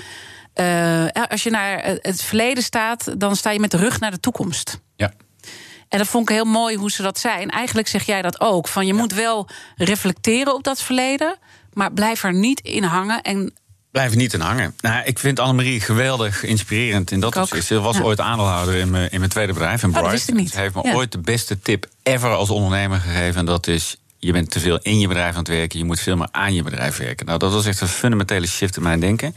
eh, 0.54 1.24
als 1.30 1.44
je 1.44 1.50
naar 1.50 1.98
het 2.02 2.22
verleden 2.24 2.63
staat, 2.63 3.20
dan 3.20 3.36
sta 3.36 3.50
je 3.52 3.60
met 3.60 3.72
de 3.72 3.78
rug 3.78 4.00
naar 4.00 4.12
de 4.12 4.20
toekomst. 4.20 4.80
Ja. 4.96 5.13
En 5.89 5.98
dat 5.98 6.08
vond 6.08 6.30
ik 6.30 6.36
heel 6.36 6.46
mooi 6.46 6.76
hoe 6.76 6.92
ze 6.92 7.02
dat 7.02 7.20
zei. 7.20 7.42
En 7.42 7.50
eigenlijk 7.50 7.88
zeg 7.88 8.04
jij 8.04 8.22
dat 8.22 8.42
ook. 8.42 8.68
Van 8.68 8.86
je 8.86 8.94
moet 8.94 9.13
wel 9.13 9.50
reflecteren 9.76 10.54
op 10.54 10.63
dat 10.63 10.82
verleden, 10.82 11.38
maar 11.74 11.92
blijf 11.94 12.24
er 12.24 12.34
niet 12.34 12.60
in 12.60 12.84
hangen. 12.84 13.22
En 13.22 13.54
Blijf 13.93 14.15
niet 14.15 14.34
in 14.34 14.39
hangen. 14.41 14.73
Nou, 14.82 15.03
ik 15.06 15.19
vind 15.19 15.39
Annemarie 15.39 15.79
geweldig 15.82 16.43
inspirerend 16.43 17.12
in 17.12 17.19
dat 17.19 17.36
opzicht. 17.36 17.65
Ze 17.65 17.79
was 17.79 17.97
Ja. 17.97 18.03
ooit 18.03 18.19
aandeelhouder 18.19 18.75
in 18.75 18.89
mijn, 18.89 19.12
in 19.12 19.19
mijn 19.19 19.32
tweede 19.32 19.53
bedrijf, 19.53 19.84
in 19.84 19.88
Oh, 19.89 19.93
dat 19.93 20.03
Bright. 20.03 20.17
wist 20.25 20.29
ik 20.38 20.43
niet. 20.43 20.51
Ze 20.53 20.60
heeft 20.60 20.75
me 20.75 20.82
Ja. 20.84 20.93
ooit 20.93 21.12
de 21.12 21.17
beste 21.17 21.60
tip 21.60 21.86
ever 22.03 22.29
als 22.29 22.49
ondernemer 22.49 22.99
gegeven. 22.99 23.39
En 23.39 23.45
dat 23.45 23.67
is, 23.67 23.95
je 24.17 24.32
bent 24.32 24.51
te 24.51 24.60
veel 24.60 24.79
in 24.82 24.99
je 24.99 25.08
bedrijf 25.08 25.32
aan 25.34 25.39
het 25.39 25.47
werken. 25.47 25.79
Je 25.79 25.86
moet 25.86 25.99
veel 25.99 26.15
meer 26.17 26.27
aan 26.32 26.53
je 26.53 26.63
bedrijf 26.63 26.97
werken. 26.97 27.25
Nou, 27.25 27.39
dat 27.39 27.51
was 27.51 27.65
echt 27.65 27.82
een 27.82 27.88
fundamentele 27.88 28.47
shift 28.47 28.77
in 28.77 28.84
mijn 28.84 28.99
denken. 28.99 29.36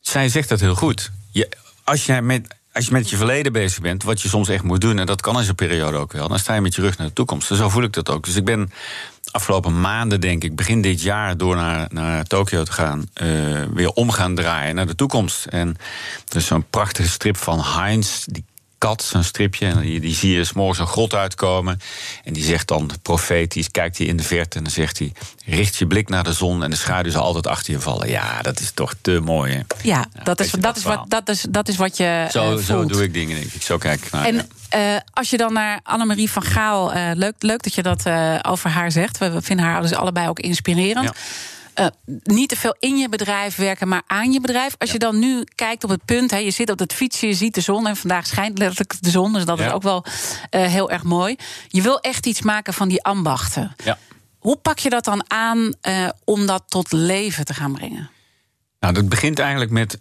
Zij 0.00 0.28
zegt 0.28 0.48
dat 0.48 0.60
heel 0.60 0.74
goed. 0.74 1.10
Je, 1.30 1.48
als, 1.84 2.06
jij 2.06 2.22
met, 2.22 2.46
als 2.72 2.84
je 2.86 2.92
met 2.92 3.10
je 3.10 3.16
verleden 3.16 3.52
bezig 3.52 3.80
bent, 3.80 4.02
wat 4.02 4.22
je 4.22 4.28
soms 4.28 4.48
echt 4.48 4.62
moet 4.62 4.80
doen... 4.80 4.98
en 4.98 5.06
dat 5.06 5.20
kan 5.20 5.38
in 5.38 5.44
zo'n 5.44 5.54
periode 5.54 5.96
ook 5.96 6.12
wel, 6.12 6.28
dan 6.28 6.38
sta 6.38 6.54
je 6.54 6.60
met 6.60 6.74
je 6.74 6.82
rug 6.82 6.98
naar 6.98 7.06
de 7.06 7.12
toekomst. 7.12 7.50
En 7.50 7.56
zo 7.56 7.68
voel 7.68 7.82
ik 7.82 7.92
dat 7.92 8.10
ook. 8.10 8.24
Dus 8.24 8.36
ik 8.36 8.44
ben 8.44 8.72
afgelopen 9.32 9.80
maanden, 9.80 10.20
denk 10.20 10.44
ik, 10.44 10.56
begin 10.56 10.82
dit 10.82 11.02
jaar... 11.02 11.36
door 11.36 11.56
naar, 11.56 11.86
naar 11.92 12.24
Tokio 12.24 12.64
te 12.64 12.72
gaan, 12.72 13.08
eh, 13.14 13.28
weer 13.74 13.90
om 13.90 14.10
gaan 14.10 14.34
draaien 14.34 14.74
naar 14.74 14.86
de 14.86 14.94
toekomst. 14.94 15.44
En 15.44 15.76
er 16.28 16.36
is 16.36 16.46
zo'n 16.46 16.66
prachtige 16.70 17.08
strip 17.08 17.36
van 17.36 17.60
Heinz, 17.60 18.24
die 18.24 18.44
kat, 18.82 19.02
zo'n 19.02 19.22
stripje. 19.22 19.66
En 19.66 19.80
die, 19.80 20.00
die 20.00 20.14
zie 20.14 20.36
je 20.36 20.44
's 20.44 20.52
morgens 20.52 20.78
een 20.78 20.86
grot 20.86 21.14
uitkomen. 21.14 21.80
En 22.24 22.32
die 22.32 22.44
zegt 22.44 22.68
dan 22.68 22.90
profetisch, 23.02 23.70
kijkt 23.70 23.98
hij 23.98 24.06
in 24.06 24.16
de 24.16 24.22
verte... 24.22 24.56
en 24.56 24.62
dan 24.64 24.72
zegt 24.72 24.98
hij, 24.98 25.12
richt 25.44 25.76
je 25.76 25.86
blik 25.86 26.08
naar 26.08 26.24
de 26.24 26.32
zon... 26.32 26.62
en 26.62 26.70
de 26.70 26.76
schaduw 26.76 27.10
zal 27.10 27.22
altijd 27.22 27.46
achter 27.46 27.72
je 27.72 27.80
vallen. 27.80 28.08
Ja, 28.08 28.42
dat 28.42 28.60
is 28.60 28.70
toch 28.70 28.94
te 29.00 29.20
mooi, 29.20 29.52
hè? 29.52 29.60
ja, 29.82 30.06
dat, 30.22 30.40
is, 30.40 30.50
dat, 30.50 30.62
dat 30.62 30.76
is 30.76 30.82
wat, 30.82 31.04
dat, 31.08 31.28
is, 31.28 31.46
dat 31.50 31.68
is 31.68 31.76
wat 31.76 31.96
je 31.96 32.26
Zo, 32.30 32.56
eh, 32.56 32.62
zo 32.62 32.76
voelt. 32.76 32.92
doe 32.92 33.02
ik 33.02 33.12
dingen, 33.12 33.36
denk 33.40 33.52
ik. 33.52 33.62
Zo 33.62 33.78
kijk 33.78 34.04
ik 34.04 34.12
naar. 34.12 34.24
En 34.24 34.34
ja. 34.34 34.44
eh, 34.68 35.00
als 35.12 35.30
je 35.30 35.36
dan 35.36 35.52
naar 35.52 35.80
Annemarie 35.82 36.30
van 36.30 36.42
Gaal... 36.42 36.92
eh, 36.92 37.10
leuk, 37.14 37.34
leuk 37.38 37.62
dat 37.62 37.74
je 37.74 37.82
dat 37.82 38.02
over 38.42 38.70
haar 38.70 38.92
zegt. 38.92 39.18
We, 39.18 39.30
we 39.30 39.42
vinden 39.42 39.64
haar 39.66 39.82
dus 39.82 39.92
allebei 39.92 40.28
ook 40.28 40.40
inspirerend. 40.40 41.04
Ja. 41.04 41.14
Eh, 41.74 41.86
niet 42.22 42.48
te 42.48 42.56
veel 42.56 42.76
in 42.78 42.96
je 42.96 43.08
bedrijf 43.08 43.56
werken, 43.56 43.88
maar 43.88 44.02
aan 44.06 44.32
je 44.32 44.40
bedrijf. 44.40 44.74
Als 44.78 44.92
je 44.92 44.98
dan 44.98 45.18
nu 45.18 45.44
kijkt 45.54 45.84
op 45.84 45.90
het 45.90 46.04
punt, 46.04 46.30
hè, 46.30 46.36
je 46.36 46.50
zit 46.50 46.70
op 46.70 46.78
het 46.78 46.92
fietsje, 46.92 47.26
je 47.26 47.34
ziet 47.34 47.54
de 47.54 47.60
zon... 47.60 47.86
en 47.86 47.96
vandaag 47.96 48.26
schijnt 48.26 48.58
letterlijk 48.58 48.94
de 49.02 49.10
zon, 49.10 49.32
dus 49.32 49.44
dat 49.44 49.58
Ja. 49.58 49.66
is 49.66 49.72
ook 49.72 49.82
wel 49.82 50.04
eh, 50.50 50.66
heel 50.66 50.90
erg 50.90 51.02
mooi. 51.02 51.36
Je 51.68 51.82
wil 51.82 52.00
echt 52.00 52.26
iets 52.26 52.42
maken 52.42 52.74
van 52.74 52.88
die 52.88 53.02
ambachten. 53.02 53.74
Ja. 53.84 53.98
Hoe 54.38 54.56
pak 54.56 54.78
je 54.78 54.90
dat 54.90 55.04
dan 55.04 55.24
aan 55.30 55.72
eh, 55.80 56.08
om 56.24 56.46
dat 56.46 56.62
tot 56.66 56.92
leven 56.92 57.44
te 57.44 57.54
gaan 57.54 57.72
brengen? 57.72 58.10
Nou, 58.80 58.94
dat 58.94 59.08
begint 59.08 59.38
eigenlijk 59.38 59.70
met 59.70 60.00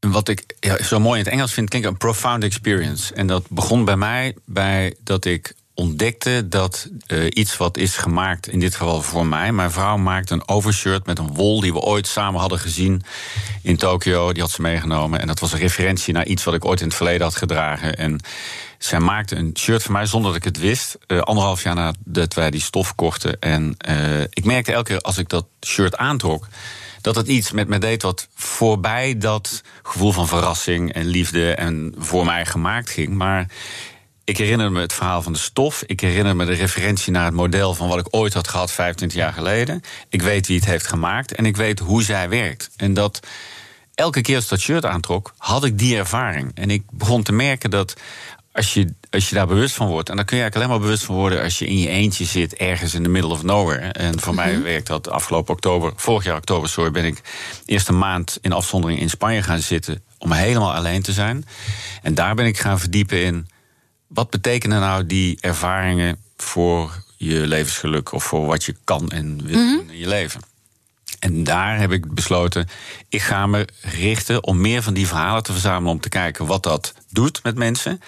wat 0.00 0.28
ik 0.28 0.56
ja, 0.60 0.82
zo 0.82 1.00
mooi 1.00 1.18
in 1.18 1.24
het 1.24 1.34
Engels 1.34 1.52
vind, 1.52 1.68
klinkt 1.68 1.88
een 1.88 1.96
profound 1.96 2.42
experience. 2.42 3.14
En 3.14 3.26
dat 3.26 3.48
begon 3.48 3.84
bij 3.84 3.96
mij 3.96 4.36
bij 4.44 4.96
dat 5.04 5.24
ik 5.24 5.54
ontdekte 5.74 6.48
dat 6.48 6.88
uh, 7.06 7.24
iets 7.28 7.56
wat 7.56 7.76
is 7.76 7.96
gemaakt, 7.96 8.48
in 8.48 8.60
dit 8.60 8.74
geval 8.74 9.02
voor 9.02 9.26
mij. 9.26 9.52
Mijn 9.52 9.70
vrouw 9.70 9.96
maakte 9.96 10.34
een 10.34 10.48
overshirt 10.48 11.06
met 11.06 11.18
een 11.18 11.34
wol 11.34 11.60
die 11.60 11.72
we 11.72 11.78
ooit 11.78 12.06
samen 12.06 12.40
hadden 12.40 12.58
gezien 12.58 13.02
in 13.62 13.76
Tokio. 13.76 14.32
Die 14.32 14.42
had 14.42 14.50
ze 14.50 14.62
meegenomen. 14.62 15.20
En 15.20 15.26
dat 15.26 15.40
was 15.40 15.52
een 15.52 15.58
referentie 15.58 16.14
naar 16.14 16.26
iets 16.26 16.44
wat 16.44 16.54
ik 16.54 16.64
ooit 16.64 16.80
in 16.80 16.86
het 16.86 16.96
verleden 16.96 17.22
had 17.22 17.36
gedragen. 17.36 17.96
En 17.96 18.20
zij 18.78 19.00
maakte 19.00 19.36
een 19.36 19.50
shirt 19.58 19.82
voor 19.82 19.92
mij 19.92 20.06
zonder 20.06 20.30
dat 20.30 20.38
ik 20.38 20.44
het 20.44 20.58
wist. 20.58 20.98
Uh, 21.06 21.20
anderhalf 21.20 21.62
jaar 21.62 21.74
nadat 21.74 22.34
wij 22.34 22.50
die 22.50 22.60
stof 22.60 22.94
kochten. 22.94 23.40
En 23.40 23.76
uh, 23.88 24.20
ik 24.20 24.44
merkte 24.44 24.72
elke 24.72 24.90
keer 24.90 25.00
als 25.00 25.18
ik 25.18 25.28
dat 25.28 25.46
shirt 25.66 25.96
aantrok 25.96 26.46
dat 27.02 27.16
het 27.16 27.26
iets 27.28 27.52
met 27.52 27.68
me 27.68 27.78
deed 27.78 28.02
wat 28.02 28.28
voorbij 28.34 29.18
dat 29.18 29.62
gevoel 29.82 30.12
van 30.12 30.28
verrassing 30.28 30.92
en 30.92 31.06
liefde 31.06 31.54
en 31.54 31.94
voor 31.98 32.24
mij 32.24 32.46
gemaakt 32.46 32.90
ging. 32.90 33.14
Maar 33.14 33.46
ik 34.24 34.38
herinner 34.38 34.72
me 34.72 34.80
het 34.80 34.92
verhaal 34.92 35.22
van 35.22 35.32
de 35.32 35.38
stof. 35.38 35.82
Ik 35.86 36.00
herinner 36.00 36.36
me 36.36 36.44
de 36.44 36.52
referentie 36.52 37.12
naar 37.12 37.24
het 37.24 37.34
model 37.34 37.74
van 37.74 37.88
wat 37.88 37.98
ik 37.98 38.06
ooit 38.10 38.34
had 38.34 38.48
gehad 38.48 38.72
25 38.72 39.18
jaar 39.18 39.32
geleden. 39.32 39.82
Ik 40.08 40.22
weet 40.22 40.46
wie 40.46 40.56
het 40.56 40.66
heeft 40.66 40.86
gemaakt 40.86 41.34
en 41.34 41.46
ik 41.46 41.56
weet 41.56 41.78
hoe 41.78 42.02
zij 42.02 42.28
werkt. 42.28 42.70
En 42.76 42.94
dat 42.94 43.20
elke 43.94 44.20
keer 44.20 44.36
als 44.36 44.48
dat 44.48 44.60
shirt 44.60 44.84
aantrok, 44.84 45.34
had 45.38 45.64
ik 45.64 45.78
die 45.78 45.96
ervaring. 45.96 46.50
En 46.54 46.70
ik 46.70 46.82
begon 46.90 47.22
te 47.22 47.32
merken 47.32 47.70
dat 47.70 47.94
als 48.52 48.74
je, 48.74 48.94
als 49.10 49.28
je 49.28 49.34
daar 49.34 49.46
bewust 49.46 49.74
van 49.74 49.86
wordt, 49.86 50.08
en 50.08 50.16
dan 50.16 50.24
kun 50.24 50.36
je 50.36 50.42
eigenlijk 50.42 50.70
alleen 50.70 50.80
maar 50.80 50.88
bewust 50.88 51.06
van 51.06 51.14
worden 51.14 51.42
als 51.42 51.58
je 51.58 51.66
in 51.66 51.78
je 51.78 51.88
eentje 51.88 52.24
zit, 52.24 52.54
ergens 52.54 52.94
in 52.94 53.02
the 53.02 53.08
middle 53.08 53.30
of 53.30 53.42
nowhere. 53.42 53.88
En 53.88 54.20
voor 54.20 54.34
mij 54.34 54.52
mhm. 54.52 54.62
werkt 54.62 54.86
dat 54.86 55.08
afgelopen 55.08 55.54
oktober, 55.54 55.92
vorig 55.96 56.24
jaar 56.24 56.36
oktober, 56.36 56.68
sorry, 56.68 56.90
ben 56.90 57.04
ik 57.04 57.20
eerste 57.66 57.92
maand 57.92 58.38
in 58.40 58.52
afzondering 58.52 59.00
in 59.00 59.10
Spanje 59.10 59.42
gaan 59.42 59.60
zitten 59.60 60.02
om 60.18 60.32
helemaal 60.32 60.74
alleen 60.74 61.02
te 61.02 61.12
zijn. 61.12 61.46
En 62.02 62.14
daar 62.14 62.34
ben 62.34 62.46
ik 62.46 62.58
gaan 62.58 62.80
verdiepen 62.80 63.24
in 63.24 63.48
wat 64.14 64.30
betekenen 64.30 64.80
nou 64.80 65.06
die 65.06 65.38
ervaringen 65.40 66.16
voor 66.36 67.02
je 67.16 67.46
levensgeluk 67.46 68.12
of 68.12 68.24
voor 68.24 68.46
wat 68.46 68.64
je 68.64 68.76
kan 68.84 69.10
en 69.10 69.44
wil 69.44 69.58
mhm. 69.58 69.90
in 69.90 69.98
je 69.98 70.08
leven? 70.08 70.40
En 71.18 71.44
daar 71.44 71.78
heb 71.78 71.92
ik 71.92 72.14
besloten, 72.14 72.68
ik 73.08 73.22
ga 73.22 73.46
me 73.46 73.68
richten 73.80 74.44
om 74.44 74.60
meer 74.60 74.82
van 74.82 74.94
die 74.94 75.06
verhalen 75.06 75.42
te 75.42 75.52
verzamelen 75.52 75.92
om 75.92 76.00
te 76.00 76.08
kijken 76.08 76.46
wat 76.46 76.62
dat 76.62 76.94
doet 77.08 77.42
met 77.42 77.56
mensen. 77.56 78.00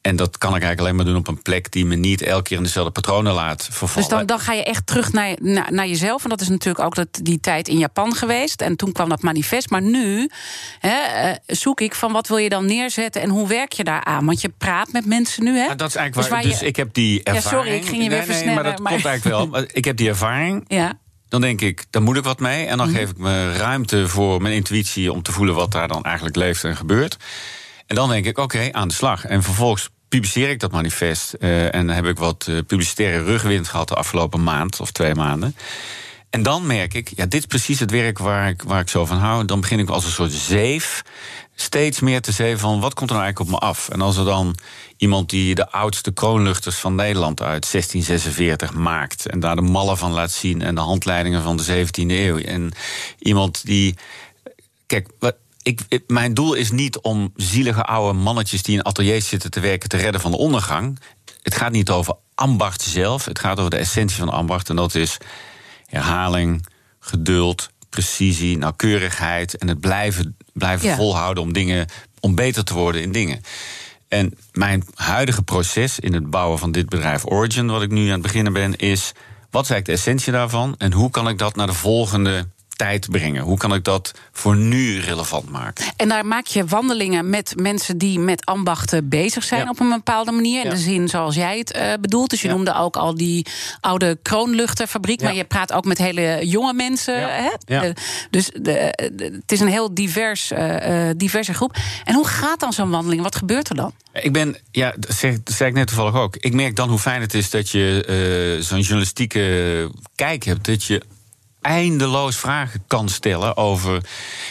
En 0.00 0.16
dat 0.16 0.38
kan 0.38 0.48
ik 0.56 0.62
eigenlijk 0.62 0.80
alleen 0.80 0.96
maar 0.96 1.04
doen 1.04 1.16
op 1.16 1.28
een 1.28 1.42
plek 1.42 1.72
die 1.72 1.86
me 1.86 1.94
niet 1.94 2.22
elke 2.22 2.42
keer 2.42 2.56
in 2.56 2.62
dezelfde 2.62 2.92
patronen 2.92 3.32
laat 3.32 3.68
vervallen. 3.70 4.08
Dus 4.08 4.18
dan, 4.18 4.26
dan 4.26 4.38
ga 4.38 4.52
je 4.52 4.64
echt 4.64 4.86
terug 4.86 5.12
naar, 5.12 5.36
naar, 5.40 5.72
naar, 5.72 5.86
jezelf. 5.86 6.22
En 6.22 6.28
dat 6.30 6.40
is 6.40 6.48
natuurlijk 6.48 6.84
ook 6.84 6.94
dat, 6.94 7.08
die 7.22 7.40
tijd 7.40 7.68
in 7.68 7.78
Japan 7.78 8.14
geweest. 8.14 8.60
En 8.60 8.76
toen 8.76 8.92
kwam 8.92 9.08
dat 9.08 9.22
manifest. 9.22 9.70
Maar 9.70 9.82
nu 9.82 10.30
hè, 10.78 10.98
eh, 10.98 11.36
zoek 11.46 11.80
ik 11.80 11.94
van 11.94 12.12
wat 12.12 12.28
wil 12.28 12.36
je 12.36 12.48
dan 12.48 12.66
neerzetten 12.66 13.22
en 13.22 13.28
hoe 13.28 13.48
werk 13.48 13.72
je 13.72 13.84
daar 13.84 14.04
aan? 14.04 14.26
Want 14.26 14.40
je 14.40 14.48
praat 14.58 14.92
met 14.92 15.06
mensen 15.06 15.44
nu. 15.44 15.56
Hè? 15.56 15.64
Ja, 15.64 15.74
dat 15.74 15.88
is 15.88 15.94
eigenlijk 15.94 16.28
dus 16.28 16.38
waar. 16.38 16.50
Dus, 16.52 16.62
ik 16.62 16.76
heb 16.76 16.94
die 16.94 17.22
ervaring. 17.22 17.44
Ja, 17.44 17.50
sorry, 17.50 17.74
ik 17.74 17.86
ging 17.86 18.02
je 18.02 18.08
weer 18.08 18.26
nee, 18.28 18.44
nee, 18.44 18.54
maar 18.54 18.64
dat 18.64 18.82
komt 18.82 19.04
eigenlijk 19.04 19.24
wel. 19.24 19.64
Ik 19.72 19.84
heb 19.84 19.96
die 19.96 20.08
ervaring. 20.08 20.64
Ja. 20.68 20.92
Dan 21.28 21.40
denk 21.40 21.60
ik, 21.60 21.84
daar 21.90 22.02
moet 22.02 22.16
ik 22.16 22.24
wat 22.24 22.40
mee. 22.40 22.66
En 22.66 22.78
dan 22.78 22.88
mhm. 22.88 22.96
geef 22.96 23.10
ik 23.10 23.18
me 23.18 23.56
ruimte 23.56 24.08
voor 24.08 24.42
mijn 24.42 24.54
intuïtie 24.54 25.12
om 25.12 25.22
te 25.22 25.32
voelen 25.32 25.54
wat 25.54 25.72
daar 25.72 25.88
dan 25.88 26.04
eigenlijk 26.04 26.36
leeft 26.36 26.64
en 26.64 26.76
gebeurt. 26.76 27.16
En 27.90 27.96
dan 27.96 28.08
denk 28.08 28.26
ik, 28.26 28.38
oké, 28.38 28.68
aan 28.72 28.88
de 28.88 28.94
slag. 28.94 29.24
En 29.24 29.42
vervolgens 29.42 29.88
publiceer 30.08 30.48
ik 30.48 30.60
dat 30.60 30.70
manifest. 30.70 31.34
Uh, 31.38 31.74
en 31.74 31.88
heb 31.88 32.06
ik 32.06 32.18
wat 32.18 32.46
uh, 32.48 32.58
publicitaire 32.66 33.24
rugwind 33.24 33.68
gehad 33.68 33.88
de 33.88 33.94
afgelopen 33.94 34.42
maand 34.42 34.80
of 34.80 34.90
twee 34.90 35.14
maanden. 35.14 35.56
En 36.30 36.42
dan 36.42 36.66
merk 36.66 36.94
ik, 36.94 37.12
ja, 37.16 37.26
dit 37.26 37.40
is 37.40 37.46
precies 37.46 37.80
het 37.80 37.90
werk 37.90 38.18
waar 38.18 38.48
ik, 38.48 38.62
waar 38.62 38.80
ik 38.80 38.88
zo 38.88 39.06
van 39.06 39.16
hou. 39.18 39.44
Dan 39.44 39.60
begin 39.60 39.78
ik 39.78 39.88
als 39.88 40.04
een 40.04 40.10
soort 40.10 40.32
zeef 40.32 41.02
steeds 41.54 42.00
meer 42.00 42.20
te 42.20 42.32
zeven 42.32 42.58
van 42.58 42.80
wat 42.80 42.94
komt 42.94 43.10
er 43.10 43.16
nou 43.16 43.26
eigenlijk 43.26 43.54
op 43.54 43.60
me 43.60 43.66
af. 43.68 43.88
En 43.88 44.00
als 44.00 44.16
er 44.16 44.24
dan 44.24 44.56
iemand 44.96 45.30
die 45.30 45.54
de 45.54 45.70
oudste 45.70 46.12
kroonluchters 46.12 46.76
van 46.76 46.94
Nederland 46.94 47.42
uit 47.42 47.70
1646 47.70 48.72
maakt... 48.74 49.26
en 49.26 49.40
daar 49.40 49.56
de 49.56 49.62
mallen 49.62 49.98
van 49.98 50.12
laat 50.12 50.32
zien 50.32 50.62
en 50.62 50.74
de 50.74 50.80
handleidingen 50.80 51.42
van 51.42 51.56
de 51.56 51.86
17e 51.86 52.10
eeuw... 52.10 52.38
en 52.38 52.72
iemand 53.18 53.64
die... 53.64 53.96
Kijk, 54.86 55.08
ik, 55.62 56.00
mijn 56.06 56.34
doel 56.34 56.54
is 56.54 56.70
niet 56.70 56.98
om 56.98 57.32
zielige 57.36 57.82
oude 57.82 58.18
mannetjes 58.18 58.62
die 58.62 58.76
in 58.76 58.84
ateliers 58.84 59.28
zitten 59.28 59.50
te 59.50 59.60
werken 59.60 59.88
te 59.88 59.96
redden 59.96 60.20
van 60.20 60.30
de 60.30 60.36
ondergang. 60.36 60.98
Het 61.42 61.54
gaat 61.54 61.72
niet 61.72 61.90
over 61.90 62.14
ambacht 62.34 62.82
zelf. 62.82 63.24
Het 63.24 63.38
gaat 63.38 63.58
over 63.58 63.70
de 63.70 63.76
essentie 63.76 64.16
van 64.16 64.28
ambacht. 64.28 64.68
En 64.68 64.76
dat 64.76 64.94
is 64.94 65.16
herhaling, 65.86 66.66
geduld, 67.00 67.70
precisie, 67.88 68.58
nauwkeurigheid. 68.58 69.58
En 69.58 69.68
het 69.68 69.80
blijven, 69.80 70.36
blijven 70.52 70.96
volhouden 70.96 71.42
om 71.42 71.52
dingen. 71.52 71.86
om 72.20 72.34
beter 72.34 72.64
te 72.64 72.74
worden 72.74 73.02
in 73.02 73.12
dingen. 73.12 73.42
En 74.08 74.34
mijn 74.52 74.84
huidige 74.94 75.42
proces 75.42 75.98
in 75.98 76.14
het 76.14 76.30
bouwen 76.30 76.58
van 76.58 76.72
dit 76.72 76.88
bedrijf 76.88 77.24
Origin, 77.24 77.66
wat 77.66 77.82
ik 77.82 77.90
nu 77.90 78.06
aan 78.06 78.12
het 78.12 78.22
beginnen 78.22 78.52
ben, 78.52 78.76
is. 78.76 79.12
Wat 79.50 79.64
is 79.64 79.70
eigenlijk 79.70 79.86
de 79.86 79.92
essentie 79.92 80.32
daarvan? 80.32 80.74
En 80.78 80.92
hoe 80.92 81.10
kan 81.10 81.28
ik 81.28 81.38
dat 81.38 81.56
naar 81.56 81.66
de 81.66 81.72
volgende 81.72 82.48
tijd 82.80 83.10
brengen? 83.10 83.42
Hoe 83.42 83.58
kan 83.58 83.74
ik 83.74 83.84
dat 83.84 84.12
voor 84.32 84.56
nu 84.56 85.00
relevant 85.00 85.50
maken? 85.50 85.84
En 85.96 86.08
daar 86.08 86.26
maak 86.26 86.46
je 86.46 86.64
wandelingen 86.64 87.30
met 87.30 87.52
mensen 87.56 87.98
die 87.98 88.18
met 88.18 88.46
ambachten 88.46 89.08
bezig 89.08 89.44
zijn 89.44 89.68
op 89.68 89.80
een 89.80 89.88
bepaalde 89.88 90.32
manier. 90.32 90.64
In 90.64 90.70
de 90.70 90.76
zin 90.76 91.08
zoals 91.08 91.34
jij 91.34 91.58
het 91.58 91.76
uh, 91.76 91.92
bedoelt. 92.00 92.30
Dus 92.30 92.42
je 92.42 92.48
noemde 92.48 92.74
ook 92.74 92.96
al 92.96 93.14
die 93.14 93.46
oude 93.80 94.18
kroonluchtenfabriek. 94.22 95.22
Maar 95.22 95.34
je 95.34 95.44
praat 95.44 95.72
ook 95.72 95.84
met 95.84 95.98
hele 95.98 96.40
jonge 96.42 96.72
mensen. 96.72 97.14
Hè? 97.34 97.50
Uh, 97.66 97.90
dus 98.30 98.50
de, 98.54 98.92
het 99.40 99.52
is 99.52 99.60
een 99.60 99.68
heel 99.68 99.94
divers, 99.94 100.52
uh, 100.52 101.10
diverse 101.16 101.54
groep. 101.54 101.76
En 102.04 102.14
hoe 102.14 102.26
gaat 102.26 102.60
dan 102.60 102.72
zo'n 102.72 102.90
wandeling? 102.90 103.22
Wat 103.22 103.36
gebeurt 103.36 103.68
er 103.68 103.76
dan? 103.76 103.92
Ik 104.12 104.32
ben, 104.32 104.56
ja, 104.70 104.94
dat 104.98 105.14
zei 105.44 105.70
ik 105.70 105.72
net 105.72 105.86
toevallig 105.86 106.14
ook. 106.14 106.36
Ik 106.36 106.52
merk 106.52 106.76
dan 106.76 106.88
hoe 106.88 106.98
fijn 106.98 107.20
het 107.20 107.34
is 107.34 107.50
dat 107.50 107.70
je 107.70 108.58
zo'n 108.60 108.80
journalistieke 108.80 109.90
kijk 110.14 110.44
hebt. 110.44 110.64
Dat 110.64 110.84
je 110.84 111.02
eindeloos 111.60 112.36
vragen 112.36 112.84
kan 112.86 113.08
stellen 113.08 113.56
over. 113.56 114.02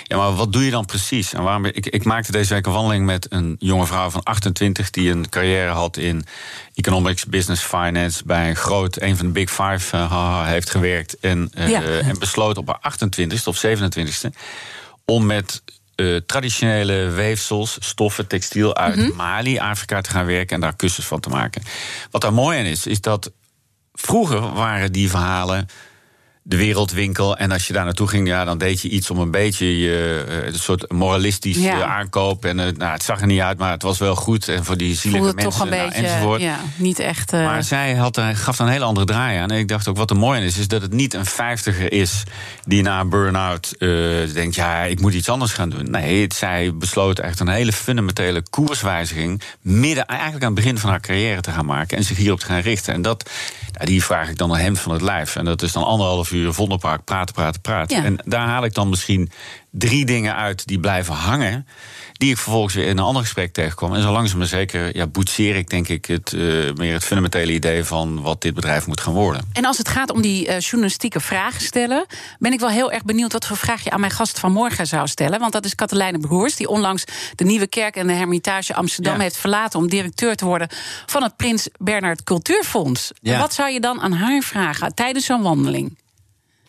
Ja, 0.03 0.17
maar 0.17 0.35
wat 0.35 0.53
doe 0.53 0.65
je 0.65 0.71
dan 0.71 0.85
precies? 0.85 1.33
En 1.33 1.43
waarom, 1.43 1.65
ik, 1.65 1.85
ik 1.85 2.03
maakte 2.03 2.31
deze 2.31 2.53
week 2.53 2.65
een 2.65 2.71
wandeling 2.71 3.05
met 3.05 3.25
een 3.29 3.55
jonge 3.59 3.85
vrouw 3.85 4.09
van 4.09 4.23
28 4.23 4.89
die 4.89 5.11
een 5.11 5.29
carrière 5.29 5.71
had 5.71 5.97
in 5.97 6.25
economics, 6.73 7.25
business, 7.25 7.63
finance 7.63 8.23
bij 8.25 8.49
een 8.49 8.55
groot, 8.55 9.01
een 9.01 9.17
van 9.17 9.25
de 9.25 9.31
big 9.31 9.49
five 9.49 9.97
uh, 9.97 10.45
heeft 10.45 10.69
gewerkt. 10.69 11.19
En, 11.19 11.51
uh, 11.57 12.07
en 12.07 12.19
besloot 12.19 12.57
op 12.57 12.67
haar 12.67 12.93
28ste 12.93 13.43
of 13.43 13.65
27ste 13.65 14.29
om 15.05 15.25
met 15.25 15.61
uh, 15.95 16.17
traditionele 16.25 17.09
weefsels, 17.09 17.77
stoffen, 17.79 18.27
textiel 18.27 18.75
uit 18.75 18.95
mhm. 18.95 19.15
Mali, 19.15 19.59
Afrika 19.59 20.01
te 20.01 20.09
gaan 20.09 20.25
werken 20.25 20.55
en 20.55 20.61
daar 20.61 20.75
kussens 20.75 21.05
van 21.05 21.19
te 21.19 21.29
maken. 21.29 21.61
Wat 22.11 22.21
daar 22.21 22.33
mooi 22.33 22.59
aan 22.59 22.65
is, 22.65 22.87
is 22.87 23.01
dat 23.01 23.31
vroeger 23.93 24.53
waren 24.53 24.91
die 24.91 25.09
verhalen 25.09 25.67
de 26.43 26.57
wereldwinkel. 26.57 27.37
En 27.37 27.51
als 27.51 27.67
je 27.67 27.73
daar 27.73 27.85
naartoe 27.85 28.07
ging, 28.07 28.27
ja, 28.27 28.45
dan 28.45 28.57
deed 28.57 28.81
je 28.81 28.89
iets 28.89 29.09
om 29.09 29.19
een 29.19 29.31
beetje 29.31 29.79
je 29.79 30.25
uh, 30.29 30.45
een 30.45 30.59
soort 30.59 30.91
moralistisch 30.91 31.57
ja. 31.57 31.83
aankoop. 31.83 32.45
En 32.45 32.59
uh, 32.59 32.65
nou, 32.77 32.91
het 32.91 33.03
zag 33.03 33.21
er 33.21 33.27
niet 33.27 33.39
uit, 33.39 33.57
maar 33.57 33.71
het 33.71 33.81
was 33.81 33.97
wel 33.97 34.15
goed. 34.15 34.47
En 34.47 34.65
voor 34.65 34.77
die 34.77 34.95
zielige 34.95 35.23
mensen 35.23 35.43
toch 35.43 35.59
een 35.59 35.69
nou, 35.69 35.87
beetje, 35.87 36.07
enzovoort. 36.07 36.41
Ja, 36.41 36.59
niet 36.75 36.99
echt. 36.99 37.33
Uh... 37.33 37.43
Maar 37.43 37.63
zij 37.63 37.95
had, 37.95 38.21
gaf 38.33 38.59
een 38.59 38.67
hele 38.67 38.85
andere 38.85 39.05
draai 39.05 39.37
aan. 39.37 39.51
En 39.51 39.57
ik 39.57 39.67
dacht 39.67 39.87
ook 39.87 39.97
wat 39.97 40.09
er 40.09 40.17
mooi 40.17 40.41
is, 40.41 40.57
is 40.57 40.67
dat 40.67 40.81
het 40.81 40.93
niet 40.93 41.13
een 41.13 41.25
vijftiger 41.25 41.91
is 41.91 42.23
die 42.65 42.81
na 42.81 42.99
een 42.99 43.09
burn-out 43.09 43.75
denkt, 44.33 44.55
ja, 44.55 44.83
ik 44.83 44.99
moet 44.99 45.13
iets 45.13 45.29
anders 45.29 45.53
gaan 45.53 45.69
doen. 45.69 45.91
Nee, 45.91 46.21
het, 46.21 46.33
zij 46.33 46.75
besloot 46.75 47.19
echt 47.19 47.39
een 47.39 47.47
hele 47.47 47.73
fundamentele 47.73 48.43
koerswijziging 48.49 49.41
midden 49.61 50.05
eigenlijk 50.05 50.43
aan 50.43 50.51
het 50.53 50.63
begin 50.63 50.77
van 50.77 50.89
haar 50.89 51.01
carrière 51.01 51.41
te 51.41 51.51
gaan 51.51 51.65
maken 51.65 51.97
en 51.97 52.03
zich 52.03 52.17
hierop 52.17 52.39
te 52.39 52.45
gaan 52.45 52.59
richten. 52.59 52.93
En 52.93 53.01
dat, 53.01 53.29
nou, 53.79 53.91
die 53.91 54.03
vraag 54.03 54.29
ik 54.29 54.37
dan 54.37 54.51
een 54.51 54.59
hemd 54.59 54.79
van 54.79 54.91
het 54.91 55.01
lijf. 55.01 55.35
En 55.35 55.45
dat 55.45 55.61
is 55.61 55.71
dan 55.71 55.83
anderhalf 55.83 56.31
uur 56.31 56.45
uur 56.45 56.53
Vondelpark 56.53 57.03
praten, 57.03 57.35
praten, 57.35 57.61
praten. 57.61 58.03
En 58.03 58.17
daar 58.25 58.47
haal 58.47 58.63
ik 58.63 58.73
dan 58.73 58.89
misschien 58.89 59.31
drie 59.71 60.05
dingen 60.05 60.35
uit 60.35 60.67
die 60.67 60.79
blijven 60.79 61.13
hangen. 61.13 61.67
Die 62.13 62.31
ik 62.31 62.37
vervolgens 62.37 62.73
weer 62.73 62.85
in 62.85 62.97
een 62.97 63.03
ander 63.03 63.21
gesprek 63.21 63.53
tegenkwam. 63.53 63.95
En 63.95 64.01
zo 64.01 64.11
langzaam 64.11 64.37
maar 64.37 64.47
zeker 64.47 64.95
ja, 64.95 65.07
boetseer 65.07 65.55
ik 65.55 65.69
denk 65.69 65.87
ik 65.87 66.05
het, 66.05 66.31
uh, 66.31 66.73
meer 66.73 66.93
het 66.93 67.03
fundamentele 67.03 67.51
idee 67.51 67.83
van 67.83 68.21
wat 68.21 68.41
dit 68.41 68.53
bedrijf 68.53 68.87
moet 68.87 69.01
gaan 69.01 69.13
worden. 69.13 69.49
En 69.53 69.65
als 69.65 69.77
het 69.77 69.89
gaat 69.89 70.11
om 70.11 70.21
die 70.21 70.47
uh, 70.47 70.59
journalistieke 70.59 71.19
vragen 71.19 71.61
stellen, 71.61 72.05
ben 72.39 72.53
ik 72.53 72.59
wel 72.59 72.69
heel 72.69 72.91
erg 72.91 73.03
benieuwd 73.03 73.31
wat 73.31 73.45
voor 73.45 73.57
vraag 73.57 73.83
je 73.83 73.89
aan 73.89 73.99
mijn 73.99 74.11
gast 74.11 74.39
van 74.39 74.51
morgen 74.51 74.87
zou 74.87 75.07
stellen. 75.07 75.39
Want 75.39 75.53
dat 75.53 75.65
is 75.65 75.75
Katelijne 75.75 76.19
Broers, 76.19 76.55
die 76.55 76.67
onlangs 76.67 77.03
de 77.35 77.43
Nieuwe 77.43 77.67
Kerk 77.67 77.95
en 77.95 78.07
de 78.07 78.13
Hermitage 78.13 78.73
Amsterdam 78.73 79.19
heeft 79.19 79.37
verlaten 79.37 79.79
om 79.79 79.89
directeur 79.89 80.35
te 80.35 80.45
worden 80.45 80.67
van 81.05 81.23
het 81.23 81.35
Prins 81.35 81.67
Bernhard 81.77 82.23
Cultuurfonds. 82.23 83.11
Ja. 83.21 83.39
Wat 83.39 83.53
zou 83.53 83.71
je 83.71 83.79
dan 83.79 84.01
aan 84.01 84.13
haar 84.13 84.41
vragen 84.41 84.95
tijdens 84.95 85.25
zo'n 85.25 85.41
wandeling? 85.41 85.97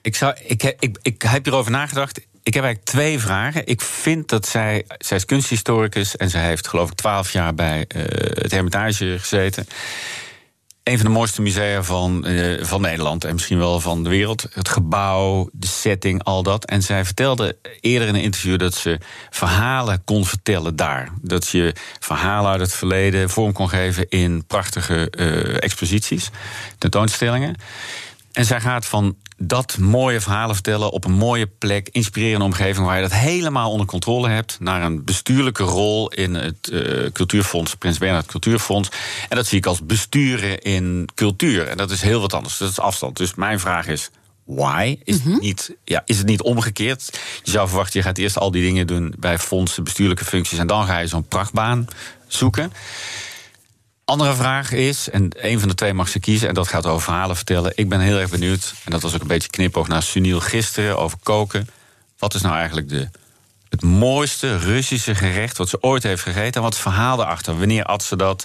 Ik, 0.02 0.16
zou, 0.16 0.34
ik, 0.46 0.62
ik, 0.78 0.98
ik 1.02 1.22
heb 1.22 1.44
hierover 1.44 1.70
nagedacht. 1.70 2.20
Ik 2.42 2.54
heb 2.54 2.64
eigenlijk 2.64 2.92
twee 2.92 3.18
vragen. 3.18 3.66
Ik 3.66 3.80
vind 3.80 4.28
dat 4.28 4.46
zij, 4.46 4.84
zij 4.98 5.16
is 5.16 5.24
kunsthistoricus 5.24 6.16
en 6.16 6.30
zij 6.30 6.44
heeft 6.44 6.68
geloof 6.68 6.90
ik 6.90 6.96
twaalf 6.96 7.32
jaar 7.32 7.54
bij 7.54 7.84
uh, 7.96 8.02
het 8.28 8.50
Hermitage 8.50 9.18
gezeten. 9.18 9.66
een 10.82 10.96
van 10.96 11.06
de 11.06 11.12
mooiste 11.12 11.42
musea 11.42 11.82
van, 11.82 12.28
uh, 12.28 12.64
van 12.64 12.80
Nederland 12.80 13.24
en 13.24 13.32
misschien 13.32 13.58
wel 13.58 13.80
van 13.80 14.02
de 14.02 14.08
wereld. 14.08 14.46
Het 14.52 14.68
gebouw, 14.68 15.48
de 15.52 15.66
setting, 15.66 16.24
al 16.24 16.42
dat. 16.42 16.64
En 16.64 16.82
zij 16.82 17.04
vertelde 17.04 17.56
eerder 17.80 18.08
in 18.08 18.14
een 18.14 18.22
interview 18.22 18.58
dat 18.58 18.74
ze 18.74 18.98
verhalen 19.30 20.04
kon 20.04 20.26
vertellen 20.26 20.76
daar. 20.76 21.08
Dat 21.22 21.48
je 21.48 21.74
verhalen 21.98 22.50
uit 22.50 22.60
het 22.60 22.74
verleden 22.74 23.30
vorm 23.30 23.52
kon 23.52 23.68
geven 23.68 24.08
in 24.08 24.44
prachtige 24.46 25.12
uh, 25.18 25.62
exposities, 25.62 26.30
tentoonstellingen. 26.78 27.56
En 28.40 28.46
zij 28.46 28.60
gaat 28.60 28.86
van 28.86 29.16
dat 29.36 29.78
mooie 29.78 30.20
verhalen 30.20 30.54
vertellen 30.54 30.90
op 30.90 31.04
een 31.04 31.12
mooie 31.12 31.46
plek, 31.46 31.88
inspirerende 31.92 32.44
omgeving 32.44 32.86
waar 32.86 32.96
je 32.96 33.02
dat 33.02 33.12
helemaal 33.12 33.70
onder 33.70 33.86
controle 33.86 34.28
hebt, 34.28 34.56
naar 34.60 34.82
een 34.82 35.04
bestuurlijke 35.04 35.62
rol 35.62 36.08
in 36.08 36.34
het 36.34 36.70
uh, 36.72 37.10
Cultuurfonds, 37.12 37.74
Prins 37.74 37.98
Bernhard 37.98 38.26
Cultuurfonds. 38.26 38.88
En 39.28 39.36
dat 39.36 39.46
zie 39.46 39.58
ik 39.58 39.66
als 39.66 39.84
besturen 39.84 40.58
in 40.58 41.08
cultuur. 41.14 41.66
En 41.66 41.76
dat 41.76 41.90
is 41.90 42.02
heel 42.02 42.20
wat 42.20 42.32
anders. 42.32 42.58
Dat 42.58 42.70
is 42.70 42.78
afstand. 42.78 43.16
Dus 43.16 43.34
mijn 43.34 43.60
vraag 43.60 43.86
is. 43.86 44.10
Why? 44.44 44.98
Is, 45.04 45.14
het 45.14 45.24
mhm. 45.24 45.38
niet, 45.40 45.76
ja, 45.84 46.02
is 46.04 46.18
het 46.18 46.26
niet 46.26 46.42
omgekeerd? 46.42 47.20
Je 47.42 47.50
zou 47.50 47.68
verwachten, 47.68 48.00
je 48.00 48.06
gaat 48.06 48.18
eerst 48.18 48.38
al 48.38 48.50
die 48.50 48.62
dingen 48.62 48.86
doen 48.86 49.14
bij 49.18 49.38
fondsen, 49.38 49.84
bestuurlijke 49.84 50.24
functies, 50.24 50.58
en 50.58 50.66
dan 50.66 50.86
ga 50.86 50.98
je 50.98 51.06
zo'n 51.06 51.28
prachtbaan 51.28 51.86
zoeken. 52.26 52.72
Andere 54.10 54.34
vraag 54.34 54.72
is, 54.72 55.10
en 55.10 55.30
een 55.36 55.58
van 55.58 55.68
de 55.68 55.74
twee 55.74 55.94
mag 55.94 56.08
ze 56.08 56.20
kiezen, 56.20 56.48
en 56.48 56.54
dat 56.54 56.68
gaat 56.68 56.86
over 56.86 57.02
verhalen 57.02 57.36
vertellen. 57.36 57.72
Ik 57.74 57.88
ben 57.88 58.00
heel 58.00 58.18
erg 58.18 58.30
benieuwd, 58.30 58.74
en 58.84 58.90
dat 58.90 59.02
was 59.02 59.14
ook 59.14 59.20
een 59.20 59.26
beetje 59.26 59.48
knipoog 59.48 59.88
naar 59.88 60.02
Sunil 60.02 60.40
gisteren 60.40 60.98
over 60.98 61.18
koken. 61.22 61.68
Wat 62.18 62.34
is 62.34 62.40
nou 62.40 62.56
eigenlijk 62.56 62.88
de, 62.88 63.08
het 63.68 63.82
mooiste 63.82 64.58
Russische 64.58 65.14
gerecht 65.14 65.56
wat 65.56 65.68
ze 65.68 65.82
ooit 65.82 66.02
heeft 66.02 66.22
gegeten? 66.22 66.52
En 66.52 66.62
wat 66.62 66.78
verhaal 66.78 67.20
erachter? 67.20 67.58
Wanneer 67.58 67.84
at 67.84 68.02
ze 68.02 68.16
dat? 68.16 68.44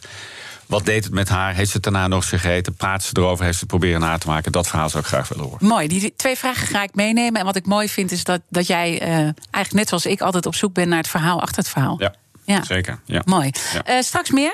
Wat 0.66 0.86
deed 0.86 1.04
het 1.04 1.14
met 1.14 1.30
haar? 1.30 1.54
Heeft 1.54 1.70
ze 1.70 1.76
het 1.76 1.84
daarna 1.84 2.08
nog 2.08 2.30
gegeten? 2.30 2.76
Praat 2.76 3.04
ze 3.04 3.10
erover? 3.14 3.46
Heeft 3.46 3.58
ze 3.58 3.64
het 3.64 3.70
proberen 3.70 4.00
na 4.00 4.18
te 4.18 4.28
maken? 4.28 4.52
Dat 4.52 4.68
verhaal 4.68 4.90
zou 4.90 5.04
ik 5.04 5.10
graag 5.10 5.28
willen 5.28 5.44
horen. 5.44 5.68
Mooi. 5.68 5.88
Die 5.88 6.14
twee 6.16 6.36
vragen 6.36 6.68
ga 6.68 6.84
ik 6.84 6.96
meenemen. 6.96 7.40
En 7.40 7.46
wat 7.46 7.56
ik 7.56 7.66
mooi 7.66 7.90
vind 7.90 8.12
is 8.12 8.24
dat, 8.24 8.42
dat 8.50 8.68
jij 8.68 9.02
uh, 9.02 9.08
eigenlijk 9.08 9.72
net 9.72 9.88
zoals 9.88 10.06
ik 10.06 10.22
altijd 10.22 10.46
op 10.46 10.56
zoek 10.56 10.74
bent 10.74 10.88
naar 10.88 10.98
het 10.98 11.08
verhaal 11.08 11.42
achter 11.42 11.58
het 11.58 11.70
verhaal. 11.70 11.96
Ja, 12.00 12.14
ja. 12.44 12.64
zeker. 12.64 13.00
Ja. 13.06 13.22
Mooi. 13.26 13.52
Ja. 13.74 13.96
Uh, 13.96 14.02
straks 14.02 14.30
meer. 14.32 14.54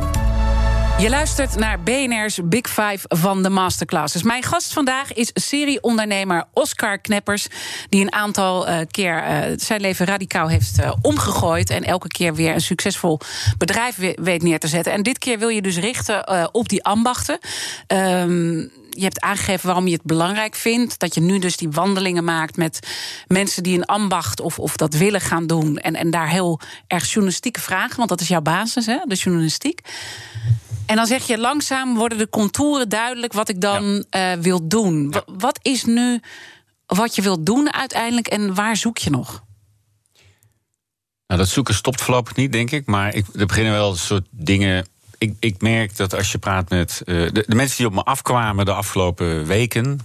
Je 1.01 1.09
luistert 1.09 1.55
naar 1.55 1.79
BNR's 1.79 2.39
Big 2.43 2.67
Five 2.67 2.99
van 3.01 3.43
de 3.43 3.49
Masterclasses. 3.49 4.23
Mijn 4.23 4.43
gast 4.43 4.73
vandaag 4.73 5.13
is 5.13 5.31
serieondernemer 5.33 6.43
Oscar 6.53 6.99
Kneppers... 6.99 7.47
die 7.89 8.01
een 8.01 8.13
aantal 8.13 8.69
uh, 8.69 8.79
keer 8.91 9.23
uh, 9.23 9.57
zijn 9.57 9.81
leven 9.81 10.05
radicaal 10.05 10.47
heeft 10.47 10.79
uh, 10.79 10.93
omgegooid... 11.01 11.69
en 11.69 11.83
elke 11.83 12.07
keer 12.07 12.35
weer 12.35 12.53
een 12.53 12.61
succesvol 12.61 13.19
bedrijf 13.57 13.97
weet 14.15 14.43
neer 14.43 14.59
te 14.59 14.67
zetten. 14.67 14.93
En 14.93 15.03
dit 15.03 15.17
keer 15.17 15.39
wil 15.39 15.49
je 15.49 15.61
dus 15.61 15.77
richten 15.77 16.53
op 16.53 16.69
die 16.69 16.83
ambachten... 16.83 17.39
Um, 17.87 18.71
je 18.89 19.03
hebt 19.03 19.21
aangegeven 19.21 19.65
waarom 19.65 19.87
je 19.87 19.93
het 19.93 20.03
belangrijk 20.03 20.55
vindt. 20.55 20.99
Dat 20.99 21.13
je 21.13 21.21
nu 21.21 21.39
dus 21.39 21.57
die 21.57 21.69
wandelingen 21.69 22.23
maakt 22.23 22.57
met 22.57 22.87
mensen 23.27 23.63
die 23.63 23.77
een 23.77 23.85
ambacht 23.85 24.39
of, 24.39 24.59
of 24.59 24.77
dat 24.77 24.93
willen 24.93 25.21
gaan 25.21 25.47
doen. 25.47 25.77
En, 25.77 25.95
en 25.95 26.11
daar 26.11 26.29
heel 26.29 26.59
erg 26.87 27.05
journalistieke 27.05 27.59
vragen, 27.59 27.97
want 27.97 28.09
dat 28.09 28.21
is 28.21 28.27
jouw 28.27 28.41
basis, 28.41 28.85
hè, 28.85 28.97
de 29.05 29.15
journalistiek. 29.15 29.81
En 30.85 30.95
dan 30.95 31.05
zeg 31.05 31.27
je 31.27 31.37
langzaam 31.37 31.95
worden 31.95 32.17
de 32.17 32.29
contouren 32.29 32.89
duidelijk 32.89 33.33
wat 33.33 33.49
ik 33.49 33.61
dan 33.61 34.05
ja. 34.09 34.35
uh, 34.35 34.41
wil 34.41 34.67
doen. 34.67 35.13
Wat 35.25 35.59
is 35.61 35.85
nu 35.85 36.19
wat 36.85 37.15
je 37.15 37.21
wilt 37.21 37.45
doen 37.45 37.73
uiteindelijk 37.73 38.27
en 38.27 38.53
waar 38.53 38.77
zoek 38.77 38.97
je 38.97 39.09
nog? 39.09 39.43
Nou, 41.27 41.39
dat 41.43 41.49
zoeken 41.49 41.73
stopt 41.73 42.01
voorlopig 42.01 42.35
niet, 42.35 42.51
denk 42.51 42.71
ik. 42.71 42.85
Maar 42.85 43.15
ik, 43.15 43.25
er 43.35 43.45
beginnen 43.45 43.73
wel 43.73 43.91
een 43.91 43.97
soort 43.97 44.27
dingen 44.29 44.85
ik, 45.21 45.35
ik 45.39 45.61
merk 45.61 45.97
dat 45.97 46.15
als 46.15 46.31
je 46.31 46.37
praat 46.37 46.69
met 46.69 47.01
uh, 47.05 47.31
de, 47.31 47.43
de, 47.47 47.55
mensen 47.55 47.77
die 47.77 47.85
op 47.85 47.93
me 47.93 48.03
afkwamen 48.03 48.65
de 48.65 48.73
afgelopen 48.73 49.45
weken, 49.45 49.99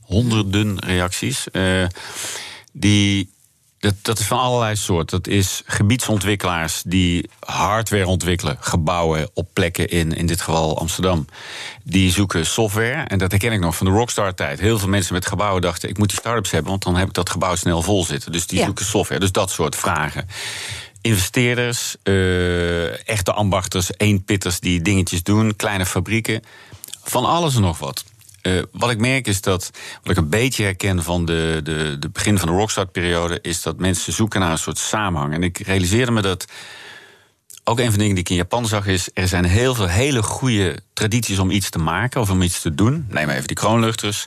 honderden 0.00 0.78
reacties, 0.78 1.46
uh, 1.52 1.86
die. 2.72 3.30
Dat, 3.80 3.94
dat 4.02 4.18
is 4.18 4.26
van 4.26 4.38
allerlei 4.38 4.76
soorten. 4.76 5.22
Dat 5.22 5.32
is 5.32 5.62
gebiedsontwikkelaars 5.66 6.82
die 6.86 7.30
hardware 7.40 8.06
ontwikkelen, 8.06 8.56
gebouwen 8.60 9.30
op 9.34 9.48
plekken 9.52 9.88
in, 9.88 10.12
in 10.12 10.26
dit 10.26 10.40
geval 10.40 10.78
Amsterdam. 10.78 11.26
Die 11.82 12.12
zoeken 12.12 12.46
software. 12.46 13.02
En 13.02 13.18
dat 13.18 13.30
herken 13.30 13.52
ik 13.52 13.60
nog 13.60 13.76
van 13.76 13.86
de 13.86 13.92
Rockstar-tijd. 13.92 14.60
Heel 14.60 14.78
veel 14.78 14.88
mensen 14.88 15.14
met 15.14 15.26
gebouwen 15.26 15.62
dachten: 15.62 15.88
ik 15.88 15.98
moet 15.98 16.08
die 16.08 16.18
start-ups 16.18 16.50
hebben, 16.50 16.70
want 16.70 16.82
dan 16.82 16.96
heb 16.96 17.08
ik 17.08 17.14
dat 17.14 17.30
gebouw 17.30 17.54
snel 17.54 17.82
vol 17.82 18.04
zitten. 18.04 18.32
Dus 18.32 18.46
die 18.46 18.58
ja. 18.58 18.64
zoeken 18.64 18.84
software. 18.84 19.20
Dus 19.20 19.32
dat 19.32 19.50
soort 19.50 19.76
vragen 19.76 20.26
investeerders, 21.00 21.96
uh, 22.04 23.08
echte 23.08 23.32
ambachters, 23.32 23.90
eenpitters 23.96 24.60
die 24.60 24.82
dingetjes 24.82 25.22
doen, 25.22 25.56
kleine 25.56 25.86
fabrieken. 25.86 26.42
Van 27.02 27.24
alles 27.24 27.54
en 27.54 27.60
nog 27.60 27.78
wat. 27.78 28.04
Uh, 28.42 28.62
wat 28.72 28.90
ik 28.90 28.98
merk 28.98 29.26
is 29.26 29.40
dat, 29.40 29.70
wat 30.02 30.10
ik 30.12 30.16
een 30.16 30.28
beetje 30.28 30.62
herken 30.62 31.02
van 31.02 31.24
de, 31.24 31.60
de, 31.62 31.96
de 31.98 32.08
begin 32.08 32.38
van 32.38 32.48
de 32.48 32.54
rockstart-periode, 32.54 33.38
is 33.42 33.62
dat 33.62 33.78
mensen 33.78 34.12
zoeken 34.12 34.40
naar 34.40 34.50
een 34.50 34.58
soort 34.58 34.78
samenhang. 34.78 35.34
En 35.34 35.42
ik 35.42 35.58
realiseerde 35.58 36.12
me 36.12 36.22
dat. 36.22 36.44
Ook 37.64 37.78
een 37.78 37.84
van 37.84 37.92
de 37.92 37.98
dingen 37.98 38.14
die 38.14 38.24
ik 38.24 38.30
in 38.30 38.36
Japan 38.36 38.66
zag 38.66 38.86
is... 38.86 39.08
er 39.14 39.28
zijn 39.28 39.44
heel 39.44 39.74
veel 39.74 39.86
hele 39.86 40.22
goede 40.22 40.78
tradities 40.92 41.38
om 41.38 41.50
iets 41.50 41.70
te 41.70 41.78
maken 41.78 42.20
of 42.20 42.30
om 42.30 42.42
iets 42.42 42.60
te 42.60 42.74
doen. 42.74 43.06
Neem 43.08 43.28
even 43.28 43.46
die 43.46 43.56
kroonluchters. 43.56 44.26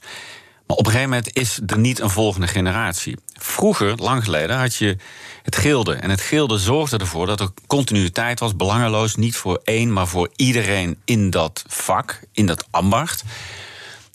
Maar 0.67 0.77
op 0.77 0.85
een 0.85 0.91
gegeven 0.91 1.09
moment 1.09 1.35
is 1.35 1.59
er 1.67 1.77
niet 1.77 1.99
een 1.99 2.09
volgende 2.09 2.47
generatie. 2.47 3.17
Vroeger, 3.33 3.95
lang 3.95 4.23
geleden, 4.23 4.57
had 4.57 4.75
je 4.75 4.97
het 5.43 5.55
gilde. 5.55 5.93
En 5.93 6.09
het 6.09 6.21
gilde 6.21 6.57
zorgde 6.57 6.97
ervoor 6.97 7.25
dat 7.25 7.39
er 7.39 7.49
continuïteit 7.67 8.39
was, 8.39 8.55
belangeloos, 8.55 9.15
niet 9.15 9.35
voor 9.35 9.61
één, 9.63 9.93
maar 9.93 10.07
voor 10.07 10.29
iedereen 10.35 10.97
in 11.05 11.29
dat 11.29 11.63
vak, 11.67 12.19
in 12.31 12.45
dat 12.45 12.67
ambacht. 12.71 13.23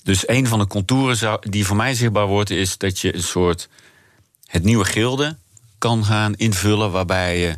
Dus 0.09 0.29
een 0.29 0.47
van 0.47 0.59
de 0.59 0.67
contouren 0.67 1.39
die 1.41 1.67
voor 1.67 1.77
mij 1.77 1.95
zichtbaar 1.95 2.27
wordt, 2.27 2.51
is 2.51 2.79
dat 2.79 3.01
je 3.01 3.15
een 3.15 3.23
soort 3.23 3.69
het 4.47 4.65
nieuwe 4.65 4.85
gilde 4.85 5.37
kan 5.79 6.05
gaan 6.05 6.35
invullen, 6.35 6.91
waarbij 6.91 7.39
je 7.39 7.57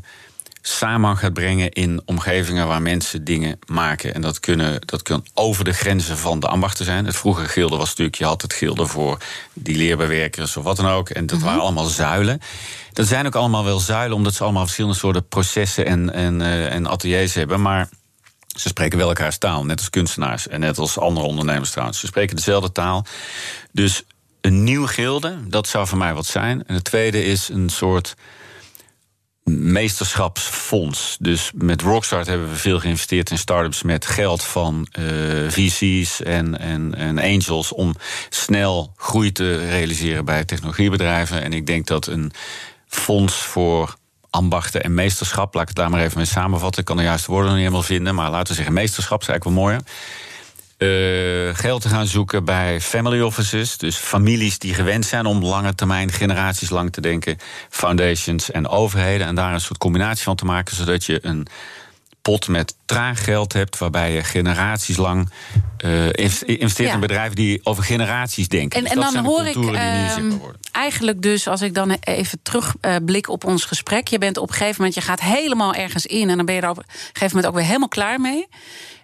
samen 0.63 1.17
gaat 1.17 1.33
brengen 1.33 1.71
in 1.71 2.03
omgevingen 2.05 2.67
waar 2.67 2.83
mensen 2.83 3.25
dingen 3.25 3.59
maken. 3.67 4.15
En 4.15 4.21
dat, 4.21 4.41
kunnen, 4.41 4.81
dat 4.87 5.03
kan 5.03 5.27
over 5.35 5.65
de 5.65 5.73
grenzen 5.73 6.19
van 6.19 6.41
de 6.41 6.49
ambachten 6.49 6.85
zijn. 6.85 7.05
Het 7.05 7.17
vroege 7.17 7.45
gilde 7.45 7.77
was 7.77 7.89
natuurlijk, 7.89 8.17
je 8.17 8.25
had 8.25 8.43
het 8.43 8.53
gilde 8.53 8.87
voor 8.87 9.19
die 9.53 9.77
leerbewerkers 9.77 10.57
of 10.57 10.65
wat 10.65 10.77
dan 10.77 10.87
ook. 10.87 11.09
En 11.09 11.27
dat 11.27 11.39
mhm. 11.39 11.47
waren 11.47 11.63
allemaal 11.63 11.85
zuilen. 11.85 12.41
Dat 12.93 13.07
zijn 13.07 13.27
ook 13.27 13.35
allemaal 13.35 13.65
wel 13.65 13.79
zuilen, 13.79 14.17
omdat 14.17 14.35
ze 14.35 14.43
allemaal 14.43 14.65
verschillende 14.65 14.97
soorten 14.97 15.29
processen 15.29 15.87
en, 15.87 16.13
en, 16.13 16.41
uh, 16.41 16.73
en 16.73 16.87
ateliers 16.87 17.35
hebben. 17.35 17.61
Maar 17.61 17.89
ze 18.57 18.69
spreken 18.69 18.99
wel 18.99 19.09
elkaars 19.09 19.39
taal, 19.39 19.65
net 19.65 19.79
als 19.79 19.91
kunstenaars 19.91 20.49
en 20.49 20.61
net 20.61 20.79
als 20.79 20.99
andere 20.99 21.27
ondernemers 21.27 21.71
trouwens. 21.71 21.99
Ze 22.01 22.07
spreken 22.07 22.37
dezelfde 22.37 22.73
taal. 22.73 23.07
Dus 23.73 24.03
een 24.41 24.65
nieuw 24.65 24.87
gilde, 24.87 25.37
dat 25.49 25.69
zou 25.69 25.87
voor 25.87 25.99
mij 25.99 26.15
wat 26.15 26.27
zijn. 26.27 26.67
En 26.67 26.75
het 26.75 26.85
tweede 26.85 27.25
is 27.25 27.49
een 27.49 27.69
soort 27.69 28.17
meesterschapsfonds. 29.45 31.17
Dus 31.21 31.51
met 31.55 31.83
Rockstart 31.83 32.27
hebben 32.27 32.49
we 32.49 32.57
veel 32.57 32.81
geïnvesteerd 32.81 33.31
in 33.31 33.39
startups 33.39 33.83
met 33.83 34.07
geld 34.07 34.43
van 34.43 34.89
uh, 34.99 35.47
eh, 35.47 35.53
VC's 35.53 36.23
en, 36.23 36.59
en, 36.59 36.95
en 36.95 37.19
angels 37.19 37.73
om 37.73 37.95
snel 38.29 38.93
groei 38.97 39.33
te 39.33 39.69
realiseren 39.69 40.25
bij 40.25 40.45
technologiebedrijven. 40.45 41.43
En 41.43 41.53
ik 41.53 41.67
denk 41.67 41.87
dat 41.87 42.07
een 42.07 42.33
fonds 42.87 43.35
voor 43.35 43.97
ambachten 44.31 44.83
en 44.83 44.95
meesterschap, 44.95 45.55
laat 45.55 45.63
ik 45.63 45.69
het 45.69 45.77
daar 45.77 45.91
maar 45.91 46.01
even 46.01 46.17
mee 46.17 46.27
samenvatten. 46.27 46.81
Ik 46.81 46.87
kan 46.87 46.97
de 46.97 47.03
juiste 47.03 47.31
woorden 47.31 47.51
niet 47.51 47.61
helemaal 47.61 47.83
vinden, 47.83 48.15
maar 48.15 48.31
laten 48.31 48.49
we 48.49 48.55
zeggen 48.55 48.75
meesterschap 48.75 49.21
is 49.21 49.29
eigenlijk 49.29 49.57
wel 49.57 49.65
mooier 49.65 49.83
uh, 50.81 51.55
geld 51.55 51.83
te 51.83 51.89
gaan 51.89 52.07
zoeken 52.07 52.45
bij 52.45 52.81
family 52.81 53.21
offices. 53.21 53.77
Dus 53.77 53.97
families 53.97 54.59
die 54.59 54.75
gewend 54.75 55.07
zijn 55.07 55.27
om 55.27 55.45
lange 55.45 55.75
termijn, 55.75 56.13
generaties 56.13 56.71
lang 56.71 56.93
te 56.93 57.01
denken. 57.01 57.37
Foundations 57.69 58.51
en 58.51 58.69
overheden. 58.69 59.27
En 59.27 59.35
daar 59.35 59.53
een 59.53 59.61
soort 59.61 59.79
combinatie 59.79 60.25
van 60.25 60.37
te 60.37 60.45
maken, 60.45 60.77
zodat 60.77 61.05
je 61.05 61.19
een 61.23 61.47
pot 62.23 62.49
met 62.49 62.75
traag 62.85 63.25
geld 63.25 63.53
hebt, 63.53 63.79
waarbij 63.79 64.13
je 64.13 64.25
generaties 64.25 64.97
lang 64.97 65.31
uh, 65.85 66.07
investeert 66.45 66.93
in 66.93 67.01
bedrijven 67.01 67.37
die 67.37 67.61
over 67.63 67.83
generaties 67.83 68.49
denken. 68.49 68.79
En, 68.79 68.85
dus 68.85 68.93
en 68.93 69.01
dan 69.01 69.25
hoor 69.25 69.47
ik 69.47 69.57
uh, 69.57 70.23
eigenlijk 70.73 71.23
dus, 71.23 71.49
als 71.49 71.63
ik 71.63 71.75
dan 71.75 71.97
even 72.01 72.39
terugblik 72.43 73.29
op 73.29 73.45
ons 73.45 73.65
gesprek, 73.65 74.09
je 74.09 74.19
bent 74.19 74.37
op 74.37 74.49
een 74.49 74.55
gegeven 74.55 74.77
moment, 74.77 74.95
je 74.95 75.01
gaat 75.01 75.21
helemaal 75.21 75.75
ergens 75.75 76.07
in 76.07 76.31
en 76.31 76.37
dan 76.37 76.47
ben 76.47 76.55
je 76.55 76.61
er 76.61 76.71
op 76.71 76.79
een 76.79 76.85
gegeven 76.89 77.27
moment 77.27 77.47
ook 77.47 77.55
weer 77.55 77.67
helemaal 77.67 77.89
klaar 77.89 78.21
mee. 78.21 78.47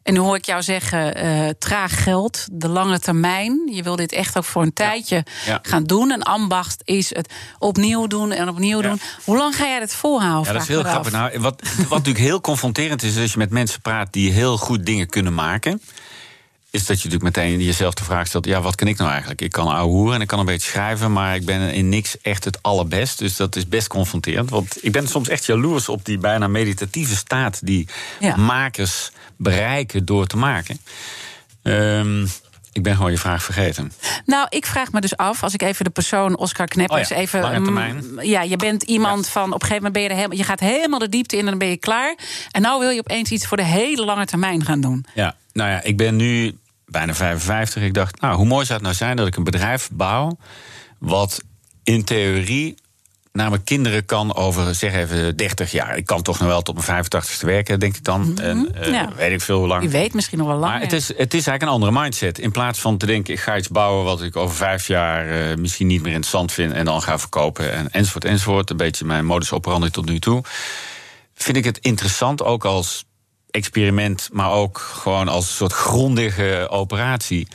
En 0.07 0.12
nu 0.14 0.20
hoor 0.20 0.36
ik 0.36 0.44
jou 0.44 0.62
zeggen, 0.62 1.24
uh, 1.24 1.48
traag 1.59 2.02
geld, 2.02 2.46
de 2.52 2.68
lange 2.68 2.98
termijn. 2.98 3.70
Je 3.72 3.82
wil 3.82 3.96
dit 3.96 4.12
echt 4.12 4.36
ook 4.36 4.44
voor 4.44 4.62
een 4.62 4.72
tijdje 4.72 5.24
gaan 5.62 5.84
doen. 5.84 6.11
Een 6.11 6.22
ambacht 6.22 6.82
is 6.84 7.14
het 7.14 7.32
opnieuw 7.59 8.07
doen 8.07 8.32
en 8.32 8.48
opnieuw 8.48 8.80
doen. 8.80 9.00
Hoe 9.24 9.36
lang 9.36 9.57
ga 9.57 9.66
jij 9.66 9.78
dat 9.78 9.94
volhouden? 9.94 10.46
Ja, 10.46 10.52
dat 10.52 10.62
is 10.62 10.68
heel 10.68 10.82
grappig. 10.82 11.12
Nou, 11.12 11.40
wat, 11.40 11.62
wat 11.76 11.90
natuurlijk 11.98 12.24
heel 12.24 12.40
confronterend 12.40 13.02
is, 13.02 13.18
als 13.18 13.32
je 13.32 13.38
met 13.38 13.50
mensen 13.50 13.80
praat 13.80 14.12
die 14.12 14.32
heel 14.32 14.59
goed 14.59 14.86
dingen 14.86 15.09
kunnen 15.09 15.34
maken 15.34 15.80
is 16.76 16.86
dat 16.86 17.02
je 17.02 17.09
natuurlijk 17.09 17.36
meteen 17.36 17.62
jezelf 17.62 17.94
de 17.94 18.04
vraag 18.04 18.26
stelt: 18.26 18.46
ja, 18.46 18.61
wat 18.61 18.74
kan 18.74 18.88
ik 18.88 18.98
nou 18.98 19.11
eigenlijk? 19.11 19.40
Ik 19.40 19.52
kan 19.52 19.68
ouwehoeren 19.68 20.14
en 20.14 20.20
ik 20.20 20.26
kan 20.26 20.38
een 20.38 20.44
beetje 20.44 20.70
schrijven, 20.70 21.12
maar 21.12 21.34
ik 21.34 21.44
ben 21.44 21.72
in 21.72 21.88
niks 21.88 22.20
echt 22.20 22.44
het 22.44 22.62
allerbest. 22.62 23.18
Dus 23.18 23.36
dat 23.36 23.57
is 23.57 23.68
best 23.68 23.88
confronterend. 23.88 24.50
Want 24.50 24.84
ik 24.84 24.92
ben 24.92 25.09
soms 25.09 25.28
echt 25.28 25.46
jaloers 25.46 25.88
op 25.88 26.04
die 26.04 26.18
bijna 26.18 26.48
meditatieve 26.48 27.16
staat 27.16 27.66
die 27.66 27.88
Ja. 28.20 28.36
makers 28.36 29.11
bereiken 29.37 30.05
door 30.05 30.26
te 30.26 30.37
maken. 30.37 30.78
Ehm, 31.62 32.22
ik 32.72 32.82
ben 32.82 32.97
gewoon 32.97 33.11
je 33.11 33.18
vraag 33.18 33.43
vergeten. 33.43 33.93
Nou, 34.26 34.47
ik 34.49 34.66
vraag 34.66 34.93
me 34.93 35.01
dus 35.01 35.16
af, 35.16 35.43
als 35.43 35.55
ik 35.55 35.62
even 35.62 35.84
de 35.84 35.91
persoon 35.91 36.37
Oscar 36.37 36.66
Kneppers 36.66 37.11
Oh 37.11 37.16
ja, 37.16 37.22
even. 37.22 37.41
lange 37.41 37.62
termijn. 37.62 37.97
mm, 37.97 38.22
Ja, 38.22 38.43
je 38.43 38.57
bent 38.57 38.82
iemand 38.82 39.28
van 39.28 39.45
op 39.53 39.62
een 39.62 39.66
gegeven 39.68 39.74
moment 39.76 39.93
ben 39.93 40.03
je 40.03 40.09
er 40.09 40.14
helemaal, 40.14 40.37
je 40.37 40.45
gaat 40.45 40.61
helemaal 40.61 40.99
de 40.99 41.09
diepte 41.09 41.37
in 41.37 41.43
en 41.45 41.49
dan 41.51 41.59
ben 41.59 41.68
je 41.68 41.76
klaar. 41.76 42.14
En 42.51 42.62
nou 42.62 42.80
wil 42.80 42.91
je 42.91 42.99
opeens 42.99 43.30
iets 43.30 43.47
voor 43.47 43.57
de 43.57 43.64
hele 43.64 44.05
lange 44.05 44.26
termijn 44.26 44.64
gaan 44.64 44.80
doen. 44.80 45.07
Ja, 45.14 45.37
nou 45.53 45.70
ja, 45.70 45.82
ik 45.82 45.97
ben 45.97 46.16
nu 46.16 46.59
bijna 46.87 47.14
55. 47.14 47.82
Ik 47.82 47.95
dacht, 47.95 48.20
nou, 48.20 48.37
hoe 48.37 48.47
mooi 48.47 48.64
zou 48.64 48.74
het 48.78 48.82
nou 48.87 48.95
zijn 48.99 49.16
dat 49.16 49.26
ik 49.26 49.37
een 49.37 49.45
bedrijf 49.45 49.89
bouw. 49.93 50.39
wat 50.99 51.43
in 51.82 52.05
theorie 52.05 52.74
naar 53.37 53.51
mijn 53.51 53.64
kinderen 53.64 54.05
kan 54.05 54.34
over, 54.34 54.74
zeg 54.74 54.95
even, 54.95 55.37
30 55.37 55.70
jaar. 55.72 55.97
Ik 55.97 56.07
kan 56.07 56.22
toch 56.22 56.39
nog 56.39 56.49
wel 56.49 56.62
tot 56.62 56.87
mijn 56.87 57.05
85ste 57.05 57.47
werken, 57.47 57.80
denk 57.80 57.97
ik 57.97 58.05
dan. 58.05 58.39
En 58.39 58.74
eh, 58.74 58.80
Mhm. 58.80 58.93
ja. 58.93 59.12
weet 59.16 59.32
ik 59.32 59.41
veel 59.41 59.59
hoe 59.59 59.66
lang. 59.66 59.80
Wie 59.80 59.91
weet, 59.91 60.14
misschien 60.14 60.39
nog 60.39 60.47
wel 60.47 60.57
langer. 60.57 60.74
Maar 60.74 60.82
het 60.82 60.93
is, 60.93 61.09
het 61.09 61.34
is 61.34 61.47
eigenlijk 61.47 61.62
een 61.62 61.68
andere 61.68 61.93
mindset. 62.03 62.39
In 62.39 62.51
plaats 62.51 62.78
van 62.78 62.97
te 62.97 63.07
denken, 63.07 63.32
ik 63.34 63.41
ga 63.41 63.57
iets 63.57 63.68
bouwen 63.68 64.05
wat 64.05 64.22
ik 64.22 64.37
over 64.37 64.57
vijf 64.57 64.87
jaar 64.87 65.28
eh, 65.51 65.57
misschien 65.57 65.87
niet 65.87 66.03
meer 66.03 66.12
interessant 66.12 66.53
vind 66.53 66.72
en 66.72 66.84
dan 66.84 67.03
ga 67.03 67.18
verkopen 67.18 67.72
en, 67.72 67.91
enzovoort, 67.91 68.24
enzovoort. 68.24 68.70
Een 68.70 68.76
beetje 68.76 69.05
mijn 69.05 69.24
modus 69.24 69.53
operandi 69.53 69.91
tot 69.91 70.05
nu 70.05 70.18
toe. 70.18 70.43
Vind 71.34 71.57
ik 71.57 71.64
het 71.64 71.78
interessant 71.78 72.43
ook 72.43 72.64
als 72.64 73.05
experiment, 73.51 74.28
maar 74.32 74.51
ook 74.51 74.78
gewoon 74.78 75.28
als 75.28 75.45
een 75.49 75.55
soort 75.55 75.72
grondige 75.72 76.66
operatie. 76.70 77.49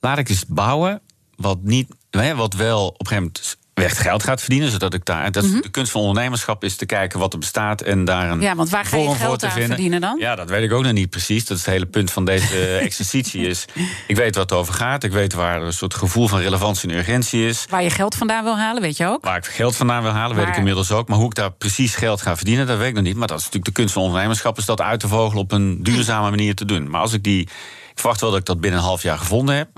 Laat 0.00 0.18
ik 0.18 0.28
eens 0.28 0.44
bouwen 0.46 1.00
wat, 1.36 1.58
niet, 1.62 1.88
wat 2.34 2.54
wel 2.54 2.86
op 2.86 3.00
een 3.00 3.06
gegeven 3.06 3.22
moment 3.22 3.56
echt 3.74 3.98
geld 3.98 4.22
gaat 4.22 4.40
verdienen, 4.40 4.70
zodat 4.70 4.94
ik 4.94 5.04
daar. 5.04 5.32
Dat 5.32 5.44
is 5.44 5.50
De 5.50 5.68
kunst 5.68 5.92
van 5.92 6.00
ondernemerschap 6.00 6.64
is 6.64 6.76
te 6.76 6.86
kijken 6.86 7.18
wat 7.18 7.32
er 7.32 7.38
bestaat 7.38 7.80
en 7.80 8.04
daar 8.04 8.30
een. 8.30 8.36
Mhm. 8.36 8.46
Ja, 8.46 8.54
want 8.54 8.70
waar 8.70 8.84
ga 8.84 8.96
je 8.96 9.14
geld 9.14 9.44
aan 9.44 9.50
verdienen 9.50 10.00
dan? 10.00 10.16
Ja, 10.18 10.34
dat 10.34 10.48
weet 10.48 10.62
ik 10.62 10.72
ook 10.72 10.82
nog 10.82 10.92
niet 10.92 11.10
precies. 11.10 11.44
Dat 11.44 11.56
is 11.56 11.64
het 11.64 11.72
hele 11.72 11.86
punt 11.86 12.10
van 12.10 12.24
deze 12.24 12.76
exercitie. 12.88 13.46
Is, 13.46 13.64
ik 14.06 14.16
weet 14.16 14.34
wat 14.34 14.50
het 14.50 14.58
over 14.58 14.74
gaat. 14.74 15.04
Ik 15.04 15.12
weet 15.12 15.32
waar 15.32 15.62
een 15.62 15.72
soort 15.72 15.94
gevoel 15.94 16.28
van 16.28 16.38
relevantie 16.38 16.90
en 16.90 16.96
urgentie 16.96 17.46
is. 17.46 17.66
Waar 17.68 17.82
je 17.82 17.90
geld 17.90 18.14
vandaan 18.14 18.44
wil 18.44 18.56
halen, 18.56 18.82
weet 18.82 18.96
je 18.96 19.06
ook. 19.06 19.24
Waar 19.24 19.36
ik 19.36 19.46
geld 19.46 19.76
vandaan 19.76 20.02
wil 20.02 20.12
halen, 20.12 20.36
weet 20.36 20.48
ik 20.48 20.56
inmiddels 20.56 20.90
ook. 20.90 21.08
Maar 21.08 21.18
hoe 21.18 21.26
ik 21.26 21.34
daar 21.34 21.52
precies 21.52 21.94
geld 21.94 22.22
ga 22.22 22.36
verdienen, 22.36 22.66
dat 22.66 22.78
weet 22.78 22.88
ik 22.88 22.94
nog 22.94 23.04
niet. 23.04 23.16
Maar 23.16 23.28
dat 23.28 23.38
is 23.38 23.44
natuurlijk 23.44 23.74
de 23.74 23.80
kunst 23.80 23.94
van 23.94 24.02
ondernemerschap, 24.02 24.58
is 24.58 24.64
dat 24.64 24.80
uit 24.80 25.00
te 25.00 25.08
vogelen 25.08 25.42
op 25.42 25.52
een 25.52 25.82
duurzame 25.82 26.30
manier 26.30 26.54
te 26.54 26.64
doen. 26.64 26.90
Maar 26.90 27.00
als 27.00 27.12
ik 27.12 27.22
die. 27.22 27.40
Ik 27.92 27.98
verwacht 27.98 28.20
wel 28.20 28.30
dat 28.30 28.38
ik 28.38 28.46
dat 28.46 28.60
binnen 28.60 28.80
een 28.80 28.86
half 28.86 29.02
jaar 29.02 29.18
gevonden 29.18 29.54
heb. 29.54 29.68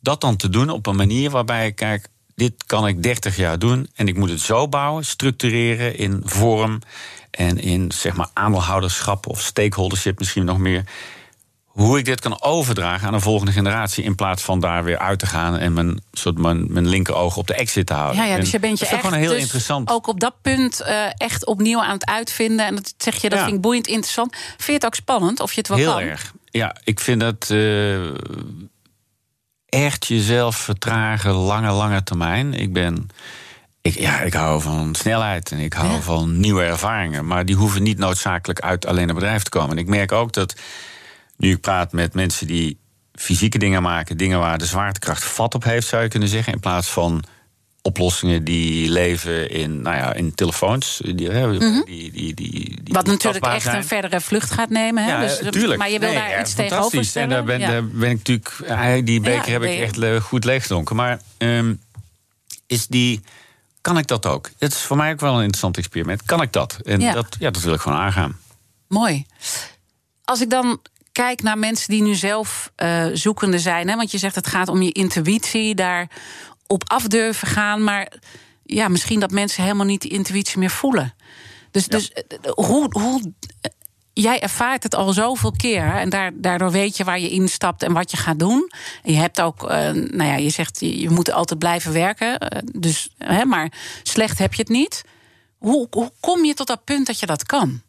Dat 0.00 0.20
dan 0.20 0.36
te 0.36 0.48
doen 0.48 0.70
op 0.70 0.86
een 0.86 0.96
manier 0.96 1.30
waarbij 1.30 1.66
ik 1.66 1.76
kijk. 1.76 2.08
Dit 2.36 2.52
kan 2.66 2.86
ik 2.86 3.02
30 3.02 3.36
jaar 3.36 3.58
doen 3.58 3.88
en 3.94 4.08
ik 4.08 4.16
moet 4.16 4.30
het 4.30 4.40
zo 4.40 4.68
bouwen, 4.68 5.04
structureren 5.04 5.98
in 5.98 6.20
vorm 6.24 6.78
en 7.30 7.58
in 7.58 7.92
zeg 7.92 8.16
maar 8.16 8.28
aandeelhouderschap 8.32 9.26
of 9.26 9.40
stakeholdership 9.40 10.18
misschien 10.18 10.44
nog 10.44 10.58
meer. 10.58 10.84
Hoe 11.64 11.98
ik 11.98 12.04
dit 12.04 12.20
kan 12.20 12.42
overdragen 12.42 13.06
aan 13.08 13.14
een 13.14 13.20
volgende 13.20 13.52
generatie 13.52 14.04
in 14.04 14.14
plaats 14.14 14.42
van 14.42 14.60
daar 14.60 14.84
weer 14.84 14.98
uit 14.98 15.18
te 15.18 15.26
gaan 15.26 15.56
en 15.58 15.72
mijn, 15.72 16.02
soort 16.12 16.38
mijn, 16.38 16.72
mijn 16.72 16.88
linkeroog 16.88 17.36
op 17.36 17.46
de 17.46 17.54
exit 17.54 17.86
te 17.86 17.92
houden. 17.94 18.22
Ja, 18.22 18.28
ja, 18.28 18.36
dus 18.36 18.50
je 18.50 18.58
bent 18.58 18.78
je 18.78 18.84
dat 18.84 18.86
is 18.88 18.98
echt 18.98 19.04
gewoon 19.06 19.18
heel 19.22 19.30
dus 19.32 19.40
interessant. 19.42 19.90
ook 19.90 20.06
op 20.06 20.20
dat 20.20 20.34
punt 20.42 20.80
eh, 20.80 21.04
echt 21.16 21.46
opnieuw 21.46 21.80
aan 21.82 21.92
het 21.94 22.06
uitvinden. 22.06 22.66
En 22.66 22.74
dat 22.74 22.94
zeg 22.98 23.14
je, 23.14 23.28
dat 23.28 23.38
Ja. 23.38 23.44
vind 23.44 23.56
ik 23.56 23.62
boeiend 23.62 23.86
interessant. 23.86 24.32
Vind 24.36 24.66
je 24.66 24.72
het 24.72 24.84
ook 24.86 24.94
spannend 24.94 25.40
of 25.40 25.52
je 25.52 25.58
het 25.58 25.68
wel 25.68 25.78
Heel 25.78 25.92
kan? 25.92 26.00
erg. 26.00 26.32
Ja, 26.50 26.76
ik 26.84 27.00
vind 27.00 27.20
dat 27.20 27.50
eh, 27.50 27.96
echt 29.68 30.06
jezelf 30.06 30.56
vertragen, 30.56 31.30
lange, 31.32 31.70
lange 31.70 32.02
termijn. 32.02 32.54
Ik 32.54 32.72
ben. 32.72 33.08
Ik, 33.80 33.98
ja, 33.98 34.20
ik 34.20 34.32
hou 34.34 34.60
van 34.62 34.94
snelheid 34.94 35.50
en 35.50 35.58
ik 35.58 35.72
hou 35.72 35.92
Ja. 35.92 36.00
van 36.00 36.40
nieuwe 36.40 36.62
ervaringen. 36.62 37.26
Maar 37.26 37.44
die 37.44 37.54
hoeven 37.56 37.82
niet 37.82 37.98
noodzakelijk 37.98 38.60
uit 38.60 38.86
alleen 38.86 39.08
een 39.08 39.14
bedrijf 39.14 39.42
te 39.42 39.50
komen. 39.50 39.70
En 39.70 39.78
ik 39.78 39.88
merk 39.88 40.12
ook 40.12 40.32
dat 40.32 40.54
nu 41.36 41.50
ik 41.50 41.60
praat 41.60 41.92
met 41.92 42.14
mensen 42.14 42.46
die 42.46 42.78
fysieke 43.14 43.58
dingen 43.58 43.82
maken, 43.82 44.16
dingen 44.16 44.38
waar 44.38 44.58
de 44.58 44.66
zwaartekracht 44.66 45.24
vat 45.24 45.54
op 45.54 45.64
heeft, 45.64 45.86
zou 45.88 46.02
je 46.02 46.08
kunnen 46.08 46.28
zeggen. 46.28 46.52
In 46.52 46.60
plaats 46.60 46.88
van 46.88 47.22
oplossingen 47.86 48.44
die 48.44 48.90
leven 48.90 49.50
in, 49.50 49.82
nou 49.82 49.96
ja, 49.96 50.12
in 50.14 50.34
telefoons. 50.34 51.00
Die, 51.14 51.30
hè, 51.30 51.58
die, 51.58 51.84
die, 51.84 52.10
die, 52.12 52.34
die. 52.34 52.80
Wat 52.84 53.06
natuurlijk 53.06 53.44
echt 53.46 53.62
zijn. 53.62 53.76
een 53.76 53.84
verdere 53.84 54.20
vlucht 54.20 54.50
gaat 54.50 54.70
nemen. 54.70 55.04
Hè? 55.04 55.10
Ja, 55.10 55.20
dus, 55.20 55.38
eh, 55.38 55.48
tuurlijk. 55.48 55.78
Maar 55.78 55.90
je 55.90 55.98
wil 55.98 56.08
Nee, 56.08 56.18
daar 56.18 56.30
ja, 56.30 56.40
iets 56.40 56.54
tegenover 56.54 57.04
stellen. 57.04 57.28
En 57.28 57.34
daar 57.34 57.44
ben, 57.44 57.60
daar 57.68 57.84
ben 57.86 58.10
ik 58.10 58.16
natuurlijk... 58.16 58.48
eh, 58.66 59.04
Die 59.04 59.20
beker 59.20 59.52
heb 59.52 59.62
ik 59.62 59.78
echt 59.80 59.96
le- 59.96 60.20
goed 60.20 60.44
leeggedronken. 60.44 60.96
Maar 60.96 61.20
ehm, 61.38 61.74
is 62.66 62.86
die... 62.86 63.20
Kan 63.80 63.98
ik 63.98 64.06
dat 64.06 64.26
ook? 64.26 64.50
Het 64.58 64.72
is 64.72 64.78
voor 64.78 64.96
mij 64.96 65.12
ook 65.12 65.20
wel 65.20 65.32
een 65.34 65.38
interessant 65.40 65.76
experiment. 65.76 66.22
Kan 66.22 66.42
ik 66.42 66.52
dat? 66.52 66.78
En 66.84 67.00
Ja. 67.00 67.12
Dat, 67.12 67.36
ja, 67.38 67.50
dat 67.50 67.62
wil 67.62 67.74
ik 67.74 67.80
gewoon 67.80 67.98
aangaan. 67.98 68.38
Mooi. 68.88 69.26
Als 70.24 70.40
ik 70.40 70.50
dan 70.50 70.80
kijk 71.12 71.42
naar 71.42 71.58
mensen 71.58 71.88
die 71.90 72.02
nu 72.02 72.14
zelf 72.14 72.72
eh, 72.76 73.04
zoekende 73.12 73.58
zijn, 73.58 73.88
hè, 73.88 73.96
want 73.96 74.10
je 74.10 74.18
zegt 74.18 74.34
het 74.34 74.46
gaat 74.46 74.68
om 74.68 74.82
je 74.82 74.92
intuïtie, 74.92 75.74
daar 75.74 76.08
op 76.66 76.90
af 76.90 77.06
durven 77.06 77.48
gaan, 77.48 77.84
maar 77.84 78.12
ja, 78.62 78.88
misschien 78.88 79.20
dat 79.20 79.30
mensen 79.30 79.62
helemaal 79.62 79.86
niet 79.86 80.00
die 80.00 80.10
intuïtie 80.10 80.58
meer 80.58 80.70
voelen. 80.70 81.14
Dus, 81.70 81.86
dus 81.86 82.12
hoe, 82.54 82.86
hoe 82.90 83.32
jij 84.12 84.40
ervaart 84.40 84.82
het 84.82 84.94
al 84.94 85.12
zoveel 85.12 85.52
keer 85.52 85.94
en 85.94 86.08
daar, 86.08 86.30
daardoor 86.34 86.70
weet 86.70 86.96
je 86.96 87.04
waar 87.04 87.20
je 87.20 87.30
instapt 87.30 87.82
en 87.82 87.92
wat 87.92 88.10
je 88.10 88.16
gaat 88.16 88.38
doen. 88.38 88.70
En 89.02 89.12
je 89.12 89.18
hebt 89.18 89.40
ook, 89.40 89.62
eh, 89.62 89.90
nou 89.90 90.24
ja, 90.24 90.36
je 90.36 90.50
zegt 90.50 90.80
je, 90.80 91.00
je 91.00 91.10
moet 91.10 91.32
altijd 91.32 91.58
blijven 91.58 91.92
werken, 91.92 92.38
eh, 92.38 92.62
dus, 92.72 93.10
hè, 93.18 93.44
maar 93.44 93.72
slecht 94.02 94.38
heb 94.38 94.54
je 94.54 94.62
het 94.62 94.70
niet. 94.70 95.04
Hoe, 95.58 95.86
hoe 95.90 96.12
kom 96.20 96.44
je 96.44 96.54
tot 96.54 96.66
dat 96.66 96.84
punt 96.84 97.06
dat 97.06 97.20
je 97.20 97.26
dat 97.26 97.42
kan? 97.42 97.82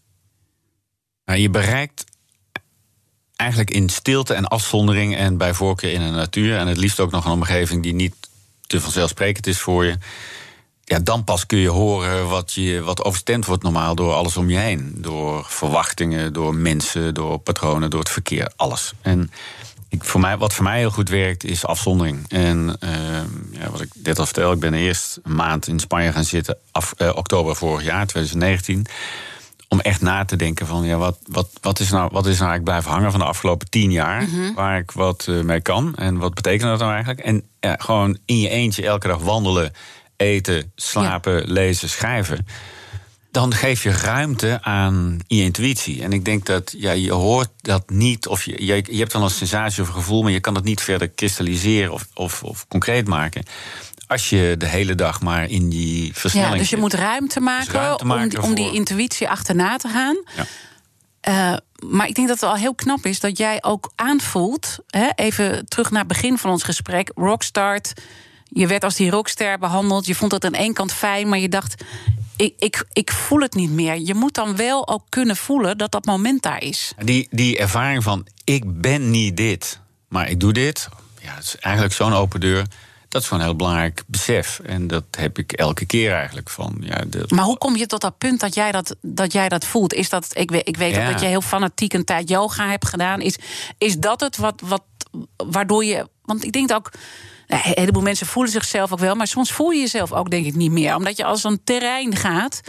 Nou, 1.25 1.39
je 1.39 1.49
bereikt 1.49 2.03
eigenlijk 3.35 3.71
in 3.71 3.89
stilte 3.89 4.33
en 4.33 4.47
afzondering... 4.47 5.15
en 5.15 5.37
bij 5.37 5.53
voorkeur 5.53 5.91
in 5.91 6.03
de 6.03 6.11
natuur... 6.11 6.57
en 6.57 6.67
het 6.67 6.77
liefst 6.77 6.99
ook 6.99 7.11
nog 7.11 7.25
een 7.25 7.31
omgeving 7.31 7.83
die 7.83 7.93
niet 7.93 8.15
te 8.67 8.81
vanzelfsprekend 8.81 9.47
is 9.47 9.59
voor 9.59 9.85
je... 9.85 9.97
Ja, 10.83 10.99
dan 10.99 11.23
pas 11.23 11.45
kun 11.45 11.57
je 11.57 11.69
horen 11.69 12.27
wat, 12.27 12.53
je, 12.53 12.81
wat 12.81 13.03
overstemd 13.03 13.45
wordt 13.45 13.63
normaal 13.63 13.95
door 13.95 14.13
alles 14.13 14.37
om 14.37 14.49
je 14.49 14.57
heen. 14.57 14.93
Door 14.95 15.45
verwachtingen, 15.47 16.33
door 16.33 16.55
mensen, 16.55 17.13
door 17.13 17.37
patronen, 17.37 17.89
door 17.89 17.99
het 17.99 18.09
verkeer, 18.09 18.51
alles. 18.55 18.93
En 19.01 19.31
ik, 19.89 20.03
voor 20.03 20.19
mij, 20.19 20.37
wat 20.37 20.53
voor 20.53 20.63
mij 20.63 20.77
heel 20.77 20.91
goed 20.91 21.09
werkt, 21.09 21.43
is 21.43 21.65
afzondering. 21.65 22.25
En 22.29 22.75
ehm, 22.79 23.27
ja, 23.51 23.69
wat 23.69 23.81
ik 23.81 23.89
net 24.03 24.19
al 24.19 24.25
vertel, 24.25 24.51
ik 24.51 24.59
ben 24.59 24.73
eerst 24.73 25.19
een 25.23 25.35
maand 25.35 25.67
in 25.67 25.79
Spanje 25.79 26.11
gaan 26.11 26.23
zitten... 26.23 26.57
Af, 26.71 26.93
eh, 26.97 27.15
oktober 27.15 27.55
vorig 27.55 27.83
jaar, 27.83 28.07
2019 28.07 28.87
om 29.69 29.79
echt 29.79 30.01
na 30.01 30.25
te 30.25 30.35
denken 30.35 30.67
van 30.67 30.83
ja, 30.83 30.97
wat, 30.97 31.17
wat, 31.25 31.49
wat, 31.61 31.79
is 31.79 31.89
nou, 31.89 32.09
wat 32.11 32.25
is 32.25 32.39
nou 32.39 32.49
eigenlijk 32.49 32.63
blijven 32.63 32.91
hangen 32.91 33.11
van 33.11 33.19
de 33.19 33.25
afgelopen 33.25 33.69
tien 33.69 33.91
jaar, 33.91 34.27
waar 34.55 34.77
ik 34.77 34.91
wat 34.91 35.25
eh, 35.29 35.41
mee 35.41 35.61
kan 35.61 35.95
en 35.95 36.17
wat 36.17 36.33
betekent 36.33 36.69
dat 36.69 36.79
nou 36.79 36.91
eigenlijk? 36.91 37.19
En 37.19 37.43
ja, 37.59 37.75
gewoon 37.79 38.17
in 38.25 38.39
je 38.39 38.49
eentje 38.49 38.85
elke 38.85 39.07
dag 39.07 39.21
wandelen, 39.21 39.73
eten, 40.15 40.71
slapen, 40.75 41.51
lezen, 41.51 41.89
schrijven. 41.89 42.45
Dan 43.31 43.53
geef 43.53 43.83
je 43.83 43.91
ruimte 43.91 44.59
aan 44.61 45.19
je 45.27 45.43
intuïtie. 45.43 46.03
En 46.03 46.13
ik 46.13 46.25
denk 46.25 46.45
dat 46.45 46.73
ja, 46.77 46.91
je 46.91 47.11
hoort 47.11 47.49
dat 47.61 47.89
niet, 47.89 48.27
of 48.27 48.43
je, 48.43 48.65
je, 48.65 48.83
je 48.91 48.97
hebt 48.97 49.11
dan 49.11 49.23
een 49.23 49.29
sensatie 49.29 49.81
of 49.81 49.87
een 49.87 49.93
gevoel, 49.93 50.21
maar 50.21 50.31
je 50.31 50.39
kan 50.39 50.55
het 50.55 50.63
niet 50.63 50.81
verder 50.81 51.07
kristalliseren 51.07 51.93
of, 51.93 52.07
of, 52.13 52.43
of 52.43 52.67
concreet 52.67 53.07
maken. 53.07 53.43
Als 54.07 54.29
je 54.29 54.55
de 54.57 54.65
hele 54.67 54.95
dag 54.95 55.21
maar 55.21 55.49
in 55.49 55.69
die 55.69 56.13
versnelling 56.13 56.51
Ja, 56.53 56.59
dus 56.59 56.69
je 56.69 56.75
zit. 56.75 56.83
moet 56.83 56.93
ruimte 56.93 57.39
maken, 57.39 57.71
ruimte 57.73 58.01
om, 58.03 58.07
maken 58.09 58.29
die- 58.29 58.41
om 58.41 58.53
die 58.55 58.73
intuïtie 58.73 59.29
achterna 59.29 59.77
te 59.77 59.87
gaan. 59.87 60.17
Ja. 60.35 60.45
Eh, 61.21 61.57
maar 61.89 62.07
ik 62.07 62.15
denk 62.15 62.27
dat 62.27 62.39
het 62.39 62.49
al 62.49 62.55
heel 62.55 62.75
knap 62.75 63.05
is 63.05 63.19
dat 63.19 63.37
jij 63.37 63.63
ook 63.63 63.91
aanvoelt. 63.95 64.77
Hè, 64.87 65.07
even 65.15 65.65
terug 65.67 65.89
naar 65.91 65.99
het 65.99 66.07
begin 66.07 66.37
van 66.37 66.51
ons 66.51 66.63
gesprek. 66.63 67.11
Rockstart. 67.15 67.93
Je 68.49 68.67
werd 68.67 68.83
als 68.83 68.95
die 68.95 69.09
rockster 69.09 69.57
behandeld. 69.59 70.05
Je 70.05 70.15
vond 70.15 70.31
het 70.31 70.45
aan 70.45 70.53
één 70.53 70.73
kant 70.73 70.93
fijn, 70.93 71.29
maar 71.29 71.39
je 71.39 71.49
dacht. 71.49 71.83
Ik, 72.35 72.53
ik, 72.59 72.85
ik 72.93 73.11
voel 73.11 73.39
het 73.39 73.53
niet 73.53 73.69
meer. 73.71 73.99
Je 73.99 74.13
moet 74.13 74.33
dan 74.33 74.55
wel 74.55 74.87
ook 74.87 75.03
kunnen 75.09 75.35
voelen 75.35 75.77
dat 75.77 75.91
dat 75.91 76.05
moment 76.05 76.41
daar 76.41 76.61
is. 76.63 76.93
Die, 77.03 77.27
die 77.31 77.57
ervaring 77.57 78.03
van 78.03 78.27
ik 78.43 78.81
ben 78.81 79.09
niet 79.09 79.37
dit, 79.37 79.79
maar 80.07 80.29
ik 80.29 80.39
doe 80.39 80.53
dit. 80.53 80.87
Ja, 81.21 81.33
het 81.35 81.43
is 81.43 81.55
eigenlijk 81.57 81.93
zo'n 81.95 82.13
open 82.13 82.39
deur. 82.39 82.65
Dat 83.09 83.21
is 83.21 83.27
gewoon 83.27 83.43
een 83.43 83.49
heel 83.49 83.57
belangrijk 83.57 84.03
besef. 84.07 84.59
En 84.59 84.87
dat 84.87 85.03
heb 85.11 85.37
ik 85.37 85.51
elke 85.51 85.85
keer 85.85 86.13
eigenlijk. 86.13 86.49
Van, 86.49 86.77
ja, 86.79 87.03
de, 87.07 87.23
Maar 87.27 87.45
hoe 87.45 87.57
kom 87.57 87.75
je 87.75 87.85
tot 87.85 88.01
dat 88.01 88.17
punt 88.17 88.39
dat 88.39 88.53
jij 88.53 88.71
dat, 88.71 88.95
dat, 89.01 89.31
jij 89.31 89.49
dat 89.49 89.65
voelt? 89.65 89.93
Is 89.93 90.09
dat, 90.09 90.27
ik 90.33 90.51
weet, 90.51 90.67
ik 90.67 90.77
weet 90.77 90.95
Ja. 90.95 91.11
dat 91.11 91.19
je 91.19 91.25
heel 91.25 91.41
fanatiek 91.41 91.93
een 91.93 92.05
tijd 92.05 92.29
yoga 92.29 92.69
hebt 92.69 92.87
gedaan. 92.87 93.21
Is, 93.21 93.35
is 93.77 93.97
dat 93.97 94.19
het 94.19 94.37
wat, 94.37 94.61
wat, 94.65 94.83
waardoor 95.37 95.83
je. 95.85 96.09
Want 96.25 96.43
ik 96.43 96.51
denk 96.51 96.67
dat 96.67 96.77
ook. 96.77 96.91
nou, 97.47 97.61
Een 97.65 97.71
heleboel 97.75 98.01
mensen 98.01 98.27
voelen 98.27 98.51
zichzelf 98.51 98.91
ook 98.91 98.99
wel, 98.99 99.15
maar 99.15 99.27
soms 99.27 99.51
voel 99.51 99.69
je 99.71 99.79
jezelf 99.79 100.11
ook, 100.11 100.29
denk 100.29 100.45
ik, 100.45 100.55
niet 100.55 100.71
meer. 100.71 100.95
Omdat 100.95 101.17
je 101.17 101.23
als 101.25 101.43
een 101.43 101.63
terrein 101.63 102.15
gaat. 102.15 102.61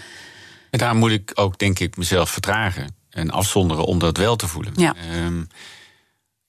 En 0.71 0.79
daar 0.79 0.97
moet 0.97 1.11
ik 1.11 1.31
ook, 1.35 1.59
denk 1.59 1.79
ik, 1.79 1.97
mezelf 1.97 2.31
vertragen 2.31 2.95
en 3.11 3.31
afzonderen 3.31 3.85
om 3.85 3.99
dat 3.99 4.17
wel 4.17 4.37
te 4.37 4.47
voelen. 4.49 4.73
Ja. 4.77 4.95
Ehm, 5.11 5.43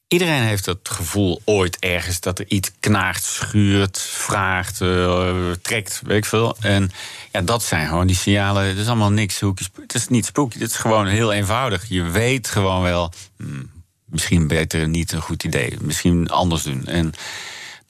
Iedereen 0.10 0.42
heeft 0.42 0.66
het 0.66 0.90
gevoel 0.90 1.42
ooit 1.46 1.80
ergens 1.80 2.20
dat 2.20 2.40
er 2.40 2.46
iets 2.48 2.72
knaagt, 2.80 3.24
schuurt, 3.24 4.00
vraagt, 4.00 4.82
uh, 4.82 5.52
trekt, 5.62 6.02
weet 6.04 6.18
ik 6.18 6.26
veel. 6.26 6.56
En 6.60 6.92
ja, 7.32 7.42
dat 7.42 7.64
zijn 7.64 7.88
gewoon 7.88 8.08
die 8.08 8.16
signalen. 8.16 8.64
Het 8.64 8.78
is 8.78 8.88
allemaal 8.88 9.12
niks 9.12 9.40
hoekjes. 9.40 9.70
Het 9.82 9.94
is 9.94 10.08
niet 10.08 10.26
spooky, 10.26 10.60
het 10.60 10.70
is 10.70 10.76
gewoon 10.76 11.08
heel 11.08 11.34
eenvoudig. 11.34 11.86
Je 11.88 12.04
weet 12.04 12.48
gewoon 12.48 12.82
wel, 12.82 13.12
hmm, 13.38 13.70
misschien 14.06 14.48
beter 14.48 14.88
niet 14.88 15.12
een 15.12 15.22
goed 15.22 15.44
idee. 15.44 15.78
Misschien 15.82 16.30
anders 16.30 16.64
doen. 16.64 16.86
En 16.86 17.14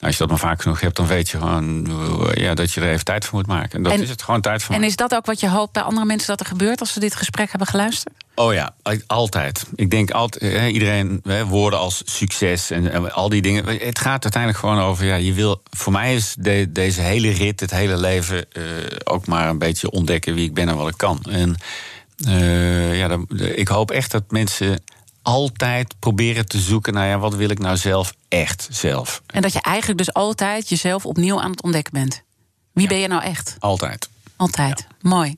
als 0.00 0.12
je 0.12 0.18
dat 0.18 0.28
maar 0.28 0.38
vaak 0.38 0.62
genoeg 0.62 0.80
hebt, 0.80 0.96
dan 0.96 1.06
weet 1.06 1.28
je 1.28 1.38
gewoon 1.38 1.88
ja, 2.34 2.54
dat 2.54 2.72
je 2.72 2.80
er 2.80 2.90
even 2.90 3.04
tijd 3.04 3.24
voor 3.24 3.38
moet 3.38 3.46
maken. 3.46 3.70
En 3.72 3.82
dat 3.82 3.98
is 3.98 4.08
het 4.08 4.22
gewoon 4.22 4.40
tijd 4.40 4.62
voor. 4.62 4.74
En 4.74 4.84
is 4.84 4.96
dat 4.96 5.14
ook 5.14 5.26
wat 5.26 5.40
je 5.40 5.48
hoopt 5.48 5.72
bij 5.72 5.82
andere 5.82 6.06
mensen 6.06 6.28
dat 6.28 6.40
er 6.40 6.46
gebeurt 6.46 6.80
als 6.80 6.92
ze 6.92 7.00
dit 7.00 7.14
gesprek 7.14 7.50
hebben 7.50 7.68
geluisterd? 7.68 8.14
Oh 8.40 8.52
ja, 8.52 8.74
altijd. 9.06 9.66
Ik 9.74 9.90
denk 9.90 10.10
altijd, 10.10 10.72
iedereen, 10.72 11.22
woorden 11.46 11.78
als 11.78 12.02
succes 12.04 12.70
en, 12.70 13.12
al 13.12 13.28
die 13.28 13.42
dingen. 13.42 13.64
Het 13.66 13.98
gaat 13.98 14.22
uiteindelijk 14.22 14.58
gewoon 14.62 14.78
over, 14.78 15.04
ja, 15.04 15.14
je 15.14 15.32
wil. 15.32 15.62
Voor 15.70 15.92
mij 15.92 16.14
is 16.14 16.34
deze 16.68 17.00
hele 17.00 17.30
rit, 17.30 17.60
het 17.60 17.70
hele 17.70 17.96
leven, 17.96 18.46
uh, 18.52 18.64
ook 19.04 19.26
maar 19.26 19.48
een 19.48 19.58
beetje 19.58 19.90
ontdekken 19.90 20.34
wie 20.34 20.44
ik 20.44 20.54
ben 20.54 20.68
en 20.68 20.76
wat 20.76 20.88
ik 20.88 20.96
kan. 20.96 21.22
En 21.30 21.56
uh, 22.26 22.98
ja, 22.98 23.08
dan, 23.08 23.28
ik 23.54 23.68
hoop 23.68 23.90
echt 23.90 24.10
dat 24.10 24.30
mensen 24.30 24.82
altijd 25.22 25.94
proberen 25.98 26.46
te 26.46 26.58
zoeken 26.58 26.94
naar 26.94 27.08
ja, 27.08 27.18
wat 27.18 27.34
wil 27.34 27.50
ik 27.50 27.58
nou 27.58 27.76
zelf 27.76 28.14
echt 28.28 28.68
zelf. 28.70 29.22
En 29.26 29.42
dat 29.42 29.52
je 29.52 29.60
eigenlijk 29.60 29.98
dus 29.98 30.12
altijd 30.12 30.68
jezelf 30.68 31.06
opnieuw 31.06 31.40
aan 31.40 31.50
het 31.50 31.62
ontdekken 31.62 31.92
bent. 31.92 32.22
Wie 32.72 32.88
ben 32.88 32.98
je 32.98 33.08
nou 33.08 33.22
echt? 33.22 33.56
Altijd. 33.58 34.08
Altijd. 34.36 34.86
Mooi. 35.00 35.36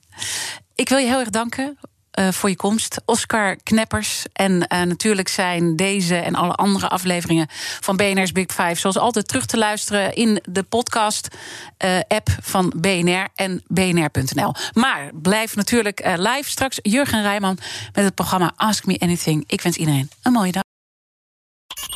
Ik 0.74 0.88
wil 0.88 0.98
je 0.98 1.06
heel 1.06 1.20
erg 1.20 1.30
danken 1.30 1.78
uh, 2.18 2.28
voor 2.28 2.48
je 2.48 2.56
komst. 2.56 3.00
Oscar 3.04 3.56
Kneppers. 3.56 4.24
En 4.32 4.52
uh, 4.52 4.82
natuurlijk 4.82 5.28
zijn 5.28 5.76
deze 5.76 6.16
en 6.16 6.34
alle 6.34 6.52
andere 6.52 6.88
afleveringen 6.88 7.46
van 7.80 7.96
BNR's 7.96 8.32
Big 8.32 8.46
Five... 8.46 8.74
zoals 8.74 8.98
altijd 8.98 9.28
terug 9.28 9.46
te 9.46 9.58
luisteren 9.58 10.14
in 10.14 10.42
de 10.44 10.62
podcast-app 10.62 12.28
uh, 12.28 12.34
van 12.42 12.72
BNR 12.76 13.28
en 13.34 13.62
bnr.nl. 13.66 14.54
Maar 14.72 15.10
blijf 15.14 15.56
natuurlijk 15.56 16.16
live 16.16 16.50
straks 16.50 16.78
Jurgen 16.82 17.22
Rijman 17.22 17.58
met 17.92 18.04
het 18.04 18.14
programma 18.14 18.52
Ask 18.56 18.86
Me 18.86 18.98
Anything. 18.98 19.44
Ik 19.46 19.60
wens 19.60 19.76
iedereen 19.76 20.10
een 20.22 20.32
mooie 20.32 20.52
dag. 20.52 20.61